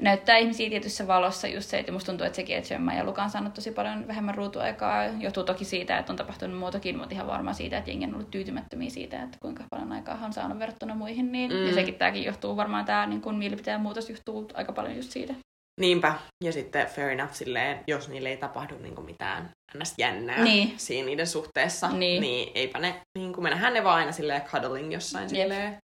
näyttää 0.01 0.38
ihmisiä 0.38 0.69
tietyssä 0.69 1.07
valossa 1.07 1.47
just 1.47 1.69
se, 1.69 1.79
että 1.79 1.91
musta 1.91 2.05
tuntuu, 2.12 2.25
että 2.27 2.36
sekin, 2.36 2.57
että 2.57 2.69
Gemma 2.69 2.93
ja 2.93 3.03
Luka 3.03 3.23
on 3.23 3.29
saanut 3.29 3.53
tosi 3.53 3.71
paljon 3.71 4.07
vähemmän 4.07 4.36
ruutuaikaa, 4.36 5.05
johtuu 5.05 5.43
toki 5.43 5.65
siitä, 5.65 5.97
että 5.97 6.12
on 6.13 6.17
tapahtunut 6.17 6.60
muutakin, 6.60 6.97
mutta 6.97 7.15
ihan 7.15 7.27
varmaan 7.27 7.55
siitä, 7.55 7.77
että 7.77 7.89
jengi 7.91 8.05
on 8.05 8.13
ollut 8.13 8.31
tyytymättömiä 8.31 8.89
siitä, 8.89 9.23
että 9.23 9.38
kuinka 9.41 9.63
paljon 9.69 9.91
aikaa 9.91 10.15
hän 10.15 10.25
on 10.25 10.33
saanut 10.33 10.60
verrattuna 10.60 10.95
muihin, 10.95 11.31
niin 11.31 11.51
Mm. 11.51 11.67
ja 11.67 11.73
sekin 11.73 11.95
tämäkin 11.95 12.23
johtuu 12.23 12.57
varmaan 12.57 12.86
tämä 12.86 13.05
niin 13.05 13.21
kuin 13.21 13.36
mielipiteen 13.36 13.81
muutos 13.81 14.10
johtuu 14.10 14.49
aika 14.53 14.71
paljon 14.73 14.95
just 14.95 15.12
siitä. 15.12 15.33
Niinpä. 15.79 16.13
Ja 16.43 16.51
sitten 16.53 16.88
fair 16.88 17.10
enough 17.10 17.33
silleen, 17.33 17.79
jos 17.88 18.10
niille 18.10 18.29
ei 18.29 18.38
tapahdu 18.38 18.75
niin 18.77 19.05
mitään 19.05 19.49
ns. 19.77 19.93
jännää 19.97 20.43
Niin. 20.43 20.73
siinä 20.77 21.05
niiden 21.05 21.27
suhteessa, 21.27 21.88
Niin. 21.88 22.21
niin 22.21 22.51
eipä 22.55 22.79
ne, 22.79 22.95
niin 23.17 23.33
kuin 23.33 23.43
mennähän 23.43 23.73
ne 23.73 23.83
vaan 23.83 23.97
aina 23.97 24.12
silleen 24.12 24.41
cuddling 24.41 24.93
jossain 24.93 25.29
silleen. 25.29 25.77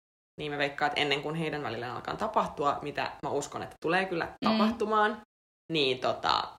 Niin 0.42 0.52
mä 0.52 0.58
veikkaan, 0.58 0.88
että 0.88 1.00
ennen 1.00 1.22
kuin 1.22 1.34
heidän 1.34 1.62
välillä 1.62 1.94
alkaa 1.94 2.16
tapahtua, 2.16 2.78
mitä 2.82 3.12
mä 3.22 3.30
uskon, 3.30 3.62
että 3.62 3.76
tulee 3.82 4.04
kyllä 4.04 4.24
Mm. 4.24 4.50
tapahtumaan, 4.50 5.20
niin 5.72 5.98
tota, 5.98 6.56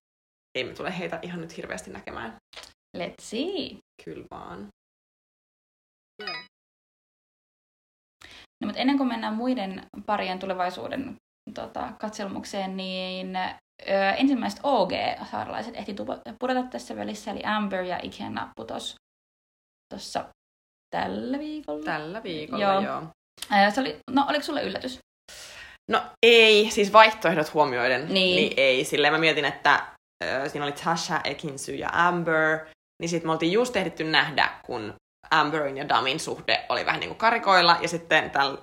ei 0.55 0.63
me 0.63 0.73
tule 0.73 0.97
heitä 0.99 1.19
ihan 1.21 1.41
nyt 1.41 1.57
hirveästi 1.57 1.91
näkemään. 1.91 2.35
Let's 2.97 3.21
see. 3.21 3.77
Kyllä 4.05 4.25
vaan. 4.31 4.67
No, 8.61 8.65
mutta 8.65 8.79
ennen 8.81 8.97
kuin 8.97 9.07
mennään 9.07 9.33
muiden 9.33 9.85
parien 10.05 10.39
tulevaisuuden 10.39 11.15
tota, 11.53 11.93
katselmukseen, 11.99 12.77
niin 12.77 13.35
ö, 13.35 14.09
ensimmäiset 14.17 14.59
OG-saarlaiset 14.63 15.75
ehti 15.75 15.93
tupo- 15.93 16.21
pudota 16.39 16.63
tässä 16.63 16.95
välissä, 16.95 17.31
eli 17.31 17.43
Amber 17.45 17.83
ja 17.83 17.99
Ikenna 18.03 18.51
putos 18.55 18.95
tuossa 19.93 20.25
tällä 20.95 21.39
viikolla. 21.39 21.83
Tällä 21.85 22.23
viikolla, 22.23 22.63
Joo. 22.63 22.81
joo. 22.81 23.03
Se 23.73 23.81
oli, 23.81 23.97
no, 24.11 24.25
oliko 24.29 24.43
sulle 24.43 24.63
yllätys? 24.63 24.99
No 25.91 26.01
ei, 26.25 26.71
siis 26.71 26.93
vaihtoehdot 26.93 27.53
huomioiden, 27.53 28.01
Niin. 28.01 28.35
niin, 28.35 28.53
ei. 28.57 28.85
Silleen 28.85 29.13
mä 29.13 29.19
mietin, 29.19 29.45
että 29.45 29.81
ö, 30.23 30.49
siinä 30.49 30.65
oli 30.65 30.71
Tasha, 30.71 31.21
Ekinsy 31.23 31.75
ja 31.75 31.89
Amber, 31.93 32.59
niin 33.01 33.09
sitten 33.09 33.27
me 33.27 33.31
oltiin 33.31 33.51
just 33.51 33.75
ehditty 33.75 34.03
nähdä, 34.03 34.49
kun 34.65 34.93
Amberin 35.31 35.77
ja 35.77 35.89
Damin 35.89 36.19
suhde 36.19 36.65
oli 36.69 36.85
vähän 36.85 36.99
niin 36.99 37.09
kuin 37.09 37.17
karikoilla, 37.17 37.77
ja 37.81 37.87
sitten 37.87 38.29
täl, 38.31 38.57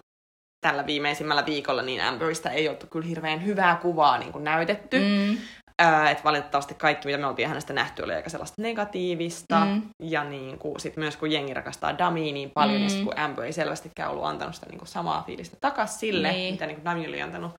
tällä 0.67 0.87
viimeisimmällä 0.87 1.47
viikolla 1.47 1.83
niin 1.83 2.01
Amberista 2.03 2.51
ei 2.51 2.69
oltu 2.69 2.87
kyllä 2.87 3.07
hirveän 3.07 3.45
hyvää 3.45 3.77
kuvaa 3.77 4.19
niin 4.19 4.33
kuin 4.33 4.45
näytetty. 4.45 4.99
Mm. 4.99 5.39
Mm, 5.81 6.07
että 6.07 6.25
valitettavasti 6.25 6.75
kaikki, 6.75 7.07
mitä 7.09 7.19
me 7.19 7.27
oltiin 7.27 7.49
hänestä 7.49 7.73
nähty, 7.73 8.03
oli 8.03 8.15
aika 8.15 8.31
sellaista 8.31 8.63
negatiivista. 8.63 9.65
Mm. 9.65 9.83
Ja 10.03 10.25
niin 10.25 10.59
kuin, 10.59 10.81
sit 10.81 10.97
myös 10.97 11.17
kun 11.17 11.33
jengi 11.33 11.55
rakastaa 11.55 11.99
Damia 11.99 12.33
niin 12.33 12.51
paljon, 12.55 12.77
Mm. 12.77 12.81
niin 12.81 12.91
sit 12.91 13.05
kun 13.05 13.19
Amber 13.19 13.45
ei 13.45 13.53
selvästikään 13.53 14.11
ollut 14.11 14.25
antanut 14.25 14.55
sitä 14.55 14.67
niin 14.67 14.79
kuin 14.79 14.89
samaa 14.89 15.23
fiilistä 15.27 15.57
takas 15.61 16.01
sille, 16.01 16.33
Niin. 16.33 16.55
mitä 16.55 16.67
niin 16.67 16.77
kuin 16.77 16.85
Dami 16.85 17.09
oli 17.09 17.23
antanut 17.23 17.53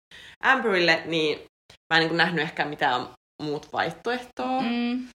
Amberille, 0.43 1.01
niin 1.05 1.39
mä 1.93 1.97
en 1.97 1.99
niin 1.99 2.10
kuin 2.10 2.17
nähnyt 2.17 2.43
ehkä 2.43 2.65
mitään 2.65 3.07
muut 3.43 3.73
vaihtoehtoa. 3.73 4.62
Mm. 4.62 5.07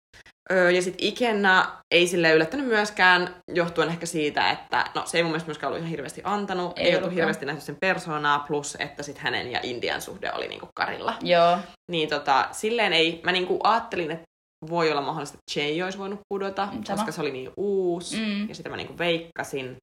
Öö, 0.53 0.71
ja 0.71 0.83
sitten 0.83 1.07
Ikenna 1.07 1.77
ei 1.95 2.07
sille 2.07 2.33
yllättänyt 2.33 2.67
myöskään, 2.67 3.35
johtuen 3.55 3.89
ehkä 3.89 4.07
siitä, 4.07 4.51
että 4.51 4.85
no 4.95 5.03
se 5.07 5.17
ei 5.19 5.23
mun 5.23 5.33
mielestä 5.33 5.47
myöskään 5.49 5.69
ollut 5.69 5.79
ihan 5.79 5.91
hirveästi 5.91 6.21
antanut, 6.25 6.79
Ei 6.79 6.85
ei, 6.85 6.91
ollutkaan. 6.95 7.15
hirveästi 7.15 7.47
nähty 7.47 7.61
sen 7.61 7.77
persoonaa, 7.81 8.39
plus 8.39 8.77
että 8.81 9.03
sitten 9.03 9.25
hänen 9.25 9.51
ja 9.53 9.61
Indian 9.63 10.03
suhde 10.03 10.33
oli 10.33 10.49
niinku 10.49 10.69
karilla. 10.75 11.15
joo, 11.23 11.59
Niin 11.91 12.09
tota, 12.09 12.49
silleen 12.53 12.93
ei, 12.93 13.21
mä 13.25 13.33
niinku 13.33 13.61
ajattelin, 13.65 14.11
että 14.11 14.25
voi 14.71 14.91
olla 14.93 15.01
mahdollista, 15.01 15.39
että 15.39 15.61
Jay 15.61 15.83
olisi 15.83 15.99
voinut 15.99 16.21
pudota, 16.29 16.69
sama. 16.85 16.97
koska 16.97 17.13
se 17.13 17.21
oli 17.21 17.31
niin 17.31 17.51
uusi, 17.57 18.17
Mm. 18.21 18.49
ja 18.49 18.55
sitä 18.55 18.69
mä 18.69 18.77
niinku 18.77 18.99
veikkasin. 18.99 19.77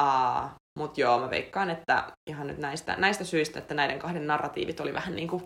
Uh, 0.00 0.50
Mutta 0.78 1.00
joo, 1.00 1.18
mä 1.20 1.30
veikkaan, 1.30 1.70
että 1.70 2.04
ihan 2.30 2.46
nyt 2.46 2.58
näistä, 2.58 2.96
näistä 2.96 3.24
syistä, 3.24 3.58
että 3.58 3.74
näiden 3.74 3.98
kahden 3.98 4.26
narratiivit 4.26 4.80
oli 4.80 4.94
vähän 4.94 5.16
niin 5.16 5.28
kuin 5.28 5.42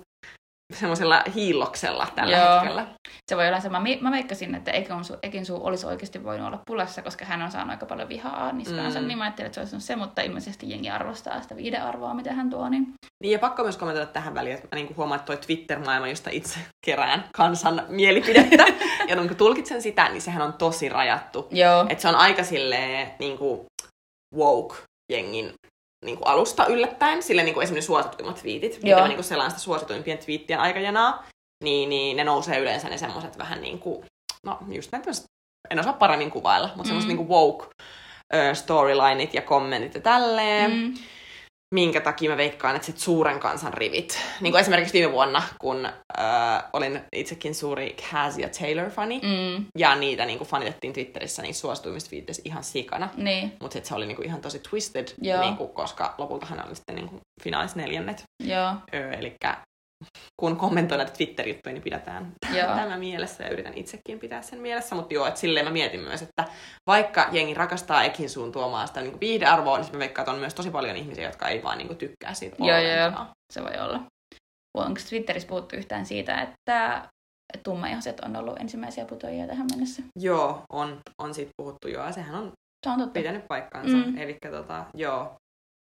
semmoisella 0.75 1.23
hiilloksella 1.35 2.07
tällä 2.15 2.37
Joo. 2.37 2.55
hetkellä. 2.55 2.87
Se 3.31 3.37
voi 3.37 3.49
olla 3.49 3.61
se. 3.61 3.69
Mä, 3.69 3.83
mä 4.01 4.11
veikkasin, 4.11 4.55
että 4.55 4.71
Ekinsu, 4.71 5.15
Ekinsu 5.23 5.61
olisi 5.63 5.87
oikeasti 5.87 6.25
voinut 6.25 6.47
olla 6.47 6.63
pulassa, 6.67 7.03
koska 7.03 7.25
hän 7.25 7.43
on 7.43 7.51
saanut 7.51 7.71
aika 7.71 7.87
paljon 7.87 8.09
vihaa 8.09 8.53
niskaansa, 8.53 9.01
mm. 9.01 9.07
niin 9.07 9.19
mä 9.19 9.25
ajattelin, 9.25 9.47
että 9.47 9.67
se 9.67 9.77
olisi 9.77 9.87
se, 9.87 9.97
mutta 9.97 10.23
ilmeisesti 10.23 10.71
jengi 10.71 10.91
arvostaa 10.91 11.43
sitä 11.43 11.57
viidearvoa, 11.57 12.15
mitä 12.15 12.33
hän 12.33 12.51
tuo. 12.51 12.69
Niin... 12.69 12.95
niin 13.23 13.33
ja 13.33 13.39
pakko 13.39 13.63
myös 13.63 13.77
kommentoida 13.77 14.11
tähän 14.11 14.35
väliin, 14.35 14.55
että 14.55 14.69
mä 14.73 14.83
niin 14.83 14.97
huomaan, 14.97 15.19
että 15.19 15.27
toi 15.27 15.37
Twitter-maailma, 15.37 16.09
josta 16.09 16.31
itse 16.31 16.61
kerään 16.87 17.25
kansan 17.37 17.83
mielipidettä 17.89 18.67
ja 19.09 19.17
niin 19.17 19.37
tulkitsen 19.37 19.83
sitä, 19.83 20.09
niin 20.09 20.23
sehän 20.23 20.43
on 20.43 20.53
tosi 20.53 20.89
rajattu. 20.89 21.49
Joo. 21.51 21.87
Että 21.89 22.03
se 22.03 22.09
on 22.09 22.15
aika 22.15 22.45
silleen 22.45 23.11
niin 23.19 23.39
kuin 23.39 23.67
woke 24.37 24.77
jengin 25.13 25.53
niin 26.07 26.19
kuin 26.19 26.29
alusta 26.29 26.67
yllättäen, 26.67 27.23
sille 27.23 27.43
niin 27.43 27.55
kuin 27.55 27.65
esimerkiksi 27.65 27.87
suosituimmat 27.87 28.41
twiitit, 28.41 28.73
Joo. 28.73 28.81
mitä 28.83 29.01
mä 29.01 29.09
niin 29.09 29.17
kuin 29.17 29.25
selaan 29.25 29.51
sitä 29.51 29.63
suosituimpien 29.63 30.19
twiittien 30.19 30.61
aikajanaa, 30.61 31.27
niin, 31.65 31.89
niin 31.89 32.17
ne 32.17 32.25
nousee 32.25 32.59
yleensä 32.59 32.89
ne 32.89 32.99
semmoiset 32.99 33.39
vähän 33.39 33.63
niin 33.63 33.79
kuin, 33.79 34.05
no 34.43 34.59
just 34.69 34.93
näitä, 34.93 35.11
en 35.71 35.81
osaa 35.81 35.93
paremmin 35.93 36.31
kuvailla, 36.31 36.67
mutta 36.67 36.83
mm. 36.83 36.87
semmoiset 36.87 37.09
niin 37.09 37.27
kuin 37.27 37.29
woke 37.29 37.67
storylineit 38.53 39.35
ja 39.35 39.43
kommentit 39.43 39.95
ja 39.95 40.01
tälleen. 40.01 40.71
Mm 40.71 40.95
minkä 41.77 42.01
takia 42.01 42.31
mä 42.31 42.37
veikkaan, 42.37 42.77
että 42.77 42.87
sit 42.87 42.99
suuren 42.99 43.41
kansan 43.41 43.75
rivit. 43.75 44.19
Niin 44.41 44.53
kuin 44.53 44.61
esimerkiksi 44.61 44.93
viime 44.93 45.13
vuonna, 45.13 45.43
kun 45.61 45.87
äh, 45.87 46.65
olin 46.73 47.01
itsekin 47.13 47.55
suuri 47.55 47.97
Casia 48.13 48.49
Taylor-fani, 48.49 49.21
mm. 49.23 49.65
ja 49.79 49.95
niitä 49.95 50.27
niin 50.27 50.39
kuin 50.39 50.49
fanitettiin 50.49 50.93
Twitterissä 50.93 51.43
niin 51.43 51.55
suosituimmista 51.55 52.11
viitteissä 52.11 52.43
ihan 52.45 52.65
sikana. 52.65 53.09
Niin. 53.17 53.53
Mutta 53.61 53.73
sitten 53.73 53.89
se 53.89 53.95
oli 53.95 54.07
niin 54.07 54.17
kuin 54.17 54.27
ihan 54.27 54.41
tosi 54.41 54.59
twisted, 54.59 55.09
niin 55.21 55.57
kuin, 55.57 55.71
koska 55.71 56.15
lopultahan 56.19 56.67
oli 56.67 56.77
sitten 56.77 56.95
niin 56.95 57.09
kuin 57.09 57.21
finaalisneljännet. 57.43 58.23
Joo. 58.45 58.73
Eli 59.19 59.35
kun 60.41 60.57
kommentoin 60.57 60.99
näitä 60.99 61.13
Twitter-juttuja, 61.13 61.73
niin 61.73 61.83
pidetään 61.83 62.33
Joo. 62.55 62.75
tämä 62.81 62.97
mielessä 62.97 63.45
ja 63.45 63.51
yritän 63.51 63.75
itsekin 63.75 64.19
pitää 64.19 64.43
sen 64.43 64.59
mielessä. 64.59 64.95
Mutta 64.95 65.15
joo, 65.15 65.27
että 65.27 65.41
silleen 65.41 65.67
mä 65.67 65.73
mietin 65.73 66.01
myös, 66.01 66.23
että 66.23 66.45
vaikka 66.87 67.29
jengi 67.33 67.55
rakastaa 67.55 68.05
Ekin 68.05 68.31
suun 68.31 68.53
tuomaan 68.53 68.89
sitä 68.89 69.01
niin 69.01 69.21
viihdearvoa, 69.21 69.79
niin 69.79 69.93
mä 69.93 69.99
veikkaan, 69.99 70.25
että 70.25 70.33
on 70.33 70.39
myös 70.39 70.55
tosi 70.55 70.71
paljon 70.71 70.97
ihmisiä, 70.97 71.25
jotka 71.25 71.49
ei 71.49 71.63
vaan 71.63 71.79
niin 71.79 71.89
kuin, 71.89 71.99
tykkää 71.99 72.35
siitä 72.35 72.57
Joo, 72.59 72.79
joo, 72.79 73.27
se 73.53 73.63
voi 73.63 73.79
olla. 73.79 74.01
Onko 74.79 75.01
Twitterissä 75.09 75.49
puhuttu 75.49 75.77
yhtään 75.77 76.07
siitä, 76.07 76.43
että 76.43 77.09
tummaihoiset 77.63 78.21
on 78.21 78.37
ollut 78.37 78.61
ensimmäisiä 78.61 79.05
putoajia 79.05 79.47
tähän 79.47 79.67
mennessä? 79.71 80.03
Joo, 80.19 80.63
on, 80.73 81.01
on 81.19 81.35
siitä 81.35 81.51
puhuttu 81.57 81.89
joo. 81.89 82.13
Sehän 82.13 82.35
on, 82.35 82.53
se 82.87 82.91
on 82.91 82.99
totta. 82.99 83.13
pitänyt 83.13 83.45
paikkansa. 83.49 83.97
Mm. 83.97 84.19
Eli 84.19 84.37
tota, 84.51 84.85
joo, 84.95 85.37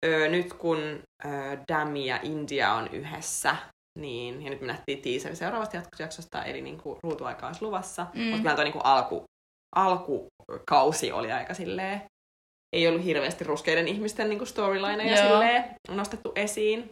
Öö, 0.06 0.28
nyt 0.28 0.54
kun 0.54 0.80
öö, 1.26 1.58
Dami 1.68 2.06
ja 2.06 2.20
India 2.24 2.74
on 2.74 2.88
yhdessä, 2.88 3.56
niin, 4.00 4.42
ja 4.42 4.50
nyt 4.50 4.62
me 4.62 4.68
nähtiin 4.68 5.02
teaser 5.02 5.36
seuraavasta 5.36 5.82
jaksosta, 6.00 6.44
eli 6.44 6.62
niin 6.62 6.78
kuin 6.78 7.00
ruutuaika 7.04 7.48
olisi 7.48 7.62
luvassa. 7.62 8.08
Mm. 8.14 8.22
Mutta 8.22 8.38
kyllä 8.38 8.56
tuo 8.56 8.64
niin 8.64 8.74
kuin 8.74 8.86
alku, 8.86 9.24
alkukausi 9.76 11.12
oli 11.12 11.32
aika 11.32 11.54
silleen, 11.54 12.02
ei 12.76 12.88
ollut 12.88 13.04
hirveästi 13.04 13.44
ruskeiden 13.44 13.88
ihmisten 13.88 14.30
niin 14.30 14.48
storylineja 14.48 15.18
silleen 15.18 15.76
nostettu 15.90 16.32
esiin. 16.36 16.90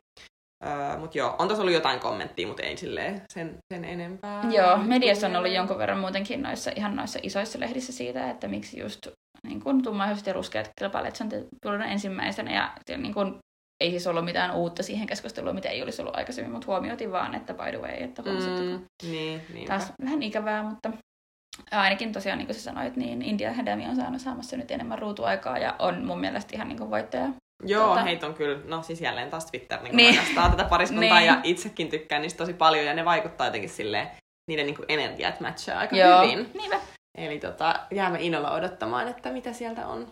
Uh, 0.66 1.00
mutta 1.00 1.18
joo, 1.18 1.36
on 1.40 1.48
tässä 1.48 1.62
ollut 1.62 1.74
jotain 1.74 2.00
kommenttia, 2.00 2.48
mutta 2.48 2.64
ei 2.64 2.78
silleen 2.78 3.22
sen, 3.34 3.58
sen 3.74 3.86
enempää. 3.86 4.44
Joo, 4.52 4.78
mediassa 4.78 5.28
on 5.28 5.36
ollut 5.36 5.52
jonkun 5.52 5.78
verran 5.78 6.00
muutenkin 6.00 6.42
noissa, 6.42 6.72
ihan 6.76 6.96
noissa 6.96 7.20
isoissa 7.24 7.60
lehdissä 7.60 7.94
siitä, 7.94 8.30
että 8.30 8.48
miksi 8.48 8.80
just 8.80 9.08
niin 9.44 9.62
kuin 9.62 9.84
tummaiset 9.84 10.28
ja 10.28 10.34
ruskeat 10.34 10.70
kilpailijat 10.80 11.22
on 11.22 11.30
tullut 11.62 11.82
ensimmäisenä 11.88 12.54
ja 12.54 12.98
niin 12.98 13.14
kuin 13.14 13.38
ei 13.84 13.90
siis 13.90 14.08
ollut 14.08 14.26
mitään 14.26 14.56
uutta 14.56 14.84
siihen 14.84 15.08
keskusteluun, 15.08 15.56
mitä 15.56 15.70
ei 15.70 15.84
olisi 15.84 16.02
ollut 16.02 16.16
aikaisemmin, 16.16 16.52
mutta 16.52 16.68
huomioitiin 16.68 17.12
vaan, 17.12 17.36
että 17.36 17.54
by 17.54 17.70
the 17.70 17.82
way, 17.82 18.04
että 18.04 18.22
mm, 18.22 18.86
niin, 19.04 19.68
taas 19.68 19.94
vähän 20.04 20.24
ikävää, 20.24 20.64
mutta 20.64 20.92
ainakin 21.72 22.14
tosiaan, 22.14 22.38
niin 22.38 22.46
kuin 22.46 22.56
sä 22.56 22.62
sanoit, 22.62 22.96
niin 22.96 23.22
India 23.22 23.54
Hedemi 23.54 23.86
on 23.86 23.96
saanut 23.96 24.22
saamassa 24.22 24.58
nyt 24.58 24.72
enemmän 24.72 25.00
ruutuaikaa 25.00 25.58
ja 25.58 25.76
on 25.80 26.06
mun 26.06 26.20
mielestä 26.20 26.56
ihan 26.56 26.68
niin 26.68 26.78
kuin 26.78 26.90
voittaja. 26.90 27.30
Joo, 27.64 27.86
tuota... 27.86 28.04
heitä 28.04 28.28
on 28.28 28.34
kyllä, 28.34 28.60
no 28.66 28.82
siis 28.84 29.02
jälleen 29.02 29.30
taas 29.30 29.46
Twitter 29.46 29.84
niin 29.84 29.96
niin. 29.96 30.20
tätä 30.36 30.64
pariskuntaa 30.64 31.20
niin. 31.20 31.28
ja 31.28 31.42
itsekin 31.44 31.90
tykkään 31.90 32.22
niistä 32.22 32.38
tosi 32.38 32.54
paljon 32.54 32.86
ja 32.86 32.94
ne 32.94 33.06
vaikuttaa 33.06 33.48
jotenkin 33.48 33.70
silleen, 33.70 34.08
niiden 34.50 34.66
niin 34.66 34.76
kuin 34.76 34.86
energiat 34.90 35.40
matchaa 35.40 35.80
aika 35.80 35.96
Joo. 35.96 36.22
hyvin. 36.22 36.52
Niinpä. 36.54 36.80
Eli 37.18 37.40
tota, 37.40 37.80
jäämme 37.92 38.22
innolla 38.22 38.52
odottamaan, 38.52 39.08
että 39.08 39.32
mitä 39.32 39.54
sieltä 39.54 39.88
on 39.88 40.08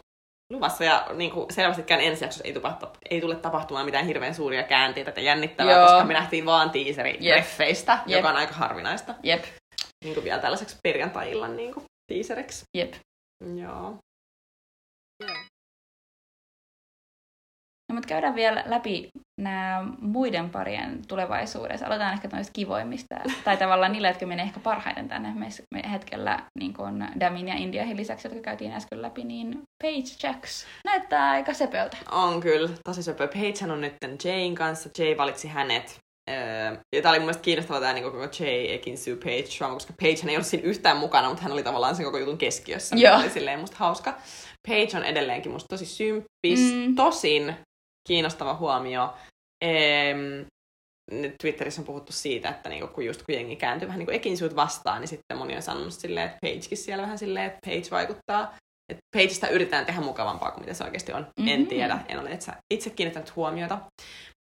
luvassa. 0.51 0.83
Ja 0.83 1.05
niin 1.13 1.31
kuin 1.31 1.45
selvästikään 1.53 2.01
ensi 2.01 2.25
jaksossa 2.25 2.43
ei, 2.47 2.53
tupahtu, 2.53 2.85
ei 3.09 3.21
tule 3.21 3.35
tapahtumaan 3.35 3.85
mitään 3.85 4.05
hirveän 4.05 4.35
suuria 4.35 4.63
käänteitä 4.63 5.11
tai 5.11 5.25
jännittävää, 5.25 5.73
Joo. 5.73 5.87
koska 5.87 6.05
me 6.05 6.13
nähtiin 6.13 6.45
vaan 6.45 6.69
tiiseri 6.69 7.17
yep. 7.25 7.35
Reffeistä, 7.35 7.93
yep. 7.93 8.17
joka 8.17 8.29
on 8.29 8.35
aika 8.35 8.53
harvinaista. 8.53 9.15
Jep. 9.23 9.43
Niin 10.03 10.13
kuin 10.13 10.23
vielä 10.23 10.41
tällaiseksi 10.41 10.77
perjantai-illan 10.83 11.57
niin 11.57 11.73
kuin 11.73 11.85
tiiseriksi. 12.07 12.63
Jep. 12.77 12.93
Joo. 13.55 13.95
No, 17.91 17.95
mutta 17.95 18.07
käydään 18.07 18.35
vielä 18.35 18.63
läpi 18.65 19.09
nämä 19.41 19.85
muiden 20.01 20.49
parien 20.49 20.99
tulevaisuudessa. 21.07 21.85
Aloitetaan 21.85 22.13
ehkä 22.13 22.29
noista 22.33 22.53
kivoimmista, 22.53 23.15
tai 23.43 23.57
tavallaan 23.57 23.91
niillä, 23.91 24.07
jotka 24.07 24.25
menee 24.25 24.45
ehkä 24.45 24.59
parhaiten 24.59 25.09
tänne 25.09 25.33
me 25.73 25.81
hetkellä, 25.91 26.39
niin 26.59 26.73
kuin 26.73 27.07
Damin 27.19 27.47
ja 27.47 27.55
Indiahin 27.55 27.97
lisäksi, 27.97 28.27
jotka 28.27 28.41
käytiin 28.41 28.71
äsken 28.71 29.01
läpi, 29.01 29.23
niin 29.23 29.61
Paige 29.83 30.09
Jacks 30.23 30.65
näyttää 30.85 31.29
aika 31.29 31.53
sepöltä. 31.53 31.97
On 32.11 32.39
kyllä, 32.39 32.69
tosi 32.83 33.03
söpö. 33.03 33.27
Paige 33.27 33.73
on 33.73 33.81
nyt 33.81 33.93
Jayn 34.23 34.55
kanssa. 34.55 34.89
Jay 34.97 35.17
valitsi 35.17 35.47
hänet 35.47 35.99
Öö, 36.29 36.77
ja 36.95 37.01
tämä 37.01 37.09
oli 37.09 37.19
mun 37.19 37.25
mielestä 37.25 37.41
kiinnostava 37.43 37.79
tämä 37.79 37.93
niin 37.93 38.03
koko 38.03 38.17
Jay 38.39 38.73
Ekinsu 38.73 39.15
Page 39.15 39.57
drama, 39.57 39.73
koska 39.73 39.93
Page 40.01 40.29
ei 40.29 40.35
ollut 40.35 40.47
siinä 40.47 40.67
yhtään 40.67 40.97
mukana, 40.97 41.27
mutta 41.27 41.43
hän 41.43 41.51
oli 41.51 41.63
tavallaan 41.63 41.95
sen 41.95 42.05
koko 42.05 42.17
jutun 42.17 42.37
keskiössä. 42.37 42.95
Joo. 42.95 43.19
Oli 43.19 43.29
silleen 43.29 43.59
musta 43.59 43.77
hauska. 43.79 44.17
Page 44.67 44.97
on 44.97 45.03
edelleenkin 45.03 45.51
musta 45.51 45.67
tosi 45.67 45.85
symppis. 45.85 46.73
Mm. 46.73 46.95
Tosin 46.95 47.55
kiinnostava 48.07 48.55
huomio. 48.55 49.13
Ehm, 49.61 50.41
Twitterissä 51.41 51.81
on 51.81 51.85
puhuttu 51.85 52.11
siitä, 52.11 52.49
että 52.49 52.69
niinku, 52.69 52.87
kun 52.87 53.05
just 53.05 53.23
kun 53.23 53.35
jengi 53.35 53.55
kääntyy 53.55 53.87
vähän 53.87 53.99
niin 53.99 54.11
Ekinsuut 54.11 54.55
vastaan, 54.55 55.01
niin 55.01 55.07
sitten 55.07 55.37
moni 55.37 55.55
on 55.55 55.61
sanonut 55.61 55.93
silleen, 55.93 56.25
että 56.25 56.37
Pagekin 56.41 56.77
siellä 56.77 57.03
vähän 57.03 57.17
silleen, 57.17 57.45
että 57.45 57.59
Page 57.65 57.91
vaikuttaa. 57.91 58.55
Että 58.91 59.01
Pageista 59.15 59.47
yritetään 59.47 59.85
tehdä 59.85 60.01
mukavampaa 60.01 60.51
kuin 60.51 60.63
mitä 60.63 60.73
se 60.73 60.83
oikeasti 60.83 61.13
on. 61.13 61.21
Mm-hmm. 61.21 61.47
En 61.47 61.67
tiedä, 61.67 61.99
en 62.07 62.19
ole 62.19 62.31
itse, 62.31 62.51
itse 62.73 62.89
kiinnittänyt 62.89 63.35
huomiota. 63.35 63.79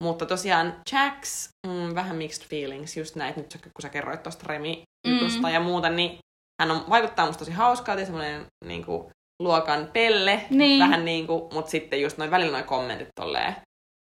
Mutta 0.04 0.26
tosiaan 0.26 0.82
Jax, 0.92 1.50
mm, 1.68 1.96
vähän 1.96 2.16
mixed 2.16 2.48
feelings, 2.48 2.98
just 2.98 3.16
näitä 3.16 3.40
nyt 3.40 3.58
kun 3.62 3.82
sä 3.82 3.90
kerroit 3.90 4.24
tuosta 4.24 4.46
Remi-jutusta 4.48 5.48
mm. 5.48 5.54
ja 5.54 5.60
muuta, 5.60 5.90
niin 5.90 6.18
hän 6.62 6.72
on, 6.72 6.86
vaikuttaa 6.90 7.26
musta 7.26 7.40
tosi 7.40 7.52
hauskaa, 7.52 7.98
semmoinen 7.98 8.46
niin 8.66 8.86
kuin, 8.86 9.12
luokan 9.40 9.90
pelle, 9.94 10.42
niin. 10.50 10.80
vähän 10.80 11.06
niin 11.06 11.28
kuin, 11.28 11.44
mutta 11.54 11.72
sitten 11.72 12.02
just 12.02 12.18
noin 12.18 12.32
välillä 12.32 12.52
noin 12.52 12.64
kommentit 12.64 13.08
tolleen 13.16 13.56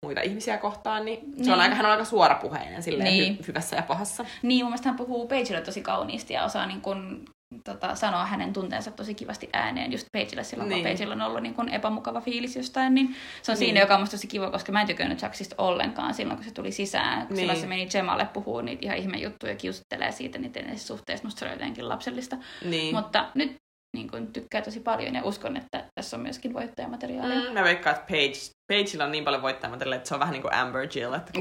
muita 0.06 0.20
ihmisiä 0.20 0.58
kohtaan, 0.58 1.04
niin, 1.04 1.20
niin. 1.30 1.44
se 1.44 1.52
on 1.52 1.58
niin. 1.58 1.62
aika, 1.62 1.74
hän 1.74 1.86
on 1.86 1.92
aika 1.92 2.04
suorapuheinen 2.04 2.82
silleen 2.82 3.12
niin. 3.12 3.38
hy- 3.40 3.46
hyvässä 3.46 3.76
ja 3.76 3.82
pahassa. 3.82 4.24
Niin, 4.42 4.64
mun 4.64 4.70
mielestä 4.70 4.88
hän 4.88 4.96
puhuu 4.96 5.28
Pagelle 5.28 5.60
tosi 5.60 5.82
kauniisti 5.82 6.34
ja 6.34 6.44
osaa 6.44 6.66
niin 6.66 6.80
kun, 6.80 7.24
tota, 7.64 7.94
sanoa 7.94 8.26
hänen 8.26 8.52
tunteensa 8.52 8.90
tosi 8.90 9.14
kivasti 9.14 9.50
ääneen 9.52 9.92
just 9.92 10.06
Pagelle 10.12 10.44
silloin, 10.44 10.68
niin. 10.68 10.82
kun 10.82 10.92
Pagella 10.92 11.14
on 11.14 11.22
ollut 11.22 11.42
niin 11.42 11.54
kun 11.54 11.68
epämukava 11.68 12.20
fiilis 12.20 12.56
jostain, 12.56 12.94
niin 12.94 13.16
se 13.42 13.52
on 13.52 13.58
niin. 13.58 13.66
siinä, 13.66 13.80
joka 13.80 13.94
on 13.94 14.00
musta 14.00 14.16
tosi 14.16 14.26
kiva, 14.26 14.50
koska 14.50 14.72
mä 14.72 14.80
en 14.80 14.86
tykännyt 14.86 15.22
Jacksista 15.22 15.54
ollenkaan 15.58 16.14
silloin, 16.14 16.36
kun 16.36 16.44
se 16.44 16.54
tuli 16.54 16.72
sisään. 16.72 17.26
Niin. 17.28 17.36
Silloin 17.36 17.60
se 17.60 17.66
meni 17.66 17.88
Jemalle 17.94 18.28
puhuu 18.32 18.60
niitä 18.60 18.84
ihan 18.84 18.98
ihme 18.98 19.18
juttuja 19.18 19.52
ja 19.52 19.56
kiusittelee 19.56 20.12
siitä 20.12 20.38
niiden 20.38 20.78
suhteesta, 20.78 21.26
musta 21.26 21.38
se 21.38 21.44
oli 21.44 21.54
jotenkin 21.54 21.88
lapsellista. 21.88 22.36
Niin. 22.64 22.94
Mutta 22.94 23.28
nyt 23.34 23.56
niin 23.96 24.10
kuin, 24.10 24.32
tykkää 24.32 24.62
tosi 24.62 24.80
paljon 24.80 25.14
ja 25.14 25.24
uskon, 25.24 25.56
että 25.56 25.84
tässä 25.94 26.16
on 26.16 26.22
myöskin 26.22 26.54
voittajamateriaalia. 26.54 27.40
Mm, 27.40 27.54
mä 27.54 27.64
veikkaan, 27.64 27.96
että 27.96 28.06
Paige, 28.08 28.38
Pageilla 28.72 29.04
on 29.04 29.12
niin 29.12 29.24
paljon 29.24 29.42
voittajamateriaalia, 29.42 29.96
että 29.96 30.08
se 30.08 30.14
on 30.14 30.20
vähän 30.20 30.32
niin 30.32 30.42
kuin 30.42 30.54
Amber 30.54 30.88
Jill, 30.94 31.14
että 31.14 31.32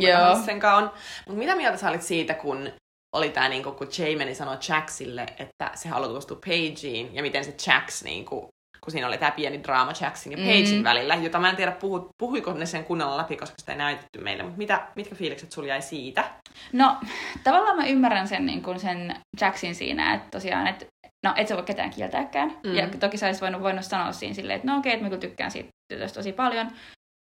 sen 0.45 0.65
on. 0.65 0.91
Mutta 1.27 1.39
mitä 1.39 1.55
mieltä 1.55 1.77
sä 1.77 1.89
olit 1.89 2.01
siitä, 2.01 2.33
kun 2.33 2.71
oli 3.15 3.29
tämä, 3.29 3.49
niin 3.49 3.63
kun 3.63 3.87
Jamie 3.97 4.35
sanoi 4.35 4.57
Jacksille, 4.69 5.25
että 5.39 5.71
se 5.75 5.89
haluaa 5.89 6.09
tutustua 6.09 6.39
Pageen, 6.45 7.15
ja 7.15 7.21
miten 7.21 7.45
se 7.45 7.55
Jax, 7.67 8.03
niin 8.03 8.25
kuin, 8.25 8.47
kun 8.81 8.91
siinä 8.91 9.07
oli 9.07 9.17
tämä 9.17 9.31
pieni 9.31 9.63
draama 9.63 9.91
Jacksin 10.01 10.31
ja 10.31 10.37
Pagein 10.37 10.77
mm. 10.77 10.83
välillä, 10.83 11.15
jota 11.15 11.39
mä 11.39 11.49
en 11.49 11.55
tiedä, 11.55 11.71
puhu, 11.71 12.09
puhuiko 12.17 12.53
ne 12.53 12.65
sen 12.65 12.85
kunnolla 12.85 13.17
läpi, 13.17 13.37
koska 13.37 13.55
sitä 13.59 13.71
ei 13.71 13.77
näytetty 13.77 14.21
meille, 14.21 14.43
mutta 14.43 14.57
mitä, 14.57 14.87
mitkä 14.95 15.15
fiilikset 15.15 15.51
sulla 15.51 15.67
jäi 15.67 15.81
siitä? 15.81 16.31
No, 16.73 16.97
tavallaan 17.43 17.77
mä 17.77 17.85
ymmärrän 17.85 18.27
sen, 18.27 18.45
niin 18.45 18.63
kuin 18.63 18.79
sen 18.79 19.15
Jacksin 19.41 19.75
siinä, 19.75 20.13
että 20.13 20.27
tosiaan, 20.31 20.67
että 20.67 20.85
no 21.25 21.33
et 21.35 21.47
sä 21.47 21.55
voi 21.55 21.63
ketään 21.63 21.89
kieltääkään. 21.89 22.57
Mm. 22.63 22.75
Ja 22.75 22.87
toki 22.87 23.17
sä 23.17 23.27
voinut, 23.41 23.61
voinut 23.61 23.85
sanoa 23.85 24.11
siinä 24.11 24.33
silleen, 24.33 24.55
että 24.55 24.67
no 24.71 24.77
okei, 24.77 24.89
okay, 24.89 24.93
että 24.93 25.03
mä 25.03 25.09
kyllä 25.09 25.21
tykkään 25.21 25.51
siitä 25.51 25.69
tytöstä 25.93 26.19
tosi 26.19 26.33
paljon. 26.33 26.71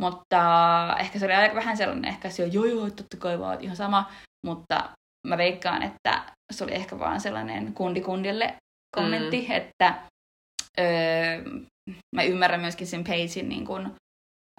Mutta 0.02 0.95
ehkä 1.00 1.20
se 1.20 1.26
oli 1.26 1.34
aika 1.34 1.56
vähän 1.56 1.78
sellainen, 1.78 2.10
ehkä 2.10 2.30
se 2.30 2.45
joo 2.45 2.66
joo, 2.66 2.89
totta 2.89 3.18
kai 3.18 3.39
vaan 3.39 3.62
ihan 3.62 3.76
sama. 3.76 4.12
Mutta 4.45 4.89
mä 5.28 5.38
veikkaan, 5.38 5.84
että 5.84 6.24
se 6.54 6.64
oli 6.64 6.74
ehkä 6.74 7.00
vaan 7.00 7.22
sellainen 7.22 7.74
kundi 7.74 8.02
kundille 8.02 8.56
kommentti, 8.95 9.45
mm. 9.48 9.56
että 9.56 9.95
öö, 10.80 11.43
mä 12.16 12.24
ymmärrän 12.24 12.62
myöskin 12.62 12.88
sen 12.88 13.04
Pagein 13.04 13.50
niin 13.50 13.66
kun, 13.66 13.95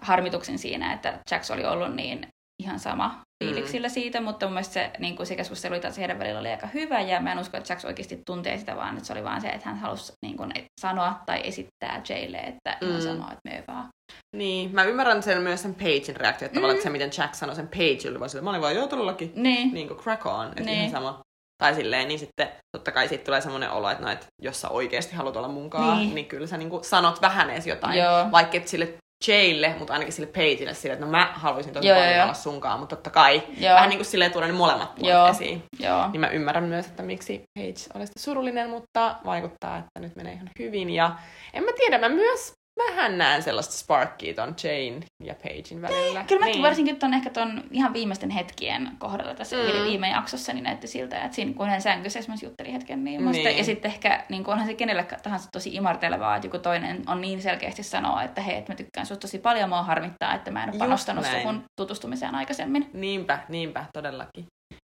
harmituksen 0.01 0.59
siinä, 0.59 0.93
että 0.93 1.19
Jax 1.31 1.51
oli 1.51 1.65
ollut 1.65 1.95
niin 1.95 2.27
ihan 2.61 2.79
sama 2.79 3.21
fiiliksillä 3.43 3.87
mm. 3.87 3.91
siitä, 3.91 4.21
mutta 4.21 4.45
mun 4.45 4.53
mielestä 4.53 4.73
se, 4.73 4.91
niin 4.99 5.15
kuin 5.15 5.27
se 5.27 5.35
keskustelu 5.35 5.75
heidän 5.97 6.19
välillä 6.19 6.39
oli 6.39 6.49
aika 6.49 6.67
hyvä, 6.67 7.01
ja 7.01 7.21
mä 7.21 7.31
en 7.31 7.39
usko, 7.39 7.57
että 7.57 7.73
Jax 7.73 7.85
oikeasti 7.85 8.21
tuntee 8.25 8.57
sitä, 8.57 8.75
vaan 8.75 8.93
että 8.93 9.07
se 9.07 9.13
oli 9.13 9.23
vaan 9.23 9.41
se, 9.41 9.47
että 9.47 9.69
hän 9.69 9.77
halusi 9.77 10.13
niin 10.25 10.37
kuin, 10.37 10.51
sanoa 10.81 11.19
tai 11.25 11.41
esittää 11.43 12.01
Jaylle, 12.09 12.37
että 12.37 12.77
mm. 12.81 12.89
ihan 12.89 13.01
sama, 13.01 13.31
että 13.31 13.49
me 13.49 13.63
vaan. 13.67 13.87
Niin, 14.35 14.75
mä 14.75 14.83
ymmärrän 14.83 15.23
sen 15.23 15.41
myös 15.41 15.61
sen 15.61 15.75
Pagein 15.75 16.15
reaktio, 16.15 16.45
että 16.45 16.59
mm. 16.59 16.81
se, 16.83 16.89
miten 16.89 17.11
Jack 17.17 17.35
sanoi 17.35 17.55
sen 17.55 17.67
Page, 17.67 18.09
oli 18.09 18.19
vaan 18.19 18.29
sille, 18.29 18.43
mä 18.43 18.49
olin 18.49 18.61
vaan, 18.61 18.75
joo, 18.75 18.87
todellakin, 18.87 19.31
niin. 19.35 19.73
niin 19.73 19.87
kuin 19.87 19.99
crack 19.99 20.25
on, 20.25 20.47
että 20.47 20.63
niin. 20.63 20.79
ihan 20.79 20.91
sama. 20.91 21.19
Tai 21.63 21.75
silleen, 21.75 22.07
niin 22.07 22.19
sitten 22.19 22.47
totta 22.77 22.91
kai 22.91 23.07
siitä 23.07 23.23
tulee 23.23 23.41
semmoinen 23.41 23.71
olo, 23.71 23.89
että, 23.89 24.03
no, 24.03 24.11
että 24.11 24.25
jos 24.41 24.61
sä 24.61 24.69
oikeasti 24.69 25.15
haluat 25.15 25.35
olla 25.35 25.47
munkaan, 25.47 25.97
niin, 25.97 26.15
niin 26.15 26.25
kyllä 26.25 26.47
sä 26.47 26.57
niin 26.57 26.69
kuin 26.69 26.83
sanot 26.83 27.21
vähän 27.21 27.49
edes 27.49 27.67
jotain. 27.67 27.99
Joo. 27.99 28.31
Vaikka 28.31 28.57
et 28.57 28.67
sille 28.67 28.93
Jaylle, 29.27 29.75
mutta 29.79 29.93
ainakin 29.93 30.13
sille 30.13 30.27
Pageille 30.27 30.73
sille, 30.73 30.93
että 30.93 31.05
no 31.05 31.11
mä 31.11 31.31
haluaisin 31.33 31.73
tosi 31.73 31.87
paljon 31.87 32.23
olla 32.23 32.33
sunkaan, 32.33 32.79
mutta 32.79 32.95
totta 32.95 33.09
kai 33.09 33.43
joo. 33.57 33.75
vähän 33.75 33.89
niin 33.89 33.97
kuin 33.97 34.05
silleen 34.05 34.31
tuoda 34.31 34.47
ne 34.47 34.53
molemmat 34.53 34.95
puolet 34.95 35.15
joo. 35.15 35.27
esiin. 35.27 35.63
Joo. 35.79 36.09
Niin 36.11 36.19
mä 36.19 36.27
ymmärrän 36.27 36.63
myös, 36.63 36.85
että 36.85 37.03
miksi 37.03 37.43
Page 37.59 37.79
olisi 37.93 38.13
surullinen, 38.17 38.69
mutta 38.69 39.15
vaikuttaa, 39.25 39.77
että 39.77 39.99
nyt 39.99 40.15
menee 40.15 40.33
ihan 40.33 40.49
hyvin. 40.59 40.89
Ja 40.89 41.11
en 41.53 41.63
mä 41.63 41.71
tiedä, 41.77 41.97
mä 41.97 42.09
myös 42.09 42.53
vähän 42.87 43.17
näen 43.17 43.43
sellaista 43.43 43.73
sparkkia 43.73 44.33
ton 44.33 44.55
Jane 44.63 45.05
ja 45.23 45.35
Pagein 45.35 45.81
välillä. 45.81 46.19
Niin, 46.19 46.27
kyllä 46.27 46.39
mäkin 46.39 46.53
niin. 46.53 46.63
varsinkin 46.63 46.99
ton 46.99 47.13
ehkä 47.13 47.29
ton 47.29 47.63
ihan 47.71 47.93
viimeisten 47.93 48.29
hetkien 48.29 48.91
kohdalla 48.99 49.35
tässä 49.35 49.55
mm. 49.55 49.83
viime 49.83 50.09
jaksossa, 50.09 50.53
niin 50.53 50.63
näytti 50.63 50.87
siltä, 50.87 51.23
että 51.23 51.35
siinä 51.35 51.53
kun 51.53 51.67
hän 51.67 51.81
sängyssä 51.81 52.19
esimerkiksi 52.19 52.45
jutteli 52.45 52.73
hetken, 52.73 53.03
niin, 53.03 53.31
niin. 53.31 53.57
ja 53.57 53.63
sitten 53.63 53.91
ehkä 53.91 54.25
niin 54.29 54.47
onhan 54.47 54.67
se 54.67 54.73
kenelle 54.73 55.05
tahansa 55.23 55.49
tosi 55.51 55.75
imartelevaa, 55.75 56.35
että 56.35 56.47
joku 56.47 56.59
toinen 56.59 57.03
on 57.07 57.21
niin 57.21 57.41
selkeästi 57.41 57.83
sanoa, 57.83 58.23
että 58.23 58.41
hei, 58.41 58.57
että 58.57 58.71
mä 58.71 58.77
tykkään 58.77 59.05
susta 59.05 59.21
tosi 59.21 59.39
paljon, 59.39 59.69
mua 59.69 59.83
harmittaa, 59.83 60.35
että 60.35 60.51
mä 60.51 60.63
en 60.63 60.69
ole 60.69 60.77
panostanut 60.77 61.25
suhun 61.25 61.63
tutustumiseen 61.79 62.35
aikaisemmin. 62.35 62.89
Niinpä, 62.93 63.39
niinpä, 63.49 63.85
todellakin. 63.93 64.45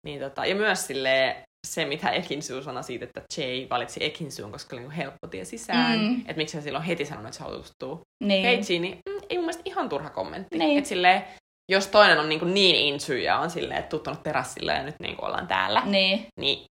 Niin 0.05 0.19
tota, 0.19 0.45
ja 0.45 0.55
myös 0.55 0.87
sille 0.87 1.43
se, 1.67 1.85
mitä 1.85 2.09
Ekinsu 2.09 2.63
sanoi 2.63 2.83
siitä, 2.83 3.05
että 3.05 3.21
Jay 3.37 3.69
valitsi 3.69 4.03
Ekinsuun, 4.03 4.51
koska 4.51 4.75
oli 4.75 4.81
niin 4.81 4.91
helppo 4.91 5.27
tie 5.27 5.45
sisään. 5.45 5.99
Mm. 5.99 6.19
Että 6.19 6.33
miksi 6.33 6.57
hän 6.57 6.63
silloin 6.63 6.83
heti 6.83 7.05
sanonut, 7.05 7.27
että 7.27 7.37
se 7.37 7.43
haluaa 7.43 7.57
tutustua 7.57 7.99
niin. 8.23 8.59
Pageen, 8.59 8.81
niin 8.81 8.99
mm, 9.09 9.19
ei 9.29 9.37
mun 9.37 9.45
mielestä 9.45 9.63
ihan 9.65 9.89
turha 9.89 10.09
kommentti. 10.09 10.57
Niin. 10.57 10.77
Että 10.77 10.87
silleen, 10.87 11.23
jos 11.71 11.87
toinen 11.87 12.19
on 12.19 12.29
niin, 12.29 12.39
kuin 12.39 12.53
niin 12.53 12.75
into 12.75 13.13
ja 13.13 13.37
on 13.37 13.49
silleen, 13.49 13.79
että 13.79 13.89
tuttunut 13.89 14.23
terassille 14.23 14.73
ja 14.73 14.83
nyt 14.83 14.95
niin 14.99 15.15
kuin 15.15 15.25
ollaan 15.25 15.47
täällä, 15.47 15.81
niin, 15.85 16.27
niin 16.39 16.65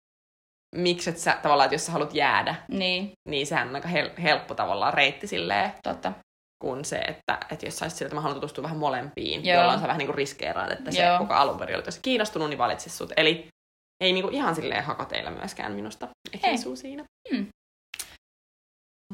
miksi 0.76 1.10
et 1.10 1.18
sä 1.18 1.38
tavallaan, 1.42 1.66
että 1.66 1.74
jos 1.74 1.86
sä 1.86 1.92
haluat 1.92 2.14
jäädä, 2.14 2.54
niin, 2.68 3.12
niin 3.28 3.46
sehän 3.46 3.68
on 3.68 3.74
aika 3.74 3.88
hel- 3.88 4.20
helppo 4.22 4.54
tavallaan 4.54 4.94
reitti 4.94 5.26
silleen. 5.26 5.72
Totta 5.82 6.12
kuin 6.62 6.84
se, 6.84 6.96
että, 6.96 7.38
että 7.50 7.66
jos 7.66 7.78
saisit 7.78 7.98
sillä, 7.98 8.06
että 8.06 8.14
mä 8.14 8.20
haluan 8.20 8.40
tutustua 8.40 8.62
vähän 8.62 8.78
molempiin, 8.78 9.44
Joo. 9.44 9.58
jolloin 9.60 9.80
sä 9.80 9.86
vähän 9.86 9.98
niin 9.98 10.06
kuin 10.06 10.16
riskeeraat, 10.16 10.70
että 10.70 10.90
se, 10.90 11.02
Joo. 11.02 11.18
kuka 11.18 11.36
alun 11.36 11.58
perin 11.58 11.76
oli 11.76 11.82
tosi 11.82 12.00
kiinnostunut, 12.02 12.48
niin 12.48 12.58
valitsisi 12.58 12.96
sut. 12.96 13.12
Eli 13.16 13.48
ei 14.00 14.12
niinku 14.12 14.30
ihan 14.32 14.54
silleen 14.54 14.84
hakoteilla 14.84 15.30
myöskään 15.30 15.72
minusta. 15.72 16.08
Ei 16.42 16.58
siinä. 16.74 17.04
Hmm. 17.30 17.46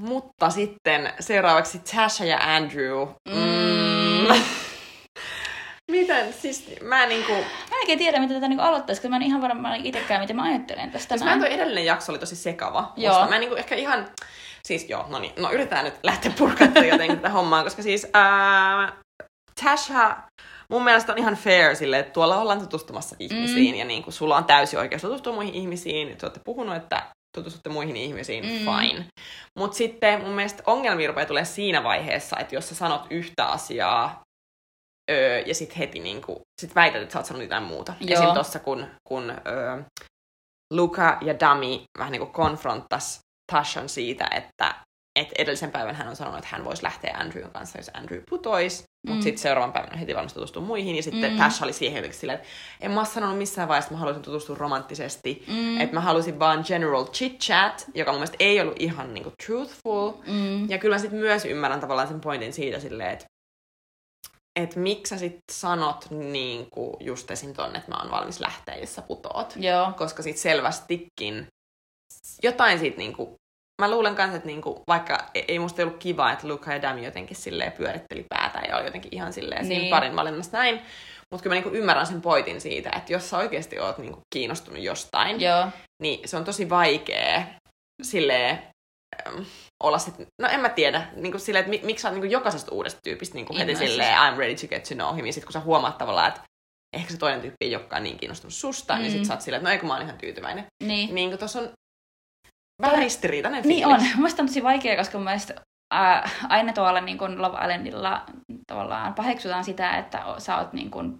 Mutta 0.01 0.51
sitten 0.51 1.13
seuraavaksi 1.21 1.79
Tasha 1.79 2.25
ja 2.25 2.39
Andrew. 2.57 3.09
Mm. 3.29 4.43
Miten? 5.91 6.33
Siis 6.33 6.71
mä 6.83 7.07
niinku... 7.07 7.33
Mä 7.33 7.39
en 7.39 7.79
oikein 7.81 7.99
tiedä, 7.99 8.21
miten 8.21 8.37
tätä 8.37 8.49
niinku 8.49 8.65
aloittaisi, 8.65 9.01
koska 9.01 9.09
mä 9.09 9.17
en 9.17 9.23
ihan 9.23 9.43
varma 9.43 9.75
itsekään, 9.75 10.21
miten 10.21 10.37
mä 10.37 10.43
ajattelen 10.43 10.91
tästä. 10.91 11.17
Siis 11.17 11.31
mä 11.31 11.37
tuo 11.37 11.47
edellinen 11.47 11.85
jakso 11.85 12.13
oli 12.13 12.19
tosi 12.19 12.37
sekava. 12.37 12.93
Joo. 12.97 13.29
Mä 13.29 13.35
en 13.35 13.41
niinku 13.41 13.57
ehkä 13.57 13.75
ihan... 13.75 14.09
Siis 14.65 14.89
joo, 14.89 15.07
no 15.09 15.19
niin, 15.19 15.33
no 15.37 15.53
yritetään 15.53 15.85
nyt 15.85 15.95
lähteä 16.03 16.33
purkamaan 16.39 16.89
jotenkin 16.89 17.17
tätä 17.17 17.29
hommaa, 17.29 17.65
koska 17.65 17.83
siis 17.83 18.07
ää, 18.15 18.93
Tasha 19.65 20.23
mun 20.73 20.85
mielestä 20.85 21.13
on 21.13 21.19
ihan 21.19 21.35
fair 21.35 21.77
sille, 21.77 21.99
että 21.99 22.13
tuolla 22.13 22.41
ollaan 22.41 22.61
tutustumassa 22.61 23.17
ihmisiin 23.19 23.75
mm. 23.75 23.79
ja 23.79 23.85
niin 23.85 24.03
kuin 24.03 24.15
sulla 24.15 24.37
on 24.37 24.45
täysi 24.45 24.77
oikeus 24.77 25.03
tutustua 25.03 25.33
muihin 25.33 25.55
ihmisiin. 25.55 26.17
Te 26.17 26.27
olette 26.27 26.41
puhunut, 26.45 26.77
että 26.77 27.03
tutustutte 27.37 27.71
muihin 27.71 27.97
ihmisiin, 27.97 28.45
mm. 28.45 28.51
fine. 28.51 29.05
Mutta 29.59 29.77
sitten 29.77 30.21
mun 30.21 30.35
mielestä 30.35 30.63
ongelmia 30.67 31.09
rupeaa 31.09 31.27
tulee 31.27 31.45
siinä 31.45 31.85
vaiheessa, 31.85 32.37
että 32.37 32.55
jos 32.55 32.69
sä 32.69 32.75
sanot 32.75 33.07
yhtä 33.11 33.47
asiaa 33.47 34.23
öö, 35.11 35.39
ja 35.39 35.55
sitten 35.55 35.79
heti 35.79 35.99
niin 35.99 36.23
kuin, 36.23 36.39
sit 36.61 36.75
väität, 36.75 37.03
että 37.03 37.13
sä 37.13 37.19
oot 37.19 37.27
sanonut 37.27 37.45
jotain 37.45 37.63
muuta. 37.63 37.95
Joo. 38.01 38.23
Esim. 38.23 38.35
tossa, 38.35 38.59
kun, 38.59 38.87
kun 39.09 39.31
öö, 39.31 39.83
Luka 40.73 41.19
ja 41.21 41.41
Dami 41.41 41.83
vähän 41.99 42.13
niin 42.13 42.21
kuin 42.21 42.33
konfronttas 42.33 43.19
Tashan 43.53 43.89
siitä, 43.89 44.29
että 44.35 44.75
et 45.17 45.29
edellisen 45.39 45.71
päivän 45.71 45.95
hän 45.95 46.09
on 46.09 46.17
sanonut, 46.17 46.39
että 46.39 46.49
hän 46.53 46.65
voisi 46.65 46.83
lähteä 46.83 47.17
Andrewn 47.19 47.51
kanssa, 47.51 47.79
jos 47.79 47.91
Andrew 47.95 48.21
putoisi. 48.29 48.85
Mutta 49.07 49.19
mm. 49.19 49.23
sitten 49.23 49.43
seuraavan 49.43 49.73
päivän 49.73 49.99
heti 49.99 50.15
valmis 50.15 50.33
tutustua 50.33 50.63
muihin. 50.63 50.97
Ja 50.97 51.03
sitten 51.03 51.33
mm. 51.33 51.39
Tash 51.39 51.63
oli 51.63 51.73
siihen 51.73 51.97
jotenkin 51.97 52.21
silleen, 52.21 52.39
että 52.39 52.49
en 52.81 52.91
mä 52.91 53.05
sanonut 53.05 53.39
missään 53.39 53.69
vaiheessa, 53.69 53.87
että 53.87 53.95
mä 53.95 53.99
haluaisin 53.99 54.23
tutustua 54.23 54.57
romanttisesti. 54.57 55.45
Mm. 55.49 55.81
Että 55.81 55.95
mä 55.95 56.01
halusin 56.01 56.39
vaan 56.39 56.65
general 56.67 57.05
chit-chat, 57.05 57.91
joka 57.95 58.13
mun 58.13 58.19
mielestä 58.19 58.37
ei 58.41 58.61
ollut 58.61 58.81
ihan 58.81 59.15
niinku 59.15 59.33
truthful. 59.47 60.13
Mm. 60.27 60.71
Ja 60.71 60.79
kyllä 60.79 60.95
mä 60.95 60.99
sitten 60.99 61.21
myös 61.21 61.45
ymmärrän 61.45 61.81
tavallaan 61.81 62.09
sen 62.09 62.21
pointin 62.21 62.53
siitä 62.53 62.81
silleen, 62.81 63.11
että 63.11 63.27
että 64.61 64.79
miksi 64.81 65.11
sä 65.11 65.19
sit 65.19 65.39
sanot 65.53 66.11
niin 66.11 66.71
kuin 66.71 66.97
just 67.01 67.31
esim. 67.31 67.53
tonne, 67.53 67.79
että 67.79 67.91
mä 67.91 67.99
oon 67.99 68.11
valmis 68.11 68.41
lähteä, 68.41 68.77
jos 68.77 68.95
sä 68.95 69.03
putoot. 69.03 69.55
Joo. 69.57 69.93
Koska 69.97 70.23
sit 70.23 70.37
selvästikin 70.37 71.47
jotain 72.43 72.79
siitä 72.79 72.97
niinku 72.97 73.35
mä 73.83 73.91
luulen 73.91 74.15
kanssa, 74.15 74.37
että 74.37 74.47
niinku, 74.47 74.83
vaikka 74.89 75.19
e- 75.35 75.45
ei 75.49 75.59
musta 75.59 75.83
ollut 75.83 75.99
kiva, 75.99 76.33
että 76.33 76.49
Luca 76.49 76.73
ja 76.73 76.83
Dami 76.83 77.05
jotenkin 77.05 77.37
silleen 77.37 77.73
pyöritteli 77.73 78.27
päätä 78.29 78.61
ja 78.69 78.77
oli 78.77 78.85
jotenkin 78.85 79.15
ihan 79.15 79.33
silleen 79.33 79.69
niin. 79.69 79.81
siinä 79.81 79.97
parin 79.97 80.17
valinnassa 80.17 80.59
näin. 80.59 80.83
Mutta 81.31 81.43
kyllä 81.43 81.55
mä 81.55 81.61
niinku 81.61 81.79
ymmärrän 81.79 82.07
sen 82.07 82.23
pointin 82.23 82.61
siitä, 82.61 82.91
että 82.97 83.13
jos 83.13 83.31
sä 83.31 83.39
oikeasti 83.39 83.79
oot 83.79 83.99
niinku 83.99 84.21
kiinnostunut 84.35 84.83
jostain, 84.83 85.41
Joo. 85.41 85.69
niin 86.03 86.29
se 86.29 86.37
on 86.37 86.45
tosi 86.45 86.71
vaikea 86.71 87.43
silleen 88.03 88.63
ähm, 89.27 89.43
olla 89.85 89.99
sit, 89.99 90.15
no 90.43 90.49
en 90.49 90.61
mä 90.61 90.69
tiedä, 90.69 91.07
niinku 91.17 91.39
silleen, 91.39 91.65
että 91.65 91.87
miksi 91.87 92.03
sä 92.03 92.09
oot 92.09 92.15
niinku 92.15 92.33
jokaisesta 92.33 92.75
uudesta 92.75 93.01
tyypistä 93.05 93.35
niinku 93.35 93.59
heti 93.59 93.77
silleen 93.77 94.19
I'm 94.19 94.39
ready 94.39 94.55
to 94.55 94.67
get 94.67 94.83
to 94.89 94.95
know 94.95 95.17
him, 95.17 95.27
ja 95.27 95.33
sit 95.33 95.45
kun 95.45 95.53
sä 95.53 95.61
huomaat 95.61 95.99
tavallaan, 95.99 96.29
että 96.29 96.41
ehkä 96.97 97.13
se 97.13 97.19
toinen 97.19 97.41
tyyppi 97.41 97.57
ei 97.61 97.77
olekaan 97.77 98.03
niin 98.03 98.19
kiinnostunut 98.19 98.55
susta, 98.55 98.95
mm. 98.95 99.01
niin 99.01 99.13
sit 99.13 99.25
sä 99.25 99.33
oot 99.33 99.41
silleen, 99.41 99.59
että 99.59 99.69
no 99.69 99.73
ei 99.73 99.79
kun 99.79 99.89
mä 99.89 99.95
oon 99.95 100.03
ihan 100.03 100.19
tyytyväinen. 100.19 100.67
Niin. 100.85 101.15
Niin 101.15 101.31
kun 101.31 101.39
tossa 101.39 101.61
on 101.61 101.71
Vähän 102.83 102.99
ristiriitainen 102.99 103.63
Niin 103.65 103.87
on. 103.87 104.01
Mielestäni 104.17 104.45
on 104.45 104.49
tosi 104.49 104.63
vaikea, 104.63 104.97
koska 104.97 105.19
mun 105.19 105.25
mielestä 105.25 105.55
ää, 105.95 106.31
aina 106.49 106.73
tuolla 106.73 107.01
niin 107.01 107.19
kuin 107.19 107.43
Love 107.43 107.59
Islandilla 107.59 108.27
tavallaan 108.67 109.15
paheksutaan 109.15 109.65
sitä, 109.65 109.97
että 109.97 110.25
sä 110.39 110.57
oot 110.57 110.73
niin 110.73 110.91
kuin 110.91 111.17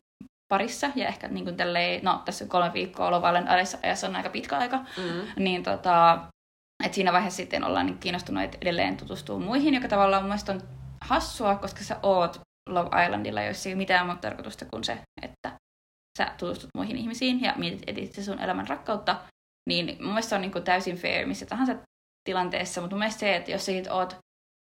parissa 0.53 0.91
ja 0.95 1.09
ehkä 1.09 1.29
niin 1.29 1.45
kuin 1.45 1.57
tälleen, 1.57 2.05
no 2.05 2.23
tässä 2.25 2.47
kolme 2.47 2.73
viikkoa 2.73 3.11
Love 3.11 3.29
Island 3.29 3.49
ajassa 3.83 4.09
on 4.09 4.17
aika 4.17 4.31
pitkä 4.31 4.57
aika, 4.59 4.79
mm. 4.79 5.43
niin 5.43 5.63
tota, 5.63 6.19
että 6.85 6.95
siinä 6.95 7.13
vaiheessa 7.13 7.37
sitten 7.37 7.65
ollaan 7.65 7.87
niin 7.87 7.99
kiinnostuneet 7.99 8.59
edelleen 8.61 8.97
tutustua 8.97 9.39
muihin, 9.39 9.75
joka 9.75 9.89
tavallaan 9.89 10.23
mun 10.23 10.37
on 10.49 10.61
hassua, 11.01 11.55
koska 11.55 11.85
sä 11.85 11.97
oot 12.03 12.41
Love 12.69 13.05
Islandilla, 13.05 13.43
jos 13.43 13.67
ei 13.67 13.75
mitään 13.75 14.07
muuta 14.07 14.21
tarkoitusta 14.21 14.65
kuin 14.65 14.85
se, 14.85 14.99
että 15.23 15.53
sä 16.19 16.33
tutustut 16.39 16.71
muihin 16.77 16.97
ihmisiin 16.97 17.43
ja 17.43 17.55
mietit 17.57 17.83
etsit 17.87 18.25
sun 18.25 18.41
elämän 18.41 18.69
rakkautta, 18.69 19.17
niin 19.69 19.97
mun 20.01 20.09
mielestä 20.09 20.29
se 20.29 20.35
on 20.35 20.41
niin 20.41 20.53
kuin 20.53 20.65
täysin 20.65 20.97
fair 20.97 21.27
missä 21.27 21.47
tahansa 21.47 21.75
tilanteessa, 22.25 22.81
mutta 22.81 22.95
mun 22.95 22.99
mielestä 22.99 23.21
se, 23.21 23.37
että 23.37 23.51
jos 23.51 23.67
sä 23.67 23.73
oot, 23.91 24.17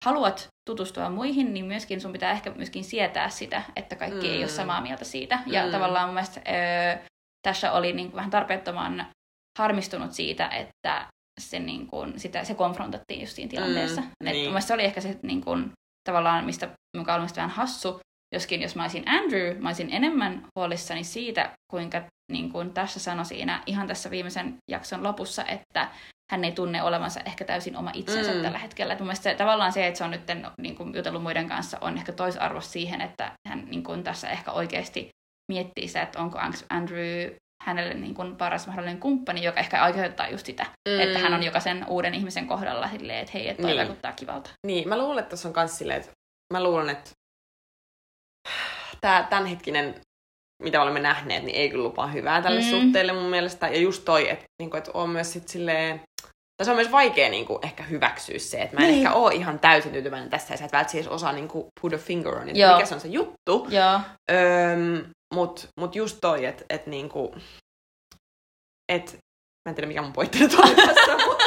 haluat 0.06 0.48
tutustua 0.70 1.10
muihin, 1.10 1.54
niin 1.54 1.66
myöskin 1.66 2.02
sun 2.02 2.12
pitää 2.12 2.32
ehkä 2.32 2.52
myöskin 2.52 2.84
sietää 2.84 3.30
sitä, 3.30 3.64
että 3.76 3.96
kaikki 3.96 4.28
mm. 4.28 4.34
ei 4.34 4.38
ole 4.38 4.46
mm. 4.46 4.52
samaa 4.52 4.82
mieltä 4.82 5.06
siitä. 5.06 5.40
Ja 5.46 5.66
mm. 5.66 5.72
tavallaan 5.72 6.08
mun 6.08 6.14
mielestä 6.14 6.42
öö, 6.48 7.06
tässä 7.48 7.72
oli 7.72 7.94
niin 7.94 8.08
kuin 8.08 8.16
vähän 8.16 8.32
tarpeettoman 8.32 9.08
harmistunut 9.60 10.14
siitä, 10.14 10.48
että 10.48 11.08
se, 11.40 11.60
niin 11.60 11.88
kuin, 11.88 12.20
sitä, 12.20 12.44
se 12.44 12.54
konfrontattiin 12.54 13.22
just 13.22 13.34
siinä 13.34 13.50
tilanteessa. 13.50 14.02
Mm, 14.02 14.08
niin. 14.24 14.36
Mun 14.36 14.52
mielestä 14.52 14.68
se 14.68 14.74
oli 14.74 14.84
ehkä 14.84 15.02
se 15.02 15.20
niin 15.24 15.42
kuin, 15.42 15.72
tavallaan, 16.10 16.46
mistä 16.46 16.70
mikä 16.98 17.16
on 17.16 17.28
vähän 17.36 17.50
hassu, 17.50 18.00
joskin 18.36 18.62
jos 18.62 18.76
mä 18.76 18.84
olisin 18.84 19.10
Andrew, 19.10 19.58
mä 19.58 19.70
olisin 19.70 19.90
enemmän 19.92 20.48
huolissani 20.56 21.04
siitä, 21.04 21.52
kuinka 21.72 22.02
niin 22.32 22.52
kuin 22.52 22.74
tässä 22.74 23.00
sanoi 23.00 23.26
siinä 23.26 23.64
ihan 23.66 23.88
tässä 23.88 24.12
viimeisen 24.12 24.58
jakson 24.72 25.04
lopussa, 25.04 25.46
että 25.46 25.88
hän 26.32 26.44
ei 26.44 26.52
tunne 26.52 26.84
olevansa 26.84 27.20
ehkä 27.26 27.46
täysin 27.46 27.78
oma 27.78 27.92
itsensä 27.94 28.34
mm. 28.34 28.42
tällä 28.42 28.58
hetkellä. 28.58 28.94
Et 28.94 29.00
mun 29.00 29.16
se, 29.16 29.36
tavallaan 29.36 29.72
se, 29.72 29.88
että 29.88 29.98
se 29.98 30.04
on 30.04 30.12
nyt 30.12 30.22
niin 30.62 30.76
kuin 30.76 30.96
jutellut 30.96 31.24
muiden 31.24 31.48
kanssa, 31.48 31.78
on 31.82 31.98
ehkä 31.98 32.12
toisarvo 32.12 32.62
siihen, 32.62 33.02
että 33.02 33.32
hän 33.48 33.66
niin 33.70 33.84
kuin 33.84 34.04
tässä 34.04 34.30
ehkä 34.30 34.52
oikeasti 34.52 35.10
miettii 35.52 35.88
sitä, 35.88 36.02
että 36.02 36.20
onko 36.20 36.40
Andrew 36.70 37.32
hänelle 37.64 37.94
niin 37.94 38.16
kuin 38.16 38.36
paras 38.36 38.68
mahdollinen 38.68 39.00
kumppani, 39.00 39.44
joka 39.44 39.60
ehkä 39.60 39.84
aiheuttaa 39.84 40.30
just 40.30 40.46
sitä, 40.46 40.66
mm. 40.90 41.00
että 41.00 41.20
hän 41.20 41.34
on 41.34 41.44
jokaisen 41.44 41.86
uuden 41.88 42.14
ihmisen 42.14 42.48
kohdalla 42.48 42.90
silleen, 42.90 43.20
että 43.20 43.32
hei, 43.34 43.50
että 43.50 43.62
toi 43.62 43.72
niin. 43.72 43.80
vaikuttaa 43.80 44.12
kivalta. 44.12 44.50
Niin, 44.68 44.90
mä 44.90 44.98
luulen, 44.98 45.20
että 45.20 45.30
tässä 45.30 45.48
on 45.48 45.54
myös 45.58 45.78
silleen, 45.78 46.00
että 46.00 46.12
mä 46.54 46.64
luulen, 46.64 46.90
että 46.90 47.12
tämä 49.02 49.28
tämänhetkinen 49.30 49.96
mitä 50.64 50.82
olemme 50.82 51.00
nähneet, 51.00 51.44
niin 51.44 51.56
ei 51.56 51.70
kyllä 51.70 51.84
lupaa 51.84 52.08
hyvää 52.08 52.42
tälle 52.42 52.62
mm. 52.62 52.70
suhteelle 52.70 53.14
mun 53.14 53.30
mielestä. 53.30 53.68
Ja 53.68 53.80
just 53.80 54.06
toi, 54.06 54.30
että, 54.30 54.46
niin 54.62 54.70
kuin, 54.70 54.78
että 54.78 54.92
on 54.94 55.10
myös 55.10 55.34
sit 55.34 55.48
silleen, 55.48 56.02
tai 56.58 56.66
se 56.66 56.72
on 56.72 56.78
myös 56.78 56.92
vaikea 56.92 57.30
niin 57.30 57.46
kuin, 57.46 57.60
ehkä 57.66 57.84
hyväksyä 57.84 58.40
se, 58.40 58.62
että 58.62 58.76
mä 58.76 58.86
en 58.86 58.92
Niin. 58.92 59.06
ehkä 59.06 59.18
ole 59.18 59.34
ihan 59.36 59.60
täysin 59.60 59.92
tyytyväinen 59.92 60.30
tässä, 60.30 60.54
ja 60.54 60.58
sä 60.58 60.66
et 60.66 60.72
välttämättä 60.72 60.98
edes 60.98 61.08
osaa 61.08 61.34
niin 61.34 61.48
kuin, 61.48 61.66
put 61.82 61.94
a 61.94 61.98
finger 61.98 62.36
on, 62.36 62.48
että 62.50 62.60
Joo. 62.60 62.74
mikä 62.74 62.86
se 62.86 62.96
on 62.96 63.02
se 63.02 63.08
juttu. 63.08 63.68
Joo. 63.70 64.00
Öm, 64.32 65.06
mut, 65.34 65.68
mut 65.80 65.96
just 65.96 66.18
toi, 66.22 66.46
että 66.46 66.66
et 66.70 66.88
niinku, 66.88 67.36
et, 68.92 69.12
mä 69.66 69.70
en 69.70 69.76
tiedä 69.76 69.88
mikä 69.88 70.02
mun 70.02 70.14
pointti 70.14 70.40
nyt 70.40 70.54
oli 70.54 70.76
tässä, 70.76 71.18
mut, 71.26 71.39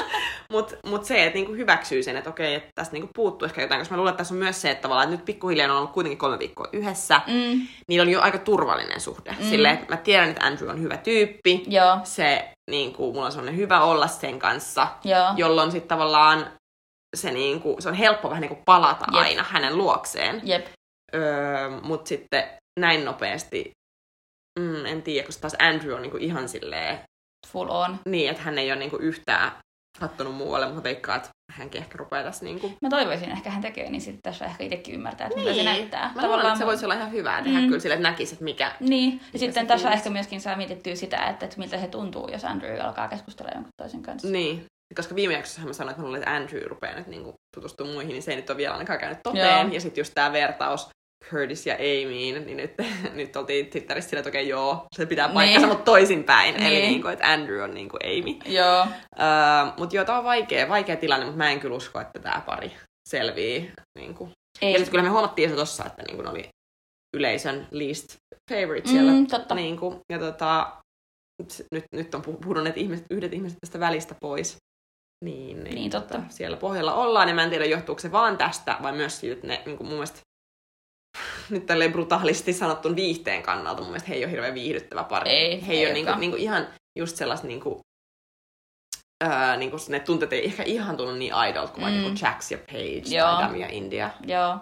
mut, 0.52 0.74
mut 0.86 1.04
se, 1.04 1.24
että 1.26 1.34
niinku 1.34 1.52
hyväksyy 1.52 2.02
sen, 2.02 2.16
että 2.16 2.30
okei, 2.30 2.54
että 2.54 2.68
tästä 2.74 2.92
niinku 2.92 3.10
puuttuu 3.14 3.46
ehkä 3.46 3.62
jotain, 3.62 3.80
koska 3.80 3.94
mä 3.94 3.96
luulen, 3.96 4.10
että 4.10 4.18
tässä 4.18 4.34
on 4.34 4.38
myös 4.38 4.62
se, 4.62 4.70
että 4.70 4.82
tavallaan 4.82 5.04
että 5.08 5.16
nyt 5.16 5.24
pikkuhiljaa 5.24 5.70
on 5.72 5.78
ollut 5.78 5.92
kuitenkin 5.92 6.18
kolme 6.18 6.38
viikkoa 6.38 6.68
yhdessä, 6.72 7.20
Mm. 7.26 7.66
niillä 7.88 8.02
oli 8.02 8.12
jo 8.12 8.20
aika 8.20 8.38
turvallinen 8.38 9.00
suhde. 9.00 9.36
Mm. 9.40 9.44
Silleen, 9.50 9.74
että 9.74 9.94
mä 9.94 9.96
tiedän, 9.96 10.30
että 10.30 10.46
Andrew 10.46 10.70
on 10.70 10.82
hyvä 10.82 10.96
tyyppi, 10.96 11.64
Joo. 11.66 11.98
se, 12.04 12.48
niinku, 12.70 13.12
mulla 13.12 13.26
on 13.26 13.32
sellainen 13.32 13.56
hyvä 13.60 13.80
olla 13.82 14.06
sen 14.06 14.38
kanssa, 14.38 14.88
Joo. 15.04 15.26
jolloin 15.36 15.72
sitten 15.72 15.88
tavallaan 15.88 16.50
se, 17.16 17.30
niinku, 17.30 17.76
se 17.78 17.88
on 17.88 17.94
helppo 17.94 18.28
vähän 18.30 18.40
niinku 18.40 18.62
palata 18.64 19.04
Jep. 19.12 19.22
aina 19.22 19.42
hänen 19.42 19.78
luokseen. 19.78 20.40
Jep. 20.44 20.66
Öö, 21.14 21.70
mutta 21.82 22.08
sitten 22.08 22.44
näin 22.80 23.04
nopeasti, 23.04 23.70
mm, 24.60 24.86
en 24.86 25.02
tiedä, 25.02 25.26
koska 25.26 25.40
taas 25.40 25.56
Andrew 25.58 25.94
on 25.94 26.02
niinku 26.02 26.16
ihan 26.16 26.48
silleen, 26.48 26.98
Full 27.52 27.70
on. 27.70 27.98
niin, 28.08 28.30
että 28.30 28.42
hän 28.42 28.58
ei 28.58 28.70
ole 28.72 28.78
niinku 28.78 28.96
yhtään 28.96 29.52
kattonut 30.00 30.34
muualle, 30.34 30.66
mutta 30.66 30.82
veikkaa, 30.82 31.16
että 31.16 31.28
hänkin 31.52 31.80
ehkä 31.80 31.98
rupeaa 31.98 32.22
tässä 32.24 32.44
niinku... 32.44 32.72
Mä 32.82 32.88
toivoisin, 32.90 33.30
ehkä 33.30 33.50
hän 33.50 33.62
tekee, 33.62 33.90
niin 33.90 34.00
sitten 34.00 34.22
tässä 34.22 34.44
ehkä 34.44 34.64
itsekin 34.64 34.94
ymmärtää, 34.94 35.26
että 35.26 35.38
mitä 35.38 35.54
se 35.54 35.62
näyttää. 35.62 36.12
Mä 36.14 36.26
luulen, 36.26 36.46
että 36.46 36.58
se 36.58 36.66
voisi 36.66 36.84
olla 36.84 36.94
ihan 36.94 37.12
hyvää 37.12 37.42
tehdä 37.42 37.58
Mm. 37.58 37.66
kyllä 37.66 37.80
sille, 37.80 37.94
että 37.94 38.08
näkisi, 38.08 38.34
että 38.34 38.44
mikä... 38.44 38.72
Niin, 38.80 39.20
ja 39.32 39.38
sitten 39.38 39.66
tässä 39.66 39.90
ehkä 39.90 40.10
myöskin 40.10 40.40
saa 40.40 40.56
mietittyä 40.56 40.94
sitä, 40.94 41.16
että, 41.26 41.44
että 41.46 41.58
miltä 41.58 41.78
se 41.80 41.86
tuntuu, 41.88 42.28
jos 42.28 42.44
Andrew 42.44 42.80
alkaa 42.80 43.08
keskustella 43.08 43.50
jonkun 43.54 43.70
toisen 43.82 44.02
kanssa. 44.02 44.28
Niin, 44.28 44.64
koska 44.96 45.14
viime 45.14 45.34
jaksossa 45.34 45.60
mä 45.60 45.72
sanoin, 45.72 45.90
että 45.90 46.02
mä 46.02 46.06
luulen, 46.06 46.22
että 46.22 46.34
Andrew 46.34 46.62
rupeaa 46.62 46.94
nyt 46.94 47.06
niinku 47.06 47.34
tutustumaan 47.56 47.94
muihin, 47.94 48.12
niin 48.12 48.22
se 48.22 48.30
ei 48.30 48.36
nyt 48.36 48.50
ole 48.50 48.56
vielä 48.56 48.72
ainakaan 48.72 48.98
käynyt 48.98 49.18
toteen. 49.22 49.66
Joo. 49.66 49.74
Ja 49.74 49.80
sitten 49.80 50.00
just 50.00 50.12
tämä 50.14 50.32
vertaus 50.32 50.88
Curtis 51.32 51.66
ja 51.66 51.74
Amyin, 51.74 52.46
niin 52.46 52.56
nyt, 52.56 52.74
nyt 53.14 53.36
oltiin 53.36 53.66
Twitterissä 53.66 54.10
sillä, 54.10 54.20
että 54.20 54.28
okei 54.30 54.48
joo, 54.48 54.84
se 54.96 55.06
pitää 55.06 55.28
paikkansa, 55.28 55.66
Niin. 55.66 55.68
mutta 55.76 55.84
toisinpäin. 55.90 56.56
Eli 56.56 56.64
Niin. 56.74 56.90
niinku, 56.90 57.08
että 57.08 57.32
Andrew 57.32 57.62
on 57.62 57.74
niinku 57.74 57.96
Amy. 58.04 58.54
Joo. 58.56 58.86
Öö, 59.20 59.72
mutta 59.78 59.96
joo, 59.96 60.04
tää 60.04 60.18
on 60.18 60.24
vaikea, 60.24 60.68
vaikea 60.68 60.96
tilanne, 60.96 61.26
mutta 61.26 61.38
mä 61.38 61.50
en 61.50 61.60
kyllä 61.60 61.76
usko, 61.76 62.00
että 62.00 62.18
tämä 62.20 62.42
pari 62.46 62.72
selvii. 63.08 63.72
Niinku. 63.98 64.28
Ei. 64.62 64.72
Ja 64.72 64.78
sitten 64.78 64.90
kyllä 64.90 65.04
me 65.04 65.08
huomattiin 65.10 65.50
se 65.50 65.56
tossa, 65.56 65.84
että 65.86 66.02
niinku, 66.02 66.22
ne 66.22 66.30
oli 66.30 66.48
yleisön 67.16 67.68
least 67.70 68.16
favorite 68.52 68.88
siellä. 68.88 69.12
Mm, 69.12 69.26
totta. 69.26 69.54
Niinku, 69.54 70.00
ja 70.12 70.18
tota, 70.18 70.72
nyt, 71.74 71.84
nyt 71.94 72.14
on 72.14 72.22
pu- 72.24 72.44
pudonneet 72.44 72.76
ihmiset, 72.78 73.06
yhdet 73.10 73.32
ihmiset 73.32 73.58
tästä 73.60 73.80
välistä 73.80 74.14
pois. 74.20 74.56
Niin, 75.24 75.64
niin, 75.64 75.74
Niin, 75.74 75.90
totta. 75.90 76.22
siellä 76.28 76.56
pohjalla 76.56 76.94
ollaan, 76.94 77.28
ja 77.28 77.34
mä 77.34 77.42
en 77.42 77.50
tiedä 77.50 77.64
johtuuko 77.64 77.98
se 78.00 78.12
vaan 78.12 78.38
tästä, 78.38 78.76
vai 78.82 78.92
myös 78.92 79.20
siitä, 79.20 79.34
että 79.34 79.46
ne 79.46 79.62
niinku, 79.66 79.84
mun 79.84 79.92
mielestä 79.92 80.18
nyt 81.50 81.66
tälleen 81.66 81.92
brutaalisti 81.92 82.52
sanottun 82.52 82.96
viihteen 82.96 83.42
kannalta 83.42 83.80
mun 83.82 83.90
mielestä 83.90 84.08
he 84.08 84.14
ei 84.14 84.24
ole 84.24 84.30
hirveän 84.32 84.54
viihdyttävä 84.54 85.04
pari. 85.04 85.30
Ei, 85.30 85.66
he 85.66 85.72
ei, 85.72 85.78
ei 85.78 85.86
ole 85.86 85.94
niinku, 85.94 86.14
niinku 86.14 86.36
ihan 86.36 86.66
just 86.98 87.16
sellaista 87.16 87.46
niinku, 87.46 87.80
ää, 89.24 89.56
niinku 89.56 89.76
ne 89.88 90.00
tunteet 90.00 90.32
ei 90.32 90.44
ehkä 90.44 90.62
ihan 90.62 90.96
tunnu 90.96 91.14
niin 91.14 91.32
idolta 91.50 91.72
kuin 91.72 91.84
Mm. 91.84 91.90
mm. 91.92 92.00
niinku 92.02 92.24
Jax 92.24 92.50
ja 92.50 92.58
Paige 92.72 93.02
Joo. 93.16 93.28
tai 93.28 93.42
Dami 93.42 93.60
ja 93.60 93.68
India. 93.70 94.10
Joo. 94.26 94.58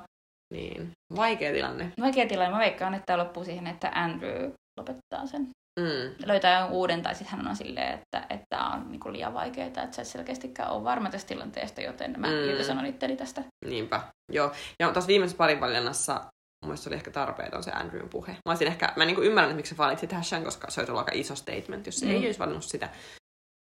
Niin, 0.54 0.90
vaikea 1.16 1.52
tilanne. 1.52 1.92
Vaikea 2.00 2.26
tilanne. 2.28 2.52
Mä 2.52 2.58
veikkaan, 2.58 2.94
että 2.94 3.06
tämä 3.06 3.18
loppuu 3.18 3.44
siihen, 3.44 3.66
että 3.66 3.90
Andrew 3.94 4.50
lopettaa 4.78 5.26
sen. 5.26 5.48
Mm. 5.80 6.26
Löytää 6.26 6.58
jonkun 6.60 6.76
uuden, 6.78 7.02
tai 7.02 7.14
sitten 7.14 7.38
hän 7.38 7.48
on 7.48 7.56
silleen, 7.56 7.94
että 7.98 8.26
että 8.30 8.58
on 8.58 8.90
niinku 8.90 9.12
liian 9.12 9.34
vaikeaa, 9.34 9.66
että 9.66 9.88
sä 9.92 10.02
et 10.02 10.08
selkeästikään 10.08 10.70
ole 10.70 10.84
varma 10.84 11.10
tästä 11.10 11.28
tilanteesta, 11.28 11.80
joten 11.80 12.14
mä 12.20 12.26
Mm. 12.26 12.48
irtisanon 12.50 12.86
itteni 12.86 13.16
tästä. 13.16 13.42
Niinpä, 13.64 14.00
joo. 14.32 14.52
Ja 14.80 14.92
tuossa 14.92 15.08
viimeisessä 15.08 15.36
parin 15.38 15.60
valinnassa 15.60 16.20
mun 16.64 16.68
mielestä 16.68 16.84
se 16.84 16.88
oli 16.88 16.96
ehkä 16.96 17.10
tarpeeton 17.10 17.62
se 17.62 17.70
Andrewn 17.70 18.08
puhe. 18.08 18.32
Mä 18.32 18.38
olisin 18.52 18.68
ehkä, 18.68 18.92
mä 18.96 19.04
niinku 19.04 19.22
ymmärrän, 19.22 19.50
että 19.50 19.56
miksi 19.56 19.70
sä 19.70 19.76
valitsit 19.78 20.12
Hashan, 20.12 20.44
koska 20.44 20.70
se 20.70 20.80
olisi 20.80 20.90
ollut 20.92 21.00
aika 21.08 21.12
iso 21.18 21.34
statement, 21.36 21.86
jos 21.86 21.96
se 22.00 22.06
Mm. 22.06 22.12
ei 22.12 22.26
olisi 22.26 22.38
valinnut 22.38 22.64
sitä. 22.64 22.88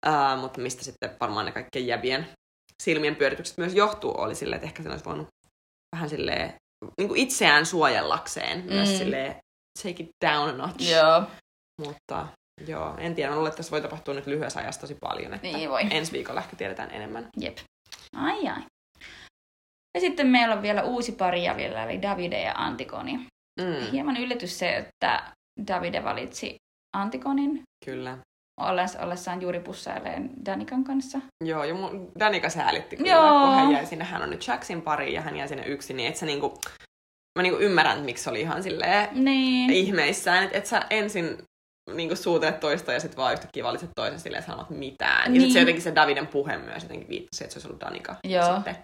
Uh, 0.07 0.41
mutta 0.41 0.61
mistä 0.61 0.85
sitten 0.85 1.17
varmaan 1.21 1.47
ne 1.47 1.53
kaikkien 1.53 1.87
jävien 1.87 2.29
silmien 2.83 3.17
pyöritykset 3.17 3.59
myös 3.59 3.75
johtuu, 3.75 4.15
oli 4.21 4.35
silleen, 4.35 4.57
että 4.57 4.67
ehkä 4.67 4.83
se 4.83 4.89
olisi 4.91 5.05
voinut 5.05 5.27
vähän 5.97 6.09
silleen, 6.11 6.55
niinku 6.99 7.15
itseään 7.17 7.67
suojellakseen 7.67 8.59
mm. 8.61 8.73
myös 8.73 8.99
silleen 8.99 9.37
take 9.83 10.03
it 10.03 10.11
down 10.27 10.49
a 10.49 10.53
notch. 10.67 10.91
Joo. 10.91 11.23
Mutta 11.87 12.27
joo, 12.67 12.95
en 12.99 13.15
tiedä, 13.15 13.33
luulen, 13.35 13.49
että 13.49 13.57
tässä 13.57 13.71
voi 13.71 13.81
tapahtua 13.81 14.15
nyt 14.15 14.27
lyhyessä 14.27 14.61
ajassa 14.61 14.81
tosi 14.81 14.97
paljon, 15.01 15.35
että 15.35 15.47
Niin 15.47 15.71
voi. 15.71 15.83
ensi 15.91 16.13
viikolla 16.13 16.41
ehkä 16.41 16.57
tiedetään 16.57 16.91
enemmän. 16.91 17.29
Jep. 17.41 17.59
Ai 18.17 18.49
ai. 18.49 18.63
Ja 19.95 20.01
sitten 20.01 20.27
meillä 20.27 20.55
on 20.55 20.63
vielä 20.63 20.83
uusi 20.83 21.13
pari 21.13 21.45
jäljellä, 21.45 21.85
eli 21.85 22.03
Davide 22.03 22.43
ja 22.43 22.53
Antikoni. 22.57 23.17
Mm, 23.61 23.91
Hieman 23.93 24.17
yllätys 24.17 24.59
se, 24.59 24.77
että 24.77 25.23
Davide 25.67 26.05
valitsi 26.05 26.55
Antikonin 26.97 27.63
kyllä. 27.85 28.19
olless- 28.61 29.03
ollessaan 29.05 29.43
juuri 29.43 29.61
pussailleen 29.61 30.31
Danikan 30.47 30.85
kanssa. 30.85 31.19
Joo, 31.45 31.65
ja 31.65 31.75
mun 31.75 32.13
Danika 32.19 32.49
säälitti 32.49 32.97
kyllä, 32.97 33.11
Joo. 33.13 33.41
kun 33.47 33.55
hän 33.55 33.73
jäi 33.73 33.87
sinne, 33.87 34.05
hän 34.05 34.23
on 34.23 34.31
nyt 34.31 34.47
Jacksin 34.47 34.83
pari 34.83 35.15
ja 35.15 35.21
hän 35.23 35.37
jäi 35.37 35.49
sinne 35.49 35.65
yksin, 35.67 35.97
niin 35.97 36.09
et 36.09 36.17
sä 36.17 36.27
niinku, 36.27 36.59
mä 37.39 37.43
niinku 37.43 37.59
ymmärrän, 37.61 37.93
että 37.95 38.05
miksi 38.05 38.25
se 38.25 38.31
oli 38.31 38.41
ihan 38.41 38.63
silleen 38.63 39.09
Niin. 39.25 39.71
ihmeissään, 39.71 40.45
että 40.45 40.59
et 40.59 40.67
sä 40.67 40.83
ensin 40.91 41.39
niinku 41.95 42.17
suutelet 42.17 42.61
toista 42.61 42.93
ja 42.93 43.01
sitten 43.01 43.17
vaan 43.17 43.33
yhtäkkiä 43.33 43.65
valitset 43.65 43.91
toisen 43.97 44.21
silleen 44.21 44.43
sanomat 44.43 44.71
mitään. 44.71 45.23
Ja 45.25 45.31
Niin. 45.31 45.41
sitten 45.41 45.53
se 45.53 45.61
jotenkin 45.61 45.83
se 45.83 45.95
Daviden 45.95 46.27
puhe 46.27 46.59
myös 46.59 46.83
jotenkin 46.83 47.09
viittasi, 47.09 47.45
että 47.45 47.53
se 47.55 47.59
olisi 47.59 47.69
ollut 47.69 47.81
Danika. 47.81 48.17
Joo. 48.25 48.55
Sitten. 48.55 48.77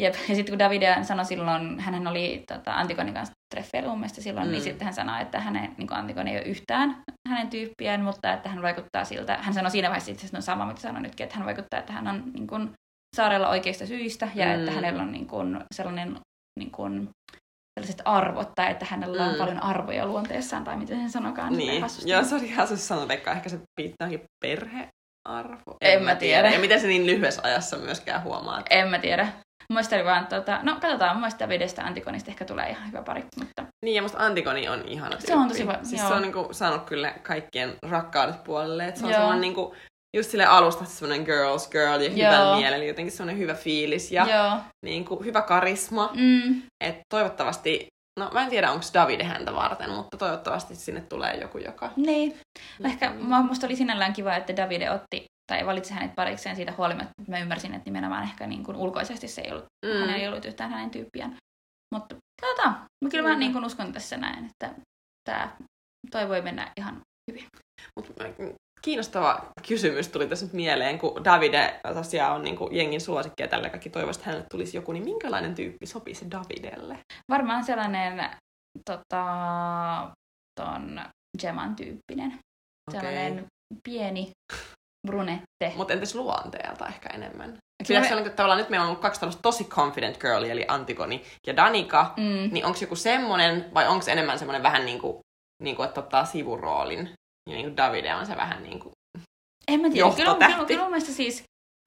Jep. 0.00 0.14
Ja 0.28 0.34
sitten 0.34 0.52
kun 0.52 0.58
Davide 0.58 0.96
sanoi 1.02 1.24
silloin, 1.24 1.80
hän 1.80 2.06
oli 2.06 2.44
tota, 2.48 2.74
Antikonin 2.74 3.14
kanssa 3.14 3.32
treffeillä 3.54 3.88
mun 3.88 3.98
mielestä 3.98 4.20
silloin, 4.22 4.46
Mm. 4.46 4.52
niin 4.52 4.62
sitten 4.62 4.84
hän 4.84 4.94
sanoi, 4.94 5.22
että 5.22 5.40
hänen, 5.40 5.74
niin 5.78 5.92
Antikoni 5.92 6.30
ei 6.30 6.36
ole 6.36 6.44
yhtään 6.46 7.02
hänen 7.28 7.48
tyyppiään, 7.50 8.00
mutta 8.04 8.32
että 8.32 8.48
hän 8.48 8.62
vaikuttaa 8.62 9.04
siltä, 9.04 9.36
hän 9.40 9.54
sanoi 9.54 9.70
siinä 9.70 9.88
vaiheessa 9.88 10.10
itse 10.10 10.20
asiassa 10.20 10.36
no 10.36 10.42
sama, 10.42 10.66
mitä 10.66 10.80
sanoin 10.80 11.02
nytkin, 11.02 11.24
että 11.24 11.36
hän 11.36 11.46
vaikuttaa, 11.46 11.80
että 11.80 11.92
hän 11.92 12.08
on 12.08 12.22
niin 12.34 12.46
kuin, 12.46 12.70
saarella 13.16 13.48
oikeista 13.48 13.86
syistä 13.86 14.28
ja 14.34 14.46
Mm. 14.46 14.52
että 14.52 14.70
hänellä 14.70 15.02
on 15.02 15.12
niin 15.12 15.26
kuin, 15.26 15.60
sellainen 15.74 16.16
niin 16.60 16.70
kuin, 16.70 17.08
sellaiset 17.80 18.02
arvot 18.04 18.48
tai 18.54 18.70
että 18.70 18.86
hänellä 18.90 19.24
on 19.26 19.32
Mm. 19.32 19.38
paljon 19.38 19.62
arvoja 19.62 20.06
luonteessaan 20.06 20.64
tai 20.64 20.76
miten 20.76 20.98
sen 20.98 21.10
sanokaan. 21.10 21.52
Niin, 21.52 21.84
joo, 22.04 22.24
se 22.24 22.34
oli 22.34 22.50
hassusti 22.50 22.84
sanoa, 22.86 23.06
Pekka, 23.06 23.32
ehkä 23.32 23.48
se 23.48 23.58
viittaakin 23.80 24.22
perhearvo. 24.44 25.76
En 25.80 26.02
mä 26.02 26.14
tiedä. 26.14 26.50
Ja 26.50 26.58
miten 26.60 26.80
se 26.80 26.86
niin 26.86 27.06
lyhyessä 27.06 27.42
ajassa 27.44 27.76
myöskään 27.78 28.22
huomaa. 28.22 28.62
En 28.70 28.88
mä 28.88 28.98
tiedä. 28.98 29.28
Mielestä 29.68 29.96
oli 29.96 30.04
vaan, 30.04 30.26
tota, 30.26 30.60
no 30.62 30.76
katsotaan, 30.80 31.10
mun 31.16 31.20
mielestä 31.20 31.44
Davidesta 31.44 31.82
Antikonista 31.82 32.30
ehkä 32.30 32.44
tulee 32.44 32.70
ihan 32.70 32.86
hyvä 32.88 33.02
pari, 33.02 33.24
mutta 33.38 33.64
Niin, 33.84 33.94
ja 33.96 34.02
musta 34.02 34.18
Antigoni 34.18 34.68
on 34.68 34.88
ihana 34.88 35.10
tyyppi. 35.10 35.26
Se 35.26 35.34
on 35.34 35.48
tosi 35.48 35.66
va- 35.66 35.78
Siis 35.82 36.00
joo. 36.00 36.08
se 36.08 36.14
on 36.14 36.22
niinku 36.22 36.48
saanut 36.52 36.82
kyllä 36.84 37.14
kaikkien 37.22 37.72
rakkaudet 37.90 38.44
puolelle. 38.44 38.84
Et 38.88 38.96
se 38.96 39.06
on 39.06 39.12
semmoinen 39.12 39.40
niinku, 39.40 39.74
just 40.16 40.30
sille 40.30 40.44
alusta 40.44 40.84
semmoinen 40.84 41.24
girls 41.24 41.68
girl 41.70 42.00
ja 42.00 42.10
hyvän 42.10 42.56
mielen, 42.58 42.78
eli 42.78 42.88
jotenkin 42.88 43.12
semmoinen 43.12 43.38
hyvä 43.42 43.54
fiilis 43.54 44.12
ja 44.12 44.26
joo. 44.36 44.56
niinku, 44.84 45.22
hyvä 45.24 45.42
karisma. 45.42 46.10
Mm, 46.14 46.62
Et 46.84 46.96
toivottavasti, 47.14 47.86
no 48.20 48.30
mä 48.32 48.42
en 48.42 48.50
tiedä 48.50 48.70
onko 48.70 48.84
Davide 48.94 49.24
häntä 49.24 49.54
varten, 49.54 49.90
mutta 49.90 50.16
toivottavasti 50.16 50.74
sinne 50.76 51.00
tulee 51.00 51.36
joku, 51.36 51.58
joka... 51.58 51.90
niin. 51.96 52.38
Ehkä 52.84 53.10
Mm. 53.10 53.46
musta 53.46 53.66
oli 53.66 53.76
sinällään 53.76 54.12
kiva, 54.12 54.36
että 54.36 54.56
Davide 54.56 54.90
otti 54.90 55.24
tai 55.50 55.66
valitsi 55.66 55.94
hänet 55.94 56.14
parikseen 56.14 56.56
siitä 56.56 56.74
huolimatta, 56.78 57.10
että 57.20 57.32
mä 57.32 57.38
ymmärsin, 57.38 57.74
että 57.74 57.84
nimenomaan 57.84 58.22
ehkä 58.22 58.46
niin 58.46 58.64
kuin 58.64 58.76
ulkoisesti 58.76 59.28
se 59.28 59.40
ei 59.40 59.50
ollut, 59.50 59.64
mm. 59.86 60.00
hän 60.00 60.10
ei 60.10 60.28
ollut 60.28 60.44
yhtään 60.44 60.70
hänen 60.70 60.90
tyyppiään. 60.90 61.36
Mutta 61.94 62.16
katsotaan. 62.42 62.72
Mä 63.04 63.10
kyllä 63.10 63.22
mä 63.22 63.28
Kyllä. 63.28 63.38
niin 63.38 63.52
kuin 63.52 63.64
uskon 63.64 63.92
tässä 63.92 64.16
näin, 64.16 64.46
että 64.46 64.74
tämä 65.24 65.56
toi 66.10 66.28
voi 66.28 66.42
mennä 66.42 66.72
ihan 66.76 67.00
Mut, 67.96 68.08
mm, 68.38 68.54
kiinnostava 68.82 69.46
kysymys 69.68 70.08
tuli 70.08 70.26
tässä 70.26 70.46
nyt 70.46 70.52
mieleen, 70.52 70.98
kun 70.98 71.24
Davide 71.24 71.80
tosiaan 71.94 72.36
on 72.36 72.42
niinku 72.42 72.68
jengin 72.72 73.00
suosikki 73.00 73.42
ja 73.42 73.48
tällä 73.48 73.70
kaikki 73.70 73.90
toivoivat, 73.90 74.16
että 74.16 74.26
hänelle 74.26 74.46
tulisi 74.50 74.76
joku, 74.76 74.92
niin 74.92 75.04
minkälainen 75.04 75.54
tyyppi 75.54 75.86
sopisi 75.86 76.30
Davidelle? 76.30 76.98
varmaan 77.30 77.64
sellainen 77.64 78.30
tota, 78.84 79.24
ton 80.60 81.00
Geman 81.40 81.76
tyyppinen. 81.76 82.38
Sellainen 82.90 83.46
pieni 83.84 84.30
brunette. 85.06 85.72
Mutta 85.76 85.92
entäs 85.92 86.14
luonteelta 86.14 86.86
ehkä 86.88 87.08
enemmän? 87.14 87.56
Kyllä 87.86 88.00
me- 88.00 88.12
olla 88.12 88.20
niin, 88.20 88.32
tavallaan, 88.32 88.58
nyt 88.58 88.68
meillä 88.70 88.84
on 88.84 88.88
ollut 88.90 89.02
kaksi 89.02 89.20
tällaista 89.20 89.42
tosi 89.42 89.64
confident 89.64 90.18
girlia, 90.18 90.52
eli 90.52 90.64
Antigoni 90.68 91.24
ja 91.46 91.56
Danika, 91.56 92.14
Mm. 92.16 92.48
niin 92.52 92.64
onko 92.66 92.78
joku 92.80 92.96
semmonen, 92.96 93.70
vai 93.74 93.88
onko 93.88 94.04
enemmän 94.10 94.38
semmoinen 94.38 94.62
vähän 94.62 94.86
niin 94.86 94.98
kuin, 94.98 95.18
niin 95.62 95.76
kuin, 95.76 95.88
että 95.88 96.00
ottaa 96.00 96.24
sivuroolin, 96.24 97.10
ja 97.50 97.54
niin 97.56 97.66
kuin 97.66 97.76
Davide 97.76 98.14
on 98.14 98.26
se 98.26 98.36
vähän 98.36 98.62
niin 98.62 98.80
kuin, 98.80 98.92
En 99.68 99.80
mä 99.80 99.90
tiedä. 99.90 100.10
Kyllä, 100.10 100.24
johtotähti. 100.28 100.54
kyllä, 100.54 100.66
kyllä 100.66 100.80
mun 100.82 100.90
mielestä 100.90 101.12
siis 101.12 101.42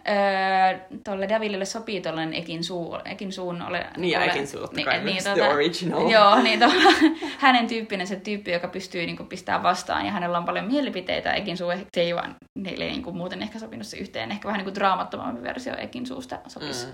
öö, 0.08 0.80
tolle 1.04 1.30
Davidille 1.30 1.66
sopii 1.66 2.02
tollainen 2.02 2.34
Ekin, 2.34 2.64
suu, 2.64 2.98
Ekin 3.06 3.32
suun 3.32 3.62
ole... 3.62 3.86
Niin, 3.98 4.12
ja 4.12 4.20
ole, 4.20 4.26
Ekin 4.26 4.48
suu, 4.48 4.60
totta 4.60 4.84
kai, 4.84 5.04
niin, 5.04 5.24
the 5.24 5.48
original. 5.48 6.10
Joo, 6.10 6.42
niin 6.42 6.60
to, 6.60 6.72
hänen 7.38 7.68
tyyppinen 7.68 8.08
se 8.08 8.16
tyyppi, 8.16 8.52
joka 8.52 8.68
pystyy 8.68 9.06
niin 9.06 9.18
kuin, 9.18 9.30
pistää 9.30 9.64
vastaan, 9.64 10.06
ja 10.06 10.12
hänellä 10.12 10.38
on 10.38 10.46
paljon 10.46 10.66
mielipiteitä. 10.66 11.34
Ekin 11.34 11.58
suu, 11.58 11.72
se 11.94 12.02
ei 12.02 12.16
vaan 12.16 12.36
niille 12.56 12.86
niin 12.86 13.04
kuin, 13.04 13.18
muuten 13.18 13.42
ehkä 13.42 13.60
sopinut 13.60 13.88
se 13.88 13.98
yhteen. 13.98 14.32
Ehkä 14.32 14.48
vähän 14.48 14.60
niin 14.60 14.66
kuin 14.66 14.76
draamattomampi 14.76 15.44
versio 15.44 15.76
Ekin 15.78 16.06
suusta 16.06 16.40
sopisi 16.48 16.86
mm. 16.86 16.94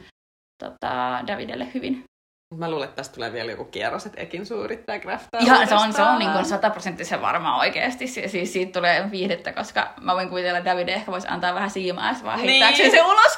tota, 0.64 1.24
Davidelle 1.28 1.68
hyvin. 1.74 2.09
Mä 2.56 2.72
luulen, 2.72 2.86
että 2.90 2.96
tästä 2.96 3.16
tulee 3.16 3.34
vielä 3.34 3.52
joku 3.52 3.66
kierros, 3.66 4.06
että 4.06 4.22
Ekin 4.22 4.46
suu 4.46 4.64
yrittää 4.64 5.00
craftaa 5.00 5.42
Ihan, 5.42 5.68
se 5.68 5.76
on, 5.76 5.94
se 5.94 6.02
on 6.02 6.20
niin 6.20 6.46
sataprosenttisen 6.46 7.22
varma 7.22 7.60
oikeasti. 7.60 8.08
Siis 8.08 8.54
siitä 8.54 8.72
tulee 8.80 9.12
viihdettä, 9.12 9.54
koska 9.54 9.94
mä 10.02 10.16
voin 10.16 10.30
kuvitella, 10.30 10.58
että 10.58 10.72
David 10.72 10.90
ehkä 10.90 11.12
voisi 11.12 11.28
antaa 11.28 11.54
vähän 11.54 11.70
siimaa, 11.70 12.16
vaan 12.24 12.40
heittääkseen 12.40 12.92
niin. 12.92 13.04
se 13.04 13.12
ulos. 13.12 13.38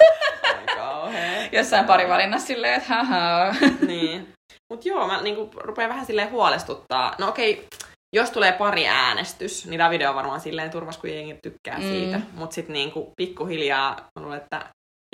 Jossain 1.58 1.86
pari 1.86 2.10
valinnassa 2.10 2.48
silleen, 2.48 2.74
että 2.74 2.96
haha. 2.96 3.56
niin. 3.88 4.34
Mut 4.74 4.86
joo, 4.86 5.08
mä 5.08 5.22
niinku 5.22 5.50
rupean 5.58 5.90
vähän 5.90 6.06
silleen 6.06 6.32
huolestuttaa. 6.32 7.16
No 7.20 7.28
okei, 7.28 7.68
jos 8.16 8.32
tulee 8.32 8.52
pari 8.52 8.88
äänestys, 8.88 9.66
niin 9.66 9.80
Davide 9.80 10.10
on 10.10 10.16
varmaan 10.16 10.42
silleen 10.42 10.72
turvas, 10.72 10.98
kun 10.98 11.10
jengi 11.10 11.40
tykkää 11.44 11.78
mm. 11.78 11.84
siitä. 11.84 12.22
Mut 12.34 12.52
sit 12.52 12.70
niinku 12.70 13.12
pikkuhiljaa, 13.18 13.96
mä 13.96 14.24
luulen, 14.24 14.42
että 14.42 14.66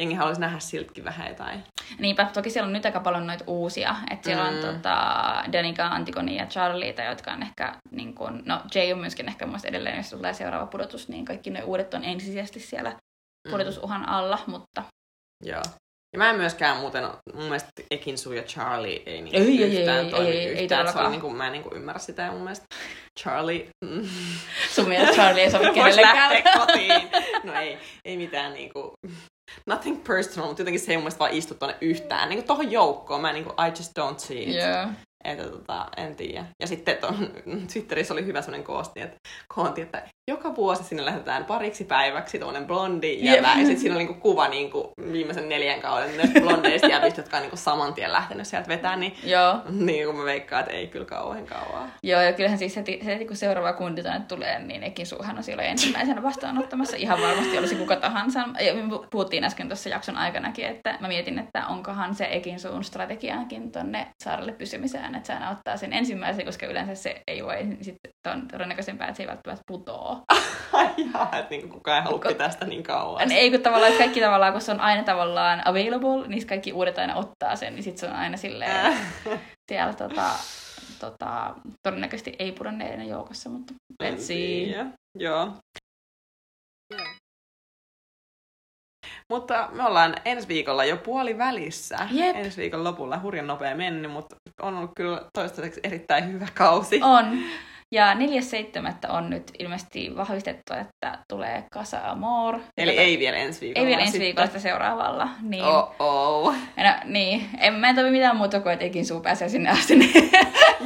jengi 0.01 0.15
haluaisi 0.15 0.41
nähdä 0.41 0.59
siltkin 0.59 1.03
vähän 1.03 1.29
jotain. 1.29 1.63
Niinpä, 1.99 2.25
toki 2.33 2.49
siellä 2.49 2.67
on 2.67 2.73
nyt 2.73 2.85
aika 2.85 2.99
paljon 2.99 3.27
noita 3.27 3.43
uusia. 3.47 3.95
Että 4.11 4.25
siellä 4.25 4.51
mm. 4.51 4.57
on 4.57 4.63
tota, 4.63 4.95
Danica, 5.51 5.87
Antigoni 5.87 6.37
ja 6.37 6.45
Charlieta, 6.45 7.01
jotka 7.01 7.31
on 7.31 7.43
ehkä, 7.43 7.75
niin 7.91 8.15
kun, 8.15 8.43
no 8.45 8.61
Jay 8.75 8.93
on 8.93 8.99
myöskin 8.99 9.27
ehkä 9.27 9.45
mun 9.45 9.59
edelleen, 9.63 9.97
jos 9.97 10.09
tulee 10.09 10.33
seuraava 10.33 10.65
pudotus, 10.65 11.09
niin 11.09 11.25
kaikki 11.25 11.49
ne 11.49 11.63
uudet 11.63 11.93
on 11.93 12.03
ensisijaisesti 12.03 12.59
siellä 12.59 12.89
mm. 12.89 13.51
pudotusuhan 13.51 14.09
alla, 14.09 14.39
mutta... 14.47 14.83
Joo. 15.45 15.63
Ja 16.13 16.19
mä 16.19 16.29
en 16.29 16.35
myöskään 16.35 16.77
muuten, 16.77 17.03
mun 17.33 17.43
mielestä 17.43 17.69
Ekinsu 17.91 18.33
ja 18.33 18.43
Charlie 18.43 19.03
ei 19.05 19.21
niinku 19.21 19.39
ei, 19.39 19.79
yhtään 19.79 20.05
ei, 20.05 20.11
toimi 20.11 20.27
ei, 20.27 20.37
ei, 20.37 20.63
yhtään. 20.63 20.87
Ei, 20.87 21.03
ei 21.03 21.09
niinku, 21.09 21.29
mä 21.29 21.45
en 21.45 21.51
niinku 21.51 21.75
ymmärrä 21.75 21.99
sitä 21.99 22.21
ja 22.21 22.31
mun 22.31 22.41
mielestä 22.41 22.65
Charlie... 23.19 23.69
Mm. 23.85 24.07
Sun 24.75 24.87
mielestä 24.87 25.15
Charlie 25.15 25.43
ei 25.43 25.51
sovi 25.51 25.65
kenellekään. 25.73 26.43
kotiin. 26.57 27.09
No 27.43 27.53
ei, 27.53 27.77
ei 28.05 28.17
mitään 28.17 28.53
niinku 28.53 28.93
nothing 29.67 30.03
personal, 30.03 30.47
mutta 30.47 30.61
jotenkin 30.61 30.79
se 30.79 30.97
mielestä 30.97 31.19
vaan 31.19 31.31
istu 31.31 31.53
tonne 31.53 31.75
yhtään 31.81 32.29
niin 32.29 32.43
tohon 32.43 32.71
joukkoon. 32.71 33.21
Mä 33.21 33.33
niin 33.33 33.45
kuin, 33.45 33.55
I 33.67 33.69
just 33.69 33.99
don't 33.99 34.19
see 34.19 34.43
it. 34.43 34.55
Yeah. 34.55 34.89
Että 35.27 35.43
tota, 35.43 35.85
en 35.97 36.15
tiedä. 36.15 36.45
Ja 36.59 36.67
sitten 36.67 36.97
ton, 36.97 37.29
Twitterissä 37.73 38.13
oli 38.13 38.25
hyvä 38.25 38.41
sellainen 38.41 38.65
koosti, 38.65 39.01
että 39.01 39.17
koonti, 39.47 39.81
että 39.81 40.03
joka 40.31 40.55
vuosi 40.55 40.83
sinne 40.83 41.05
lähetetään 41.05 41.45
pariksi 41.45 41.83
päiväksi 41.83 42.39
tuollainen 42.39 42.67
blondi 42.67 43.25
jäbä. 43.25 43.47
Yep. 43.47 43.57
Ja 43.57 43.65
sitten 43.65 43.79
siinä 43.79 43.95
oli 43.95 44.03
niinku 44.03 44.21
kuva 44.21 44.47
niinku 44.47 44.91
viimeisen 45.11 45.49
neljän 45.49 45.81
kauden 45.81 46.17
näistä 46.17 46.41
blondeista 46.41 46.87
jäbistä, 46.87 47.19
jotka 47.21 47.37
on 47.37 47.41
niinku 47.43 47.57
saman 47.57 47.93
tien 47.93 48.11
lähtenyt 48.11 48.47
sieltä 48.47 48.67
vetää. 48.67 48.95
Niin, 48.95 49.15
Joo. 49.23 49.61
niin 49.69 50.05
kun 50.05 50.15
mä 50.15 50.25
veikkaan, 50.25 50.59
että 50.59 50.73
ei 50.73 50.87
kyllä 50.87 51.05
kauhean 51.05 51.45
kauaa. 51.45 51.87
Joo, 52.03 52.21
ja 52.21 52.33
kyllähän 52.33 52.59
siis 52.59 52.75
heti, 52.75 53.05
heti 53.05 53.25
kun 53.25 53.35
seuraava 53.35 53.73
kundi 53.73 54.03
tänne 54.03 54.25
tulee, 54.27 54.59
niin 54.59 54.83
Ekin 54.83 55.05
Suuhan 55.05 55.37
on 55.37 55.43
siellä 55.43 55.63
ensimmäisenä 55.63 56.23
vastaanottamassa. 56.23 56.97
Ihan 56.97 57.21
varmasti 57.21 57.57
olisi 57.57 57.75
kuka 57.75 57.95
tahansa. 57.95 58.39
Ja 58.39 58.73
me 58.73 58.81
puhuttiin 59.09 59.43
äsken 59.43 59.67
tuossa 59.67 59.89
jakson 59.89 60.17
aikanakin, 60.17 60.65
että 60.65 60.97
mä 60.99 61.07
mietin, 61.07 61.39
että 61.39 61.67
onkohan 61.67 62.15
se 62.15 62.27
Ekin 62.31 62.59
Suun 62.59 62.83
strategiaankin 62.83 63.71
tonne 63.71 64.07
saarelle 64.23 64.51
pysymiseen, 64.51 65.15
että 65.17 65.27
se 65.27 65.33
aina 65.33 65.49
ottaa 65.49 65.77
sen 65.77 65.93
ensimmäisen, 65.93 66.45
koska 66.45 66.65
yleensä 66.65 66.95
se 66.95 67.21
ei 67.27 67.43
voi, 67.43 67.63
niin 67.63 67.83
sitten 67.83 68.11
on 68.27 68.47
todennäköisempää, 68.47 69.07
että 69.07 69.17
se 69.17 69.23
ei 69.23 69.27
välttämättä 69.27 69.63
putoo 69.67 70.21
Jaa, 71.13 71.29
että 71.39 71.49
niin 71.49 71.69
kukaan 71.69 71.97
ei 71.97 72.03
halua 72.03 72.19
pitää 72.19 72.49
sitä 72.49 72.65
niin 72.65 72.83
kauan. 72.83 73.31
Ei, 73.31 73.51
kun 73.51 73.61
tavallaan, 73.61 73.91
että 73.91 74.03
kaikki 74.03 74.21
tavallaan, 74.21 74.51
kun 74.51 74.61
se 74.61 74.71
on 74.71 74.79
aina 74.79 75.03
tavallaan 75.03 75.67
available, 75.67 76.27
niin 76.27 76.47
kaikki 76.47 76.73
uudet 76.73 76.97
aina 76.97 77.15
ottaa 77.15 77.55
sen, 77.55 77.75
niin 77.75 77.83
sitten 77.83 77.99
se 77.99 78.05
on 78.05 78.15
aina 78.19 78.37
silleen 78.37 78.97
siellä 79.71 79.93
tota, 79.93 80.31
tota, 80.99 81.55
todennäköisesti 81.83 82.35
ei 82.39 82.51
pudonneiden 82.51 83.07
joukossa, 83.07 83.49
mutta 83.49 83.73
let's 84.03 84.17
see. 84.17 84.85
Joo. 85.19 85.53
Mutta 89.29 89.69
me 89.71 89.83
ollaan 89.83 90.15
ensi 90.25 90.47
viikolla 90.47 90.85
jo 90.85 90.97
puoli 90.97 91.37
välissä. 91.37 91.97
Jep. 92.11 92.35
Ensi 92.35 92.61
viikon 92.61 92.83
lopulla 92.83 93.19
hurjan 93.21 93.47
nopea 93.47 93.75
mennyt, 93.75 94.11
mutta 94.11 94.35
on 94.61 94.77
ollut 94.77 94.91
kyllä 94.95 95.21
toistaiseksi 95.33 95.79
erittäin 95.83 96.33
hyvä 96.33 96.47
kausi. 96.53 96.99
On. 97.03 97.25
Ja 97.91 98.13
4.7. 98.13 99.11
on 99.11 99.29
nyt 99.29 99.51
ilmeisesti 99.59 100.15
vahvistettu, 100.15 100.73
että 100.73 101.19
tulee 101.29 101.63
Casa 101.73 101.99
Amor. 102.03 102.59
Eli 102.77 102.91
tota, 102.91 103.01
ei 103.01 103.19
vielä 103.19 103.37
ensi 103.37 103.61
viikolla. 103.61 103.85
Ei 103.85 103.89
vielä 103.89 104.01
ensi 104.01 104.19
viikolla 104.19 104.47
sitä 104.47 104.59
seuraavalla. 104.59 105.29
Niin, 105.41 105.63
Oh-oh. 105.63 106.55
No, 106.77 106.93
niin, 107.05 107.49
en, 107.59 107.73
mä 107.73 107.89
en 107.89 107.95
toimi 107.95 108.11
mitään 108.11 108.37
muuta 108.37 108.59
kuin, 108.59 108.73
että 108.73 108.85
ekin 108.85 109.05
suu 109.05 109.21
pääsee 109.21 109.49
sinne 109.49 109.69
asti. 109.69 109.95
Niin 109.95 110.31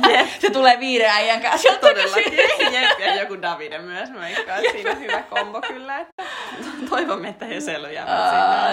yep. 0.10 0.28
se 0.40 0.50
tulee 0.50 0.80
viiden 0.80 1.10
äijän 1.10 1.42
kanssa. 1.42 1.70
Todellakin. 1.82 2.34
Jep, 2.72 3.00
ja 3.00 3.16
joku 3.16 3.42
Davide 3.42 3.80
myös. 3.80 4.10
Mä 4.10 4.28
siinä 4.72 4.96
hyvä 4.96 5.24
kombo 5.24 5.62
kyllä. 5.62 6.00
Että 6.00 6.24
toivomme, 6.90 7.30
että 7.30 7.46
he 7.46 7.62
selviävät 7.62 8.10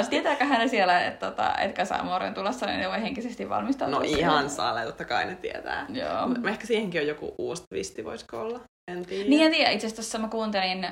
uh, 0.00 0.08
Tietääkö 0.08 0.44
hän 0.44 0.68
siellä, 0.68 1.00
että, 1.00 1.26
tota, 1.26 1.54
että 1.58 1.82
Casa 1.82 1.94
Amor 1.96 2.22
on 2.22 2.34
tulossa, 2.34 2.66
niin 2.66 2.80
ne 2.80 2.88
voi 2.88 3.02
henkisesti 3.02 3.48
valmistautua? 3.48 3.98
No 3.98 4.04
ihan 4.04 4.50
saa, 4.50 4.84
totta 4.84 5.04
kai 5.04 5.26
ne 5.26 5.34
tietää. 5.34 5.86
Joo. 5.88 6.50
Ehkä 6.50 6.66
siihenkin 6.66 7.00
on 7.00 7.06
joku 7.06 7.34
uusi 7.38 7.62
twisti, 7.68 8.04
voi 8.04 8.17
voisiko 8.18 8.40
olla? 8.40 8.60
En 8.90 9.06
tiedä. 9.06 9.28
Niin 9.28 9.42
en 9.42 9.52
tiedä. 9.52 9.70
Itse 9.70 9.86
asiassa 9.86 10.18
mä 10.18 10.28
kuuntelin, 10.28 10.88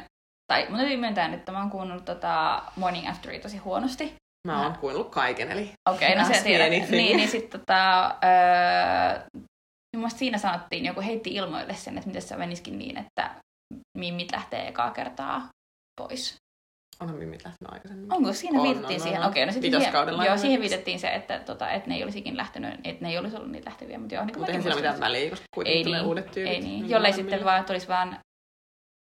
tai 0.53 0.67
mun 0.69 0.79
täytyy 0.79 0.97
myöntää, 0.97 1.35
että 1.35 1.53
mä 1.53 1.59
oon 1.59 1.71
kuunnellut 1.71 2.05
tota 2.05 2.63
Morning 2.77 3.09
Afteria 3.09 3.41
tosi 3.41 3.57
huonosti. 3.57 4.15
Mä 4.49 4.63
oon 4.63 4.79
kuunnellut 4.79 5.11
kaiken, 5.11 5.53
eli 5.53 5.73
Okei, 5.91 6.13
okay, 6.13 6.23
no 6.23 6.35
se 6.35 6.43
tiedät. 6.43 6.91
Niin, 6.91 7.17
niin 7.17 7.29
sitten 7.29 7.61
tota, 7.61 8.05
öö, 8.05 9.41
niin 9.97 10.11
siinä 10.11 10.39
sanottiin, 10.39 10.85
joku 10.85 11.01
heitti 11.01 11.35
ilmoille 11.35 11.75
sen, 11.75 11.99
että 11.99 12.07
miten 12.07 12.23
se 12.23 12.37
menisikin 12.37 12.79
niin, 12.79 12.97
että 12.97 13.35
mimmit 13.99 14.33
lähtee 14.33 14.69
ekaa 14.69 14.91
kertaa 14.91 15.49
pois. 16.01 16.37
Onhan 17.01 17.19
Mimmit 17.19 17.45
lähtenyt 17.45 17.73
aikaisemmin. 17.73 18.13
Onko? 18.13 18.33
Siinä 18.33 18.61
on, 18.61 18.67
viitettiin 18.67 19.01
on, 19.01 19.03
siihen. 19.03 19.23
On, 19.23 19.29
Okei, 19.29 19.43
okay, 19.43 19.47
no 19.47 19.53
sitten 19.53 19.81
siihen, 19.81 20.27
joo, 20.27 20.39
siihen 20.39 20.61
viitettiin 20.61 20.99
se, 20.99 21.09
että, 21.09 21.39
tota, 21.39 21.71
että 21.71 21.89
ne 21.89 21.97
ei 21.97 22.05
olisikin 22.05 22.37
lähtenyt, 22.37 22.75
että 22.85 23.05
ne 23.05 23.11
ei 23.11 23.19
olisi 23.19 23.37
ollut 23.37 23.51
niitä 23.51 23.71
lähteviä. 23.71 23.99
Mutta, 23.99 24.15
joo, 24.15 24.25
niin 24.25 24.39
mutta 24.39 24.53
eihän 24.53 24.63
siinä 24.63 24.77
mitään 24.77 25.01
väliä, 25.01 25.31
koska 25.31 25.45
kuitenkin 25.55 25.79
ei 25.79 25.85
tulee 25.85 25.99
niin, 25.99 26.09
uudet 26.09 26.31
tyypit. 26.31 26.53
Ei 26.53 26.61
niin, 26.61 26.91
jollei 26.91 27.13
sitten 27.13 27.45
vaan 27.45 27.65
tulisi 27.65 27.89
vaan... 27.89 28.19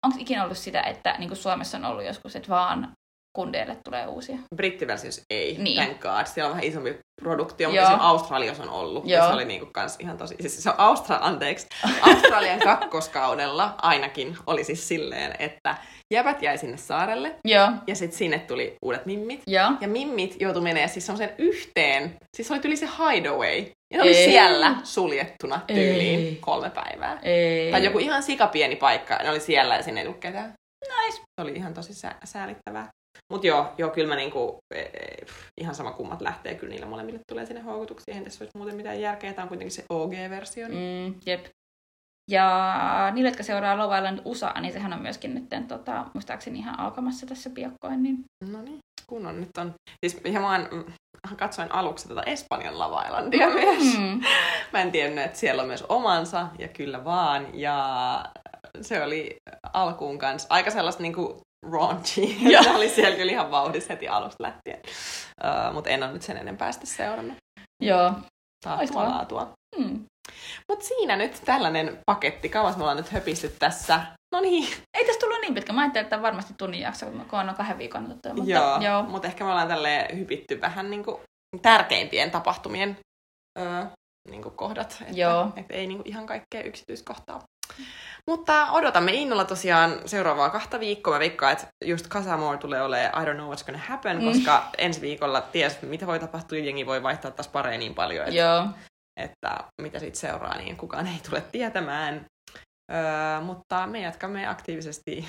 Onko 0.06 0.18
ikinä 0.20 0.44
ollut 0.44 0.58
sitä, 0.58 0.82
että 0.82 1.16
niin 1.18 1.30
kuin 1.30 1.38
Suomessa 1.38 1.78
on 1.78 1.86
ollut 1.86 2.06
joskus, 2.06 2.36
että 2.36 2.50
vaan 2.50 2.92
kundeille 3.36 3.78
tulee 3.84 4.08
uusia. 4.08 4.38
Brittiversiossa 4.56 5.22
ei, 5.30 5.58
niin. 5.58 5.84
thank 5.84 6.00
God. 6.00 6.26
Siellä 6.26 6.48
on 6.48 6.52
vähän 6.52 6.64
isompi 6.64 6.98
produktio, 7.22 7.70
mutta 7.70 7.82
esimerkiksi 7.82 8.08
Australiassa 8.08 8.64
on 8.64 8.70
ollut. 8.70 9.08
Joo. 9.08 9.22
Ja 9.22 9.28
se 9.28 9.34
oli 9.34 9.46
niinku 9.46 9.70
kans 9.72 9.96
ihan 10.00 10.18
tosi... 10.18 10.36
Siis 10.40 10.64
se 10.64 10.70
on 10.70 10.76
Austra... 10.78 11.18
Anteeksi. 11.22 11.68
Australian 12.10 12.60
kakkoskaudella 12.60 13.76
ainakin 13.82 14.38
oli 14.48 14.64
siis 14.64 14.88
silleen, 14.88 15.36
että 15.40 15.76
jäbät 16.14 16.42
jäi 16.42 16.58
sinne 16.58 16.78
saarelle. 16.78 17.36
Joo. 17.46 17.72
Ja 17.88 17.96
sitten 17.96 18.18
sinne 18.18 18.40
tuli 18.40 18.76
uudet 18.86 19.06
mimmit. 19.06 19.44
Joo. 19.48 19.72
Ja 19.82 19.88
mimmit 19.88 20.36
joutui 20.42 20.62
menemään 20.62 20.90
siis 20.90 21.06
sen 21.06 21.34
yhteen. 21.38 22.16
Siis 22.38 22.48
se 22.48 22.54
oli 22.54 22.62
tuli 22.62 22.76
se 22.76 22.88
hideaway. 23.00 23.66
Ja 23.94 23.98
ne 23.98 24.02
oli 24.02 24.16
ei. 24.16 24.30
siellä 24.30 24.76
suljettuna 24.84 25.62
tyyliin 25.68 26.20
ei. 26.20 26.38
kolme 26.42 26.70
päivää. 26.70 27.20
Ei. 27.24 27.72
Tai 27.72 27.84
joku 27.84 28.00
ihan 28.00 28.24
sikapieni 28.24 28.76
paikka. 28.76 29.16
Ne 29.16 29.30
oli 29.30 29.40
siellä 29.40 29.76
ja 29.76 29.84
sinne 29.84 30.02
ei 30.02 30.06
tullut 30.06 30.22
ketään. 30.22 30.54
Nice. 30.88 31.18
Se 31.18 31.42
oli 31.42 31.52
ihan 31.52 31.74
tosi 31.74 31.94
sää- 31.94 32.20
säälittävää. 32.24 32.90
Mut 33.32 33.44
joo, 33.44 33.74
joo, 33.78 33.90
kyllä 33.90 34.08
mä 34.08 34.16
niinku, 34.16 34.58
e, 34.74 34.80
e, 34.80 35.26
ihan 35.62 35.76
sama 35.76 35.92
kummat 35.92 36.22
lähtee, 36.22 36.56
kyllä 36.56 36.72
niillä 36.72 36.86
molemmille 36.86 37.20
tulee 37.32 37.46
sinne 37.46 37.62
houkutuksia. 37.62 38.12
Eihän 38.12 38.24
tässä 38.24 38.44
olisi 38.44 38.58
muuten 38.58 38.76
mitään 38.76 39.02
järkeä, 39.02 39.34
tämä 39.34 39.44
on 39.44 39.50
kuitenkin 39.50 39.72
se 39.72 39.84
OG-versio. 39.90 40.68
Niin... 40.68 41.14
Mm, 41.14 41.20
jep. 41.26 41.46
Ja 42.32 43.12
niille, 43.14 43.30
jotka 43.30 43.44
seuraa 43.44 43.78
Love 43.78 43.98
Island 43.98 44.20
USA, 44.26 44.54
niin 44.62 44.74
sehän 44.74 44.94
on 44.94 45.02
myöskin 45.02 45.36
nyt 45.36 45.68
tota, 45.68 46.06
muistaakseni 46.14 46.60
ihan 46.60 46.80
alkamassa 46.80 47.26
tässä 47.26 47.50
piakkoin. 47.50 48.04
Niin... 48.04 48.24
No 48.52 48.62
niin, 48.62 48.80
kunnon 49.08 49.40
nyt 49.40 49.58
on. 49.58 49.74
Siis 50.06 50.22
ihan 50.26 50.44
vaan 50.44 50.70
katsoin 51.38 51.72
aluksi 51.72 52.08
tätä 52.08 52.22
Espanjan 52.26 52.80
Love 52.80 53.06
Islandia 53.06 53.50
myös. 53.50 53.98
Mm. 53.98 54.22
Mä 54.74 54.82
en 54.82 54.92
tiennyt, 54.92 55.26
että 55.26 55.38
siellä 55.38 55.62
on 55.62 55.68
myös 55.68 55.84
omansa, 55.90 56.48
ja 56.60 56.68
kyllä 56.68 57.04
vaan. 57.04 57.48
Ja 57.60 58.26
se 58.82 59.04
oli 59.04 59.36
alkuun 59.74 60.18
kanssa 60.18 60.48
aika 60.50 60.72
sellaista 60.72 61.02
niinku 61.02 61.42
raunchy. 61.72 62.22
se 62.64 62.70
oli 62.70 62.90
siellä 62.90 63.16
kyllä 63.16 63.32
ihan 63.32 63.52
vauhdissa 63.52 63.94
heti 63.94 64.08
alusta 64.08 64.44
lähtien. 64.44 64.80
Uh, 65.44 65.74
Mutta 65.74 65.90
en 65.90 66.04
ole 66.04 66.12
nyt 66.12 66.22
sen 66.22 66.38
ennen 66.38 66.58
päästä 66.58 66.86
seurannut. 66.86 67.38
Joo. 67.82 68.14
Taatua 68.66 69.10
laatua. 69.10 69.52
Mm. 69.78 70.06
Mutta 70.68 70.86
siinä 70.86 71.16
nyt 71.16 71.42
tällainen 71.46 72.00
paketti. 72.06 72.50
Kauas 72.50 72.78
me 72.78 72.84
ollaan 72.84 72.98
nyt 72.98 73.12
höpisty 73.12 73.56
tässä. 73.60 74.02
No 74.36 74.42
niin. 74.42 74.68
Ei 74.98 75.06
tässä 75.06 75.20
tullut 75.20 75.42
niin 75.42 75.54
pitkä. 75.54 75.74
Mä 75.74 75.82
ajattelin, 75.82 76.04
että 76.04 76.22
varmasti 76.22 76.54
tunnin 76.58 76.82
jakso, 76.82 77.06
kun 77.06 77.40
on 77.40 77.56
kahden 77.56 77.78
viikon 77.78 78.06
otettu. 78.06 78.34
Mutta, 78.34 78.52
joo, 78.52 78.82
joo. 78.82 79.04
mutta 79.04 79.28
ehkä 79.28 79.44
me 79.44 79.50
ollaan 79.50 79.68
tälle 79.68 80.08
hypitty 80.16 80.62
vähän 80.62 80.90
niin 80.90 81.04
kuin 81.04 81.18
tärkeimpien 81.62 82.32
tapahtumien 82.32 82.98
öö, 83.60 83.86
niin 84.30 84.42
kuin 84.42 84.56
kohdat. 84.56 84.98
Että, 85.02 85.20
joo. 85.20 85.54
Että 85.56 85.74
ei 85.74 85.88
niin 85.88 85.98
kuin 85.98 86.08
ihan 86.08 86.26
kaikkea 86.26 86.64
yksityiskohtaa. 86.64 87.42
Mutta 88.30 88.72
odotamme 88.72 89.12
innolla 89.14 89.46
tosiaan 89.46 89.92
seuraavaa 90.06 90.50
kahta 90.50 90.80
viikkoa. 90.80 91.14
Mä 91.14 91.20
veikkaan, 91.20 91.54
että 91.54 91.68
just 91.86 92.08
Casamore 92.08 92.58
tulee 92.58 92.82
olemaan 92.82 93.24
I 93.24 93.32
don't 93.32 93.36
know 93.36 93.54
what's 93.54 93.66
gonna 93.66 93.82
happen, 93.88 94.18
mm. 94.18 94.26
koska 94.26 94.70
ensi 94.78 95.02
viikolla 95.02 95.42
ties, 95.42 95.82
mitä 95.82 96.08
voi 96.08 96.20
tapahtua, 96.20 96.58
jengi 96.58 96.86
voi 96.86 97.04
vaihtaa 97.04 97.32
taas 97.32 97.48
pareen 97.48 97.80
niin 97.80 97.96
paljon, 97.96 98.28
että, 98.28 98.40
Joo. 98.40 98.68
että 99.20 99.58
mitä 99.82 100.00
sitten 100.00 100.20
seuraa, 100.20 100.58
niin 100.58 100.78
kukaan 100.78 101.08
ei 101.08 101.20
tule 101.30 101.42
tietämään. 101.52 102.26
Öö, 102.92 103.42
mutta 103.42 103.88
me 103.88 104.02
jatkamme 104.02 104.48
aktiivisesti 104.48 105.26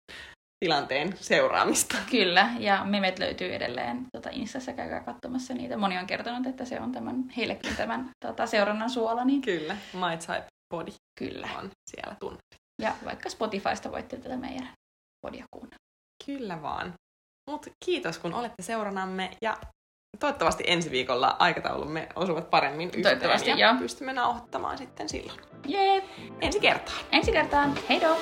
tilanteen 0.64 1.14
seuraamista. 1.20 1.96
Kyllä, 2.10 2.50
ja 2.58 2.84
memet 2.84 3.18
löytyy 3.18 3.54
edelleen 3.54 4.06
tota 4.16 4.30
Instassa, 4.32 4.72
käykää 4.72 5.00
katsomassa 5.00 5.54
niitä. 5.54 5.76
Moni 5.76 5.98
on 5.98 6.06
kertonut, 6.06 6.46
että 6.46 6.64
se 6.64 6.80
on 6.80 6.92
tämän, 6.92 7.28
heillekin 7.36 7.76
tämän 7.76 8.10
tota, 8.24 8.46
seurannan 8.46 8.90
suola. 8.90 9.24
Niin... 9.24 9.42
Kyllä, 9.42 9.76
My 9.92 10.16
Type 10.26 10.55
Body 10.74 10.92
Kyllä. 11.18 11.48
on 11.58 11.70
siellä 11.90 12.16
tunnettu. 12.20 12.56
Ja 12.82 12.94
vaikka 13.04 13.30
Spotifysta 13.30 13.92
voitte 13.92 14.16
tätä 14.16 14.36
meidän 14.36 14.68
podia 15.26 15.44
kuunnella. 15.50 15.76
Kyllä 16.26 16.62
vaan. 16.62 16.94
Mutta 17.50 17.70
kiitos, 17.84 18.18
kun 18.18 18.34
olette 18.34 18.62
seuranamme 18.62 19.30
ja 19.42 19.56
toivottavasti 20.20 20.64
ensi 20.66 20.90
viikolla 20.90 21.36
aikataulumme 21.38 22.08
osuvat 22.16 22.50
paremmin 22.50 22.90
yhteen 22.96 23.20
ja 23.46 23.56
joo. 23.56 23.74
pystymme 23.78 24.12
nauhoittamaan 24.12 24.78
sitten 24.78 25.08
silloin. 25.08 25.40
Jee! 25.66 26.04
Ensi 26.40 26.60
kertaan. 26.60 26.98
Ensi 27.12 27.32
kertaan, 27.32 27.74
heido! 27.88 28.16